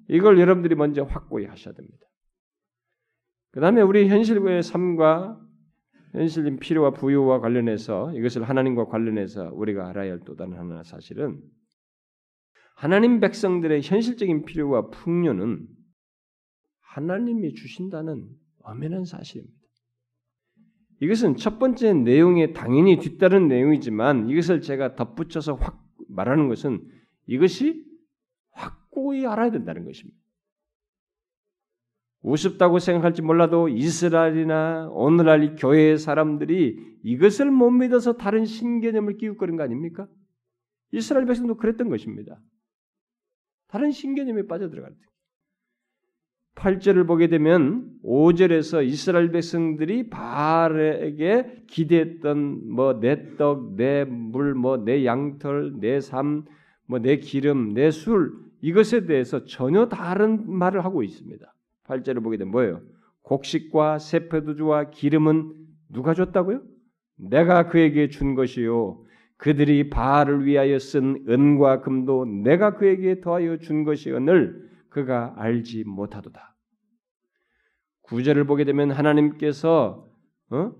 이걸 0.08 0.38
여러분들이 0.38 0.74
먼저 0.74 1.04
확고히 1.04 1.46
하셔야 1.46 1.72
됩니다. 1.72 2.07
그 3.50 3.60
다음에 3.60 3.80
우리 3.80 4.08
현실의 4.08 4.62
삶과 4.62 5.40
현실인 6.12 6.58
필요와 6.58 6.92
부유와 6.92 7.40
관련해서 7.40 8.12
이것을 8.14 8.42
하나님과 8.44 8.86
관련해서 8.86 9.50
우리가 9.52 9.88
알아야 9.88 10.12
할 10.12 10.20
또 10.24 10.36
다른 10.36 10.54
하나 10.54 10.82
사실은 10.82 11.40
하나님 12.74 13.20
백성들의 13.20 13.82
현실적인 13.82 14.44
필요와 14.44 14.90
풍요는 14.90 15.66
하나님이 16.80 17.54
주신다는 17.54 18.28
엄연한 18.62 19.04
사실입니다. 19.04 19.58
이것은 21.00 21.36
첫 21.36 21.58
번째 21.58 21.92
내용에 21.92 22.52
당연히 22.52 22.98
뒤따른 22.98 23.48
내용이지만 23.48 24.28
이것을 24.28 24.60
제가 24.60 24.96
덧붙여서 24.96 25.54
확 25.54 25.84
말하는 26.08 26.48
것은 26.48 26.80
이것이 27.26 27.84
확고히 28.50 29.26
알아야 29.26 29.50
된다는 29.50 29.84
것입니다. 29.84 30.18
우습다고 32.22 32.78
생각할지 32.78 33.22
몰라도 33.22 33.68
이스라엘이나 33.68 34.88
오늘날 34.92 35.54
교회의 35.56 35.98
사람들이 35.98 36.98
이것을 37.04 37.50
못 37.50 37.70
믿어서 37.70 38.16
다른 38.16 38.44
신개념을 38.44 39.16
끼우거린 39.18 39.56
거 39.56 39.62
아닙니까? 39.62 40.08
이스라엘 40.90 41.26
백성도 41.26 41.56
그랬던 41.56 41.88
것입니다. 41.88 42.40
다른 43.68 43.92
신개념에 43.92 44.46
빠져들어갈 44.46 44.92
때. 44.92 44.98
8절을 46.56 47.06
보게 47.06 47.28
되면 47.28 47.88
5절에서 48.02 48.84
이스라엘 48.84 49.30
백성들이 49.30 50.10
바알에게 50.10 51.66
기대했던 51.68 52.68
뭐 52.74 52.98
내 52.98 53.36
떡, 53.36 53.76
내 53.76 54.04
물, 54.04 54.54
뭐 54.54 54.78
내 54.84 55.04
양털, 55.04 55.78
내 55.78 56.00
삶, 56.00 56.44
뭐 56.86 56.98
내 56.98 57.18
기름, 57.18 57.74
내 57.74 57.90
술 57.90 58.32
이것에 58.60 59.06
대해서 59.06 59.44
전혀 59.44 59.88
다른 59.88 60.50
말을 60.50 60.84
하고 60.84 61.04
있습니다. 61.04 61.54
8절을 61.88 62.22
보게 62.22 62.36
되면 62.36 62.52
뭐예요? 62.52 62.80
곡식과 63.22 63.98
세페도주와 63.98 64.90
기름은 64.90 65.52
누가 65.90 66.14
줬다고요? 66.14 66.62
내가 67.16 67.68
그에게 67.68 68.08
준 68.08 68.34
것이요. 68.34 69.04
그들이 69.36 69.90
바알을 69.90 70.46
위하여 70.46 70.78
쓴 70.78 71.24
은과 71.28 71.80
금도 71.80 72.24
내가 72.24 72.74
그에게 72.76 73.20
더하여 73.20 73.58
준 73.58 73.84
것이언을 73.84 74.68
그가 74.88 75.34
알지 75.36 75.84
못하도다. 75.84 76.56
구절을 78.02 78.44
보게 78.44 78.64
되면 78.64 78.90
하나님께서 78.90 80.08
어? 80.50 80.72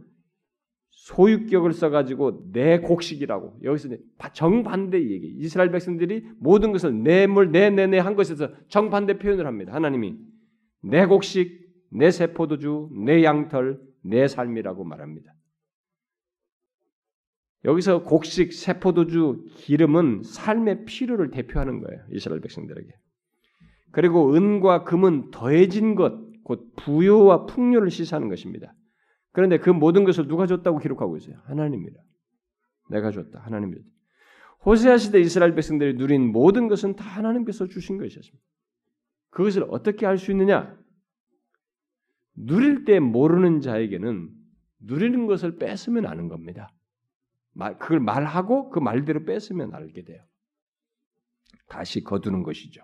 소유격을 0.91 1.73
써가지고 1.73 2.51
내 2.53 2.81
곡식이라고 2.81 3.61
여기서 3.63 3.91
정반대 4.33 4.99
얘기. 4.99 5.35
이스라엘 5.39 5.71
백성들이 5.71 6.27
모든 6.39 6.73
것을 6.73 7.03
내물 7.03 7.53
내내내 7.53 7.99
한 7.99 8.17
것에서 8.17 8.51
정반대 8.69 9.19
표현을 9.19 9.47
합니다. 9.47 9.73
하나님이 9.73 10.19
내 10.83 11.07
곡식, 11.07 11.69
내 11.91 12.11
세포도주, 12.11 12.91
내 13.05 13.25
양털, 13.25 13.81
내 14.03 14.29
삶이라고 14.29 14.85
말합니다. 14.85 15.33
여기서 17.65 18.05
곡식, 18.05 18.53
세포도주, 18.53 19.47
기름은 19.57 20.23
삶의 20.23 20.85
필요를 20.85 21.31
대표하는 21.31 21.81
거예요. 21.81 22.05
이스라엘 22.13 22.41
백성들에게. 22.41 22.89
그리고 23.91 24.35
은과 24.35 24.85
금은 24.85 25.31
더해진 25.31 25.95
것, 25.95 26.15
곧 26.45 26.73
부요와 26.77 27.47
풍요를 27.47 27.91
시사하는 27.91 28.29
것입니다. 28.29 28.75
그런데 29.33 29.59
그 29.59 29.71
모든 29.71 30.05
것을 30.05 30.29
누가 30.29 30.47
줬다고 30.47 30.79
기록하고 30.79 31.17
있어요? 31.17 31.37
하나님이라. 31.45 32.01
내가 32.91 33.11
줬다. 33.11 33.41
하나님이 33.41 33.77
줬다. 33.77 33.87
호세아 34.65 34.97
시대 34.99 35.21
이스라엘 35.21 35.55
백성들이 35.55 35.95
누린 35.95 36.33
모든 36.33 36.69
것은 36.69 36.97
다 36.97 37.05
하나님께서 37.05 37.67
주신 37.67 37.99
것이었습니다. 37.99 38.45
그것을 39.31 39.67
어떻게 39.69 40.07
알 40.07 40.19
수 40.19 40.31
있느냐? 40.33 40.77
누릴 42.35 42.85
때 42.85 43.01
모르는 43.01 43.61
자에게는 43.61 44.31
누리는 44.81 45.27
것을 45.27 45.57
뺏으면 45.57 46.07
아는 46.07 46.29
겁니다. 46.29 46.73
그걸 47.79 47.99
말하고 48.01 48.71
그 48.71 48.79
말대로 48.79 49.25
뺏으면 49.25 49.75
알게 49.75 50.05
돼요. 50.05 50.23
다시 51.69 52.03
거두는 52.03 52.45
것이죠. 52.45 52.83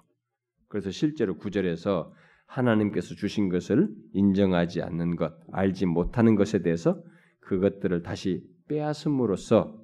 그래서 0.68 0.90
실제로 0.90 1.36
구절에서 1.36 2.12
하나님께서 2.47 3.14
주신 3.14 3.49
것을 3.49 3.88
인정하지 4.12 4.82
않는 4.82 5.16
것, 5.16 5.32
알지 5.53 5.86
못하는 5.86 6.34
것에 6.34 6.62
대해서 6.62 7.01
그것들을 7.40 8.03
다시 8.03 8.42
빼앗음으로써 8.68 9.80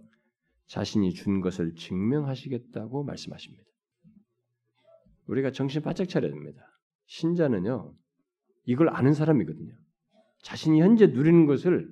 자신이 0.66 1.12
준 1.14 1.40
것을 1.40 1.74
증명하시겠다고 1.74 3.04
말씀하십니다. 3.04 3.69
우리가 5.30 5.52
정신 5.52 5.80
바짝 5.82 6.08
차려야 6.08 6.32
됩니다. 6.32 6.60
신자는요, 7.06 7.94
이걸 8.64 8.88
아는 8.90 9.14
사람이거든요. 9.14 9.72
자신이 10.42 10.80
현재 10.80 11.06
누리는 11.06 11.46
것을 11.46 11.88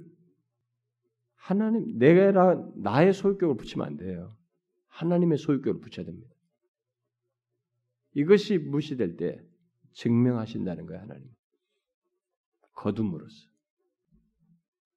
하나님, 1.34 1.98
내가 1.98 2.54
나의 2.76 3.12
소유격을 3.12 3.56
붙이면 3.56 3.86
안 3.86 3.96
돼요. 3.96 4.36
하나님의 4.88 5.38
소유격을 5.38 5.80
붙여야 5.80 6.04
됩니다. 6.06 6.28
이것이 8.14 8.58
무시될 8.58 9.16
때 9.16 9.40
증명하신다는 9.92 10.86
거예요, 10.86 11.02
하나님. 11.02 11.28
거둠으로써. 12.72 13.48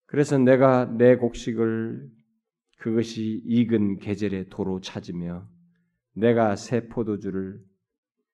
그래서 0.06 0.38
내가 0.38 0.86
내 0.86 1.16
곡식을 1.16 2.10
그것이 2.78 3.42
익은 3.46 4.00
계절의 4.00 4.50
도로 4.50 4.82
찾으며 4.82 5.48
내가 6.14 6.56
새 6.56 6.88
포도주를 6.88 7.64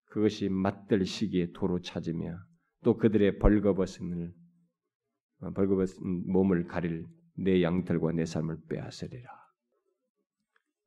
그것이 0.08 0.50
맛들 0.50 1.06
시기에 1.06 1.52
도로 1.54 1.82
찾으며 1.82 2.38
또 2.84 2.98
그들의 2.98 3.40
벌거벗음을 3.40 4.34
어, 5.40 5.52
벌거벗은 5.52 6.32
몸을 6.32 6.68
가릴 6.68 7.06
내 7.36 7.62
양털과 7.62 8.14
내 8.14 8.26
삶을 8.26 8.58
빼앗으리라. 8.68 9.30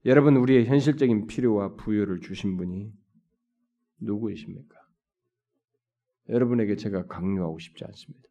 여러분 0.07 0.37
우리의 0.37 0.67
현실적인 0.67 1.27
필요와 1.27 1.77
부여를 1.77 2.21
주신 2.21 2.57
분이 2.57 2.93
누구이십니까? 4.01 4.77
여러분에게 6.29 6.77
제가 6.77 7.07
강요하고 7.07 7.59
싶지 7.59 7.85
않습니다. 7.85 8.29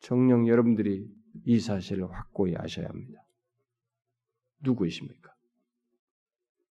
정령 0.00 0.48
여러분들이 0.48 1.06
이 1.44 1.60
사실을 1.60 2.10
확고히 2.10 2.54
아셔야 2.56 2.88
합니다. 2.88 3.20
누구이십니까? 4.60 5.33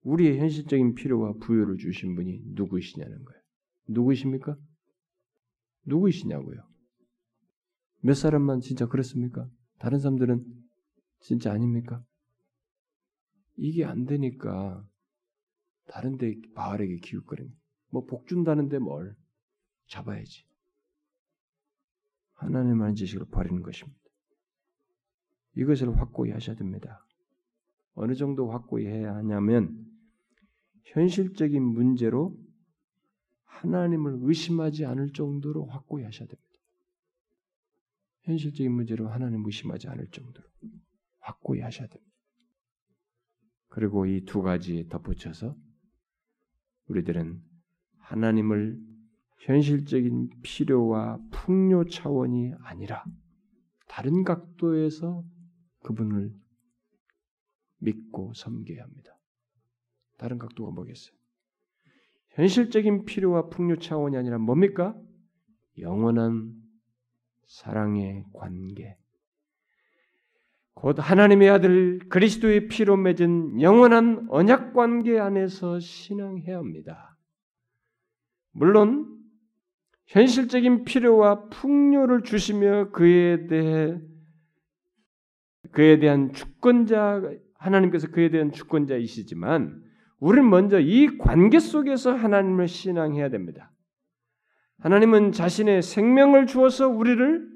우리의 0.04 0.40
현실적인 0.40 0.96
필요와 0.96 1.34
부여를 1.42 1.78
주신 1.78 2.16
분이 2.16 2.42
누구이시냐는 2.54 3.24
거예요. 3.24 3.42
누구이십니까? 3.88 4.58
누구이시냐고요. 5.86 6.62
몇 8.02 8.14
사람만 8.14 8.60
진짜 8.62 8.86
그렇습니까? 8.88 9.50
다른 9.80 10.00
사람들은 10.00 10.46
진짜 11.22 11.52
아닙니까? 11.52 12.04
이게 13.56 13.86
안 13.86 14.06
되니까 14.06 14.86
다른 15.88 16.18
데 16.18 16.36
바알에게 16.56 16.98
기웃거리는 16.98 17.52
뭐 17.90 18.06
복 18.06 18.28
준다는데 18.28 18.80
뭘 18.80 19.16
잡아야지. 19.88 20.46
하나님의 22.34 22.96
지식을 22.96 23.28
버리는 23.28 23.62
것입니다. 23.62 24.00
이것을 25.56 25.96
확고히 25.98 26.32
하셔야 26.32 26.56
됩니다. 26.56 27.06
어느 27.94 28.16
정도 28.16 28.50
확고히 28.50 28.88
해야 28.88 29.16
하냐면 29.16 29.93
현실적인 30.84 31.64
문제로 31.64 32.38
하나님을 33.46 34.20
의심하지 34.22 34.86
않을 34.86 35.14
정도로 35.14 35.66
확고히 35.68 36.04
하셔야 36.04 36.28
됩니다. 36.28 36.44
현실적인 38.22 38.72
문제로 38.72 39.08
하나님을 39.10 39.46
의심하지 39.48 39.88
않을 39.90 40.08
정도로 40.10 40.48
확고히 41.20 41.62
하셔야 41.62 41.88
됩니다. 41.88 42.14
그리고 43.70 44.06
이 44.06 44.24
두 44.26 44.42
가지에 44.42 44.88
덧붙여서 44.88 45.56
우리들은 46.88 47.42
하나님을 47.98 48.80
현실적인 49.40 50.30
필요와 50.42 51.20
풍요 51.32 51.86
차원이 51.86 52.54
아니라 52.60 53.04
다른 53.88 54.24
각도에서 54.24 55.26
그분을 55.84 56.34
믿고 57.80 58.34
섬겨야 58.36 58.84
합니다. 58.84 59.13
다른 60.24 60.38
각도가 60.38 60.72
뭐겠어요? 60.72 61.14
현실적인 62.30 63.04
필요와 63.04 63.50
풍요 63.50 63.76
차원이 63.76 64.16
아니라 64.16 64.38
뭡니까? 64.38 64.96
영원한 65.78 66.54
사랑의 67.46 68.24
관계. 68.32 68.96
곧 70.76 70.96
하나님의 70.98 71.50
아들 71.50 72.00
그리스도의 72.08 72.70
피로 72.70 72.96
맺은 72.96 73.60
영원한 73.60 74.26
언약 74.30 74.74
관계 74.74 75.20
안에서 75.20 75.82
신앙해야 75.82 76.58
합니다. 76.58 77.18
물론 78.54 79.22
현실적인 80.06 80.86
필요와 80.86 81.50
풍요를 81.50 82.24
주시며 82.24 82.92
그에 82.92 83.48
대해 83.48 84.00
그에 85.72 86.00
대한 86.00 86.32
주권자 86.32 87.22
하나님께서 87.56 88.08
그에 88.08 88.30
대한 88.30 88.54
주권자이시지만 88.54 89.92
우리는 90.24 90.50
먼저 90.50 90.80
이 90.80 91.18
관계 91.18 91.60
속에서 91.60 92.14
하나님을 92.14 92.70
신앙해야 92.70 93.28
됩니다. 93.28 93.74
하나님은 94.80 95.34
자신의 95.34 95.82
생명을 95.82 96.48
주어서 96.48 96.88
우리를 96.88 97.52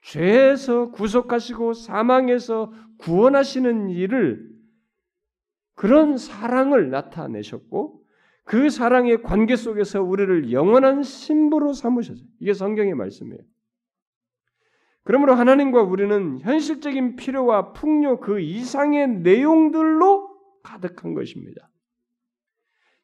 죄에서 0.00 0.92
구속하시고 0.92 1.74
사망에서 1.74 2.72
구원하시는 2.98 3.90
일을 3.90 4.48
그런 5.74 6.16
사랑을 6.16 6.88
나타내셨고 6.88 8.02
그 8.44 8.70
사랑의 8.70 9.22
관계 9.22 9.54
속에서 9.54 10.02
우리를 10.02 10.52
영원한 10.52 11.02
신부로 11.02 11.74
삼으셨어요. 11.74 12.26
이게 12.40 12.54
성경의 12.54 12.94
말씀이에요. 12.94 13.42
그러므로 15.02 15.34
하나님과 15.34 15.82
우리는 15.82 16.40
현실적인 16.40 17.16
필요와 17.16 17.74
풍요 17.74 18.20
그 18.20 18.40
이상의 18.40 19.06
내용들로 19.20 20.30
가득한 20.62 21.12
것입니다. 21.12 21.68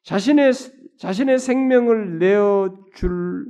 자신의 0.03 0.51
자신의 0.97 1.39
생명을 1.39 2.19
내어 2.19 2.85
줄 2.93 3.45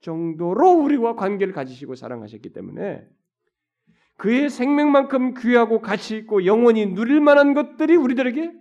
정도로 0.00 0.82
우리와 0.84 1.16
관계를 1.16 1.52
가지시고 1.52 1.94
사랑하셨기 1.96 2.52
때문에 2.52 3.04
그의 4.16 4.50
생명만큼 4.50 5.34
귀하고 5.34 5.80
가치 5.80 6.16
있고 6.18 6.44
영원히 6.44 6.86
누릴 6.86 7.20
만한 7.20 7.54
것들이 7.54 7.96
우리들에게 7.96 8.52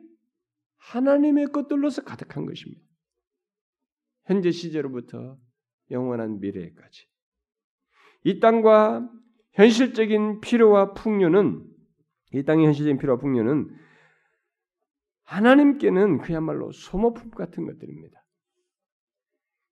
하나님의 0.77 1.47
것들로서 1.47 2.03
가득한 2.03 2.45
것입니다. 2.45 2.81
현재 4.25 4.51
시제로부터 4.51 5.37
영원한 5.89 6.39
미래까지. 6.39 7.07
이 8.23 8.39
땅과 8.39 9.09
현실적인 9.53 10.41
필요와 10.41 10.93
풍요는 10.93 11.65
이 12.33 12.43
땅의 12.43 12.65
현실적인 12.67 12.97
필요와 12.97 13.19
풍요는 13.19 13.69
하나님께는 15.27 16.19
그야말로 16.19 16.71
소모품 16.71 17.31
같은 17.31 17.65
것들입니다. 17.65 18.23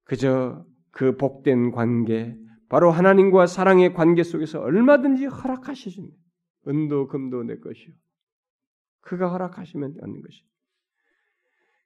그저 0.03 0.65
그 0.91 1.15
복된 1.17 1.71
관계, 1.71 2.37
바로 2.67 2.91
하나님과 2.91 3.47
사랑의 3.47 3.93
관계 3.93 4.23
속에서 4.23 4.59
얼마든지 4.59 5.25
허락하시는 5.25 6.09
은도 6.67 7.07
금도 7.07 7.43
내 7.43 7.57
것이요. 7.57 7.93
그가 9.01 9.29
허락하시면 9.31 9.97
얻는 10.01 10.21
것이. 10.21 10.43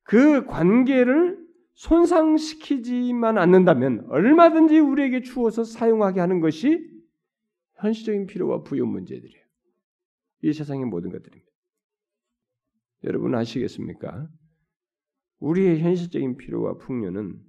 그 0.03 0.45
관계를 0.45 1.37
손상시키지만 1.73 3.37
않는다면 3.37 4.07
얼마든지 4.09 4.79
우리에게 4.79 5.21
주어서 5.21 5.63
사용하게 5.63 6.19
하는 6.19 6.39
것이 6.39 6.89
현실적인 7.75 8.25
필요와 8.25 8.63
부여 8.63 8.85
문제들이에요. 8.85 9.45
이 10.41 10.53
세상의 10.53 10.85
모든 10.85 11.11
것들입니다. 11.11 11.48
여러분 13.03 13.33
아시겠습니까? 13.35 14.29
우리의 15.39 15.79
현실적인 15.79 16.37
필요와 16.37 16.77
풍요는 16.77 17.39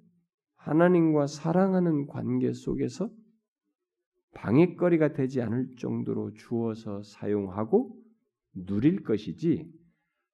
하나님과 0.57 1.27
사랑하는 1.27 2.07
관계 2.07 2.53
속에서 2.53 3.11
방해거리가 4.35 5.13
되지 5.13 5.43
않을 5.43 5.75
정도로 5.77 6.35
주어서 6.35 7.03
사용하고 7.03 7.97
누릴 8.55 9.03
것이지 9.03 9.69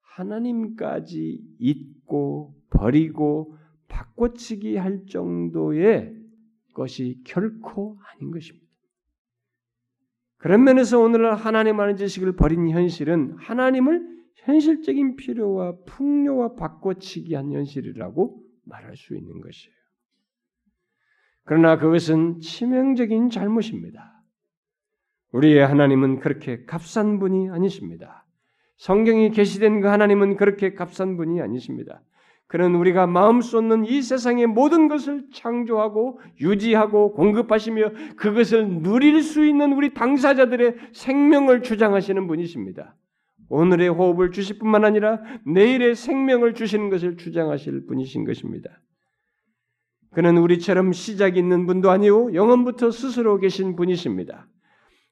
하나님까지 0.01 1.41
잊고 1.59 2.55
버리고 2.71 3.57
바꿔치기 3.89 4.77
할 4.77 5.07
정도의 5.07 6.15
것이 6.75 7.23
결코 7.25 7.99
아닌 8.13 8.31
것입니다. 8.31 8.67
그런 10.37 10.65
면에서 10.65 11.01
오늘날 11.01 11.35
하나님 11.35 11.81
아는 11.81 11.97
지식을 11.97 12.37
버린 12.37 12.69
현실은 12.69 13.33
하나님을 13.39 14.16
현실적인 14.37 15.17
필요와 15.17 15.77
풍요와 15.87 16.55
바꿔치기 16.55 17.35
한 17.35 17.53
현실이라고 17.53 18.43
말할 18.65 18.97
수 18.97 19.15
있는 19.15 19.41
것이에요. 19.41 19.75
그러나 21.45 21.79
그것은 21.79 22.41
치명적인 22.41 23.31
잘못입니다. 23.31 24.23
우리의 25.33 25.67
하나님은 25.67 26.21
그렇게 26.21 26.65
값싼 26.65 27.19
분이 27.19 27.51
아니십니다. 27.51 28.27
성경이 28.79 29.31
계시된 29.31 29.81
그 29.81 29.89
하나님은 29.89 30.37
그렇게 30.37 30.75
값싼 30.75 31.17
분이 31.17 31.41
아니십니다. 31.41 32.03
그는 32.49 32.77
우리가 32.77 33.07
마음 33.07 33.41
쏟는 33.41 33.87
이 33.87 34.03
세상의 34.03 34.47
모든 34.47 34.87
것을 34.89 35.27
창조하고 35.33 36.21
유지하고 36.41 37.13
공급하시며 37.13 38.17
그것을 38.17 38.83
누릴 38.83 39.23
수 39.23 39.45
있는 39.45 39.73
우리 39.73 39.95
당사자들의 39.95 40.77
생명을 40.93 41.63
주장하시는 41.63 42.27
분이십니다. 42.27 42.95
오늘의 43.49 43.89
호흡을 43.89 44.31
주실 44.33 44.59
뿐만 44.59 44.85
아니라 44.85 45.21
내일의 45.45 45.95
생명을 45.95 46.55
주시는 46.55 46.91
것을 46.91 47.17
주장하실 47.17 47.87
분이신 47.87 48.25
것입니다. 48.25 48.83
그는 50.13 50.39
우리처럼 50.39 50.93
시작이 50.93 51.39
있는 51.39 51.67
분도 51.67 51.91
아니오 51.91 52.33
영원부터 52.35 52.91
스스로 52.91 53.39
계신 53.39 53.77
분이십니다. 53.77 54.49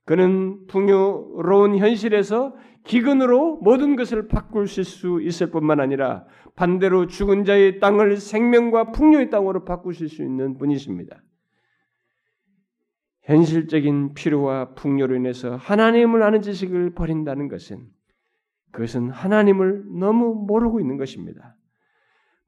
그는 0.07 0.67
풍요로운 0.67 1.79
현실에서 1.79 2.55
기근으로 2.85 3.59
모든 3.63 3.97
것을 3.97 4.29
바꾸실 4.29 4.85
수 4.85 5.21
있을 5.23 5.51
뿐만 5.51 5.81
아니라 5.81 6.27
반대로 6.57 7.07
죽은 7.07 7.45
자의 7.45 7.81
땅을 7.81 8.19
생명과 8.19 8.93
풍요의 8.93 9.31
땅으로 9.31 9.65
바꾸실 9.65 10.09
수 10.09 10.23
있는 10.23 10.59
분이십니다. 10.59 11.23
현실적인 13.23 14.13
필요와 14.13 14.75
풍요로 14.75 15.17
인해서 15.17 15.57
하나님을 15.57 16.23
아는 16.23 16.43
지식을 16.43 16.95
버린다는 16.95 17.49
것은 17.49 17.87
그것은 18.75 19.11
하나님을 19.11 19.85
너무 20.01 20.35
모르고 20.35 20.81
있는 20.81 20.97
것입니다. 20.97 21.57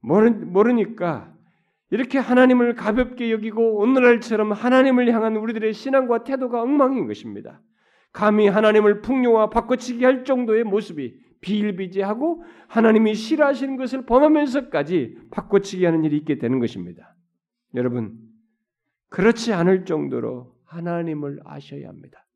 모르니까 0.01 1.33
이렇게 1.89 2.19
하나님을 2.19 2.75
가볍게 2.75 3.31
여기고 3.31 3.77
오늘날처럼 3.77 4.51
하나님을 4.51 5.11
향한 5.13 5.37
우리들의 5.37 5.73
신앙과 5.73 6.25
태도가 6.25 6.61
엉망인 6.61 7.07
것입니다. 7.07 7.61
감히 8.11 8.49
하나님을 8.49 9.01
풍요와 9.01 9.49
바꿔치기 9.49 10.03
할 10.03 10.25
정도의 10.25 10.65
모습이 10.65 11.17
비일비재하고 11.39 12.43
하나님이 12.67 13.13
싫어하시는 13.13 13.77
것을 13.77 14.05
범하면서까지 14.05 15.17
바꿔치기 15.31 15.85
하는 15.85 16.03
일이 16.03 16.17
있게 16.17 16.39
되는 16.39 16.59
것입니다. 16.59 17.15
여러분, 17.75 18.17
그렇지 19.07 19.53
않을 19.53 19.85
정도로 19.85 20.53
하나님을 20.65 21.39
아셔야 21.45 21.87
합니다. 21.87 22.26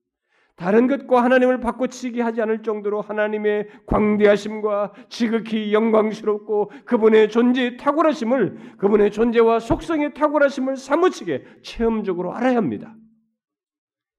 다른 0.62 0.86
것과 0.86 1.24
하나님을 1.24 1.60
바꿔치기 1.60 2.22
하지 2.22 2.40
않을 2.44 2.62
정도로 2.62 3.02
하나님의 3.02 3.68
광대하심과 3.88 4.94
지극히 5.10 5.74
영광스럽고 5.74 6.70
그분의 6.86 7.30
존재의 7.30 7.78
탁월하심을 7.78 8.76
그분의 8.78 9.10
존재와 9.10 9.58
속성의 9.58 10.14
탁월하심을 10.14 10.78
사무치게 10.78 11.46
체험적으로 11.64 12.36
알아야 12.36 12.58
합니다. 12.58 12.96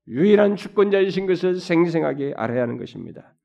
유일한 0.09 0.57
주권자이신 0.57 1.27
것을 1.27 1.61
생생하게 1.61 2.35
알아야 2.37 2.63
하는 2.63 2.77
것입니다. 2.77 3.37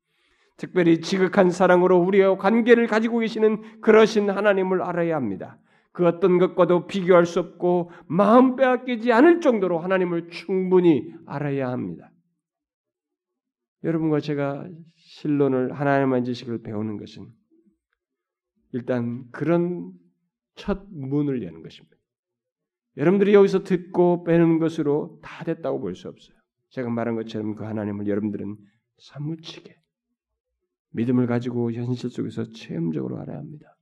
특별히 0.57 0.99
지극한 0.99 1.51
사랑으로 1.51 1.99
우리와 1.99 2.37
관계를 2.37 2.87
가지고 2.87 3.19
계시는 3.19 3.81
그러신 3.81 4.31
하나님을 4.31 4.81
알아야 4.81 5.15
합니다. 5.15 5.59
그 5.91 6.07
어떤 6.07 6.39
것과도 6.39 6.87
비교할 6.87 7.27
수 7.27 7.39
없고 7.41 7.91
마음 8.07 8.55
빼앗기지 8.55 9.13
않을 9.13 9.39
정도로 9.41 9.77
하나님을 9.77 10.29
충분히 10.29 11.13
알아야 11.27 11.69
합니다. 11.69 12.09
여러분과 13.83 14.19
제가 14.19 14.69
신론을 14.95 15.73
하나님만 15.73 16.23
지식을 16.23 16.61
배우는 16.63 16.97
것은 16.97 17.27
일단 18.73 19.29
그런 19.31 19.91
첫 20.55 20.85
문을 20.89 21.43
여는 21.43 21.61
것입니다. 21.61 21.95
여러분들이 22.97 23.33
여기서 23.33 23.63
듣고 23.63 24.23
빼는 24.23 24.59
것으로 24.59 25.19
다 25.21 25.43
됐다고 25.43 25.79
볼 25.79 25.95
수 25.95 26.07
없어요. 26.07 26.35
제가 26.69 26.89
말한 26.89 27.15
것처럼 27.15 27.55
그 27.55 27.63
하나님을 27.63 28.07
여러분들은 28.07 28.57
사무치게 28.97 29.75
믿음을 30.91 31.27
가지고 31.27 31.71
현실 31.71 32.09
속에서 32.09 32.49
체험적으로 32.49 33.19
알아야 33.19 33.37
합니다. 33.37 33.77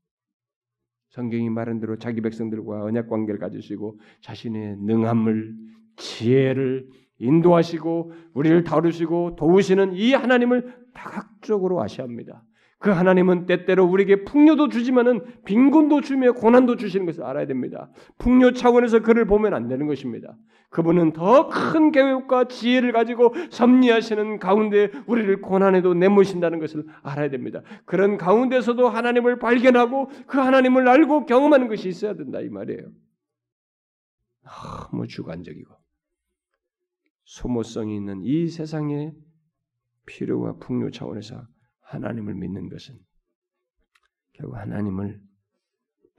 성경이 1.11 1.49
말한 1.49 1.79
대로 1.79 1.97
자기 1.97 2.19
백성들과 2.19 2.83
언약 2.83 3.09
관계를 3.09 3.39
가지시고 3.39 3.99
자신의 4.21 4.77
능함을 4.79 5.55
지혜를 5.95 6.89
인도하시고 7.19 8.11
우리를 8.33 8.63
다루시고 8.63 9.35
도우시는 9.37 9.93
이 9.93 10.13
하나님을 10.13 10.75
다각적으로 10.93 11.81
아셔야 11.81 12.05
합니다. 12.05 12.43
그 12.77 12.91
하나님은 12.91 13.45
때때로 13.45 13.85
우리에게 13.85 14.25
풍요도 14.25 14.69
주지만은 14.69 15.21
빈곤도 15.45 16.01
주며 16.01 16.33
고난도 16.33 16.75
주시는 16.75 17.05
것을 17.05 17.23
알아야 17.23 17.47
됩니다. 17.47 17.89
풍요 18.19 18.51
차원에서 18.51 18.99
그를 19.01 19.25
보면 19.25 19.53
안 19.53 19.67
되는 19.67 19.87
것입니다. 19.87 20.35
그분은 20.69 21.13
더 21.13 21.47
큰 21.47 21.91
계획과 21.91 22.49
지혜를 22.49 22.91
가지고 22.91 23.33
섭리하시는 23.49 24.39
가운데 24.39 24.91
우리를 25.07 25.41
고난에도 25.41 25.93
내모신다는 25.93 26.59
것을 26.59 26.85
알아야 27.01 27.29
됩니다. 27.29 27.61
그런 27.85 28.17
가운데서도 28.17 28.89
하나님을 28.89 29.39
발견하고 29.39 30.09
그 30.27 30.37
하나님을 30.37 30.87
알고 30.87 31.25
경험하는 31.25 31.69
것이 31.69 31.87
있어야 31.87 32.13
된다 32.13 32.41
이 32.41 32.49
말이에요. 32.49 32.81
너무 34.91 35.07
주관적이고 35.07 35.73
소모성이 37.25 37.95
있는 37.97 38.23
이 38.23 38.47
세상의 38.47 39.13
필요와 40.05 40.57
풍요 40.57 40.91
차원에서 40.91 41.47
하나님을 41.81 42.35
믿는 42.35 42.69
것은 42.69 42.97
결국 44.33 44.57
하나님을 44.57 45.21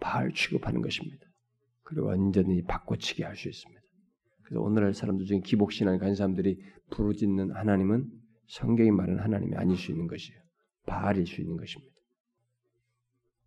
바알 0.00 0.32
취급하는 0.32 0.82
것입니다. 0.82 1.24
그리고 1.82 2.10
언제든지 2.10 2.64
바꿔치기 2.66 3.22
할 3.22 3.36
수 3.36 3.48
있습니다. 3.48 3.80
그래서 4.42 4.60
오늘날 4.60 4.94
사람들 4.94 5.26
중에 5.26 5.40
기복신앙을 5.40 5.98
가진 5.98 6.14
사람들이 6.14 6.60
부르짖는 6.90 7.52
하나님은 7.52 8.10
성경이 8.48 8.90
말하는 8.90 9.20
하나님이 9.20 9.56
아닐 9.56 9.76
수 9.76 9.90
있는 9.90 10.06
것이에요. 10.06 10.40
바알일 10.86 11.26
수 11.26 11.40
있는 11.40 11.56
것입니다. 11.56 11.94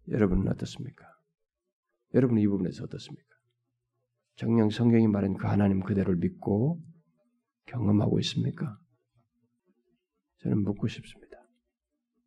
여러분은 0.10 0.48
어떻습니까? 0.50 1.06
여러분은 2.14 2.42
이 2.42 2.48
부분에서 2.48 2.84
어떻습니까? 2.86 3.28
정녕 4.36 4.70
성경이 4.70 5.08
말한 5.08 5.36
그 5.36 5.48
하나님 5.48 5.82
그대로를 5.82 6.18
믿고 6.20 6.82
경험하고 7.70 8.20
있습니까? 8.20 8.78
저는 10.40 10.64
묻고 10.64 10.88
싶습니다. 10.88 11.38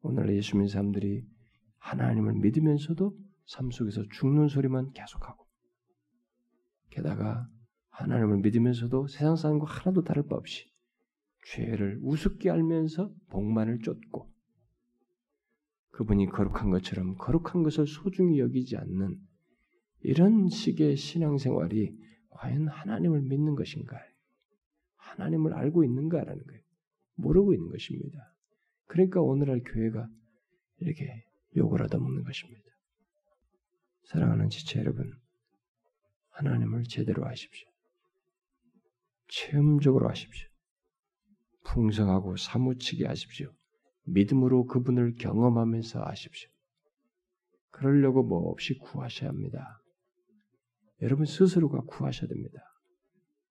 오늘 0.02 0.34
예수 0.34 0.56
믿는 0.56 0.68
사람들이 0.68 1.24
하나님을 1.78 2.34
믿으면서도 2.34 3.16
삶 3.46 3.70
속에서 3.70 4.02
죽는 4.12 4.48
소리만 4.48 4.92
계속하고 4.92 5.46
게다가 6.90 7.48
하나님을 7.90 8.38
믿으면서도 8.38 9.08
세상 9.08 9.36
사람과 9.36 9.66
하나도 9.66 10.04
다를 10.04 10.26
바 10.26 10.36
없이 10.36 10.70
죄를 11.46 11.98
우습게 12.02 12.50
알면서 12.50 13.12
복만을 13.30 13.80
쫓고 13.80 14.30
그분이 15.90 16.26
거룩한 16.26 16.70
것처럼 16.70 17.16
거룩한 17.16 17.62
것을 17.62 17.86
소중히 17.86 18.38
여기지 18.38 18.76
않는 18.76 19.18
이런 20.00 20.48
식의 20.48 20.96
신앙생활이 20.96 21.96
과연 22.30 22.68
하나님을 22.68 23.22
믿는 23.22 23.54
것인가? 23.54 23.98
하나님을 25.12 25.54
알고 25.54 25.84
있는가라는 25.84 26.42
거예요. 26.44 26.62
모르고 27.14 27.54
있는 27.54 27.68
것입니다. 27.68 28.18
그러니까 28.86 29.20
오늘날 29.20 29.60
교회가 29.64 30.08
이렇게 30.78 31.24
욕을 31.56 31.82
얻어먹는 31.82 32.24
것입니다. 32.24 32.62
사랑하는 34.04 34.48
지체 34.48 34.80
여러분, 34.80 35.12
하나님을 36.30 36.84
제대로 36.84 37.26
아십시오. 37.26 37.68
체험적으로 39.28 40.08
하십시오. 40.08 40.48
풍성하고 41.64 42.36
사무치게 42.36 43.06
하십시오. 43.06 43.52
믿음으로 44.04 44.66
그분을 44.66 45.14
경험하면서 45.14 46.02
아십시오. 46.04 46.50
그러려고 47.70 48.22
뭐 48.22 48.50
없이 48.50 48.74
구하셔야 48.78 49.30
합니다. 49.30 49.80
여러분 51.00 51.24
스스로가 51.24 51.82
구하셔야 51.82 52.28
됩니다. 52.28 52.60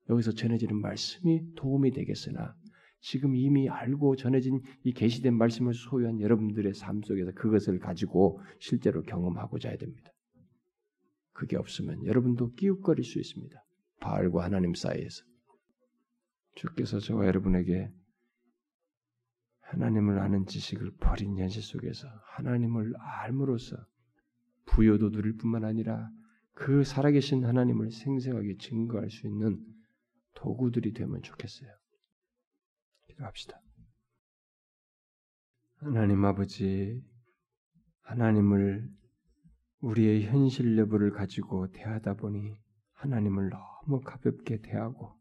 여기서 0.09 0.31
전해지는 0.31 0.79
말씀이 0.81 1.53
도움이 1.55 1.91
되겠으나 1.91 2.55
지금 2.99 3.35
이미 3.35 3.67
알고 3.67 4.15
전해진 4.15 4.61
이 4.83 4.93
계시된 4.93 5.35
말씀을 5.35 5.73
소유한 5.73 6.21
여러분들의 6.21 6.73
삶 6.73 7.01
속에서 7.01 7.31
그것을 7.31 7.79
가지고 7.79 8.39
실제로 8.59 9.01
경험하고자 9.01 9.69
해야 9.69 9.77
됩니다. 9.77 10.11
그게 11.33 11.57
없으면 11.57 12.05
여러분도 12.05 12.53
끼웃거릴 12.53 13.03
수 13.03 13.19
있습니다. 13.19 13.63
바알과 13.99 14.43
하나님 14.43 14.75
사이에서. 14.75 15.23
주께서 16.55 16.99
저와 16.99 17.25
여러분에게 17.25 17.91
하나님을 19.61 20.19
아는 20.19 20.45
지식을 20.45 20.91
버린 20.99 21.37
현실 21.37 21.63
속에서 21.63 22.07
하나님을 22.35 22.93
알므로써 22.97 23.77
부여도 24.65 25.11
누릴 25.11 25.37
뿐만 25.37 25.63
아니라 25.63 26.09
그 26.53 26.83
살아계신 26.83 27.45
하나님을 27.45 27.91
생생하게 27.91 28.57
증거할 28.57 29.09
수 29.09 29.27
있는 29.27 29.59
도구들이 30.41 30.93
되면 30.93 31.21
좋겠어요. 31.21 31.69
기도합시다. 33.07 33.61
하나님 35.75 36.25
아버지, 36.25 36.99
하나님을 38.01 38.89
우리의 39.81 40.25
현실 40.25 40.77
여부를 40.79 41.11
가지고 41.11 41.71
대하다 41.71 42.15
보니 42.15 42.57
하나님을 42.93 43.49
너무 43.49 44.01
가볍게 44.01 44.59
대하고 44.61 45.15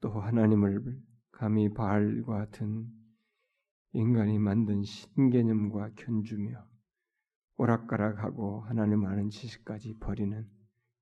또 0.00 0.10
하나님을 0.10 1.00
감히 1.30 1.72
바알과 1.72 2.36
같은 2.36 2.86
인간이 3.92 4.38
만든 4.38 4.82
신개념과 4.82 5.92
견주며 5.96 6.66
오락가락하고 7.56 8.60
하나님 8.60 9.06
아는 9.06 9.30
지식까지 9.30 9.96
버리는 10.00 10.46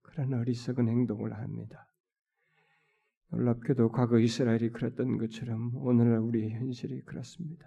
그런 0.02 0.32
어리석은 0.34 0.88
행동을 0.88 1.32
합니다. 1.34 1.88
놀랍게도 3.30 3.90
과거 3.90 4.18
이스라엘이 4.18 4.70
그랬던 4.70 5.18
것처럼 5.18 5.72
오늘날 5.76 6.18
우리의 6.18 6.50
현실이 6.52 7.02
그렇습니다. 7.02 7.66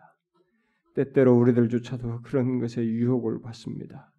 때때로 0.95 1.37
우리들조차도 1.37 2.21
그런 2.21 2.59
것에 2.59 2.85
유혹을 2.85 3.41
받습니다. 3.41 4.11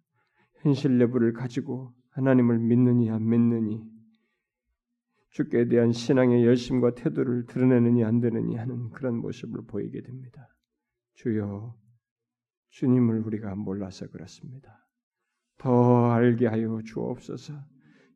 현실 0.61 0.99
여부를 0.99 1.33
가지고 1.33 1.93
하나님을 2.11 2.59
믿느니 2.59 3.09
안 3.09 3.27
믿느니 3.27 3.83
주께 5.31 5.67
대한 5.67 5.91
신앙의 5.91 6.45
열심과 6.45 6.95
태도를 6.95 7.45
드러내느니 7.45 8.03
안 8.03 8.19
되느니 8.19 8.55
하는 8.55 8.89
그런 8.89 9.17
모습을 9.17 9.65
보이게 9.67 10.01
됩니다. 10.01 10.47
주여 11.15 11.75
주님을 12.69 13.19
우리가 13.21 13.55
몰라서 13.55 14.07
그렇습니다. 14.07 14.87
더 15.57 16.11
알게 16.11 16.47
하여 16.47 16.81
주옵소서. 16.83 17.53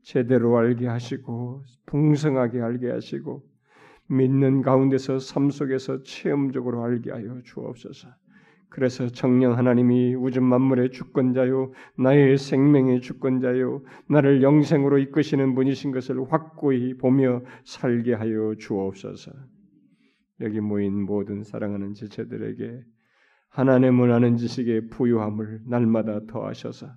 제대로 0.03 0.57
알게 0.57 0.87
하시고 0.87 1.63
풍성하게 1.85 2.61
알게 2.61 2.91
하시고 2.91 3.43
믿는 4.07 4.61
가운데서 4.61 5.19
삶 5.19 5.49
속에서 5.49 6.03
체험적으로 6.03 6.83
알게 6.83 7.11
하여 7.11 7.41
주옵소서. 7.43 8.09
그래서 8.69 9.07
정령 9.07 9.57
하나님이 9.57 10.15
우주 10.15 10.41
만물의 10.41 10.91
주권자요 10.91 11.71
나의 11.97 12.37
생명의 12.37 13.01
주권자요 13.01 13.83
나를 14.09 14.41
영생으로 14.41 14.97
이끄시는 14.97 15.53
분이신 15.55 15.91
것을 15.91 16.31
확고히 16.31 16.97
보며 16.97 17.41
살게 17.63 18.13
하여 18.13 18.55
주옵소서. 18.57 19.31
여기 20.41 20.59
모인 20.59 21.03
모든 21.03 21.43
사랑하는 21.43 21.93
지체들에게 21.93 22.83
하나님을 23.49 24.11
아는 24.11 24.37
지식의 24.37 24.89
부유함을 24.89 25.61
날마다 25.67 26.25
더하셔서 26.25 26.87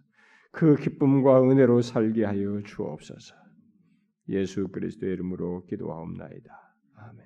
그 0.57 0.75
기쁨과 0.75 1.43
은혜로 1.43 1.83
살게 1.83 2.25
하여 2.25 2.63
주옵소서. 2.63 3.35
예수 4.31 4.69
그리스도의 4.69 5.13
이름으로 5.13 5.67
기도하옵나이다. 5.67 6.51
아멘. 6.95 7.26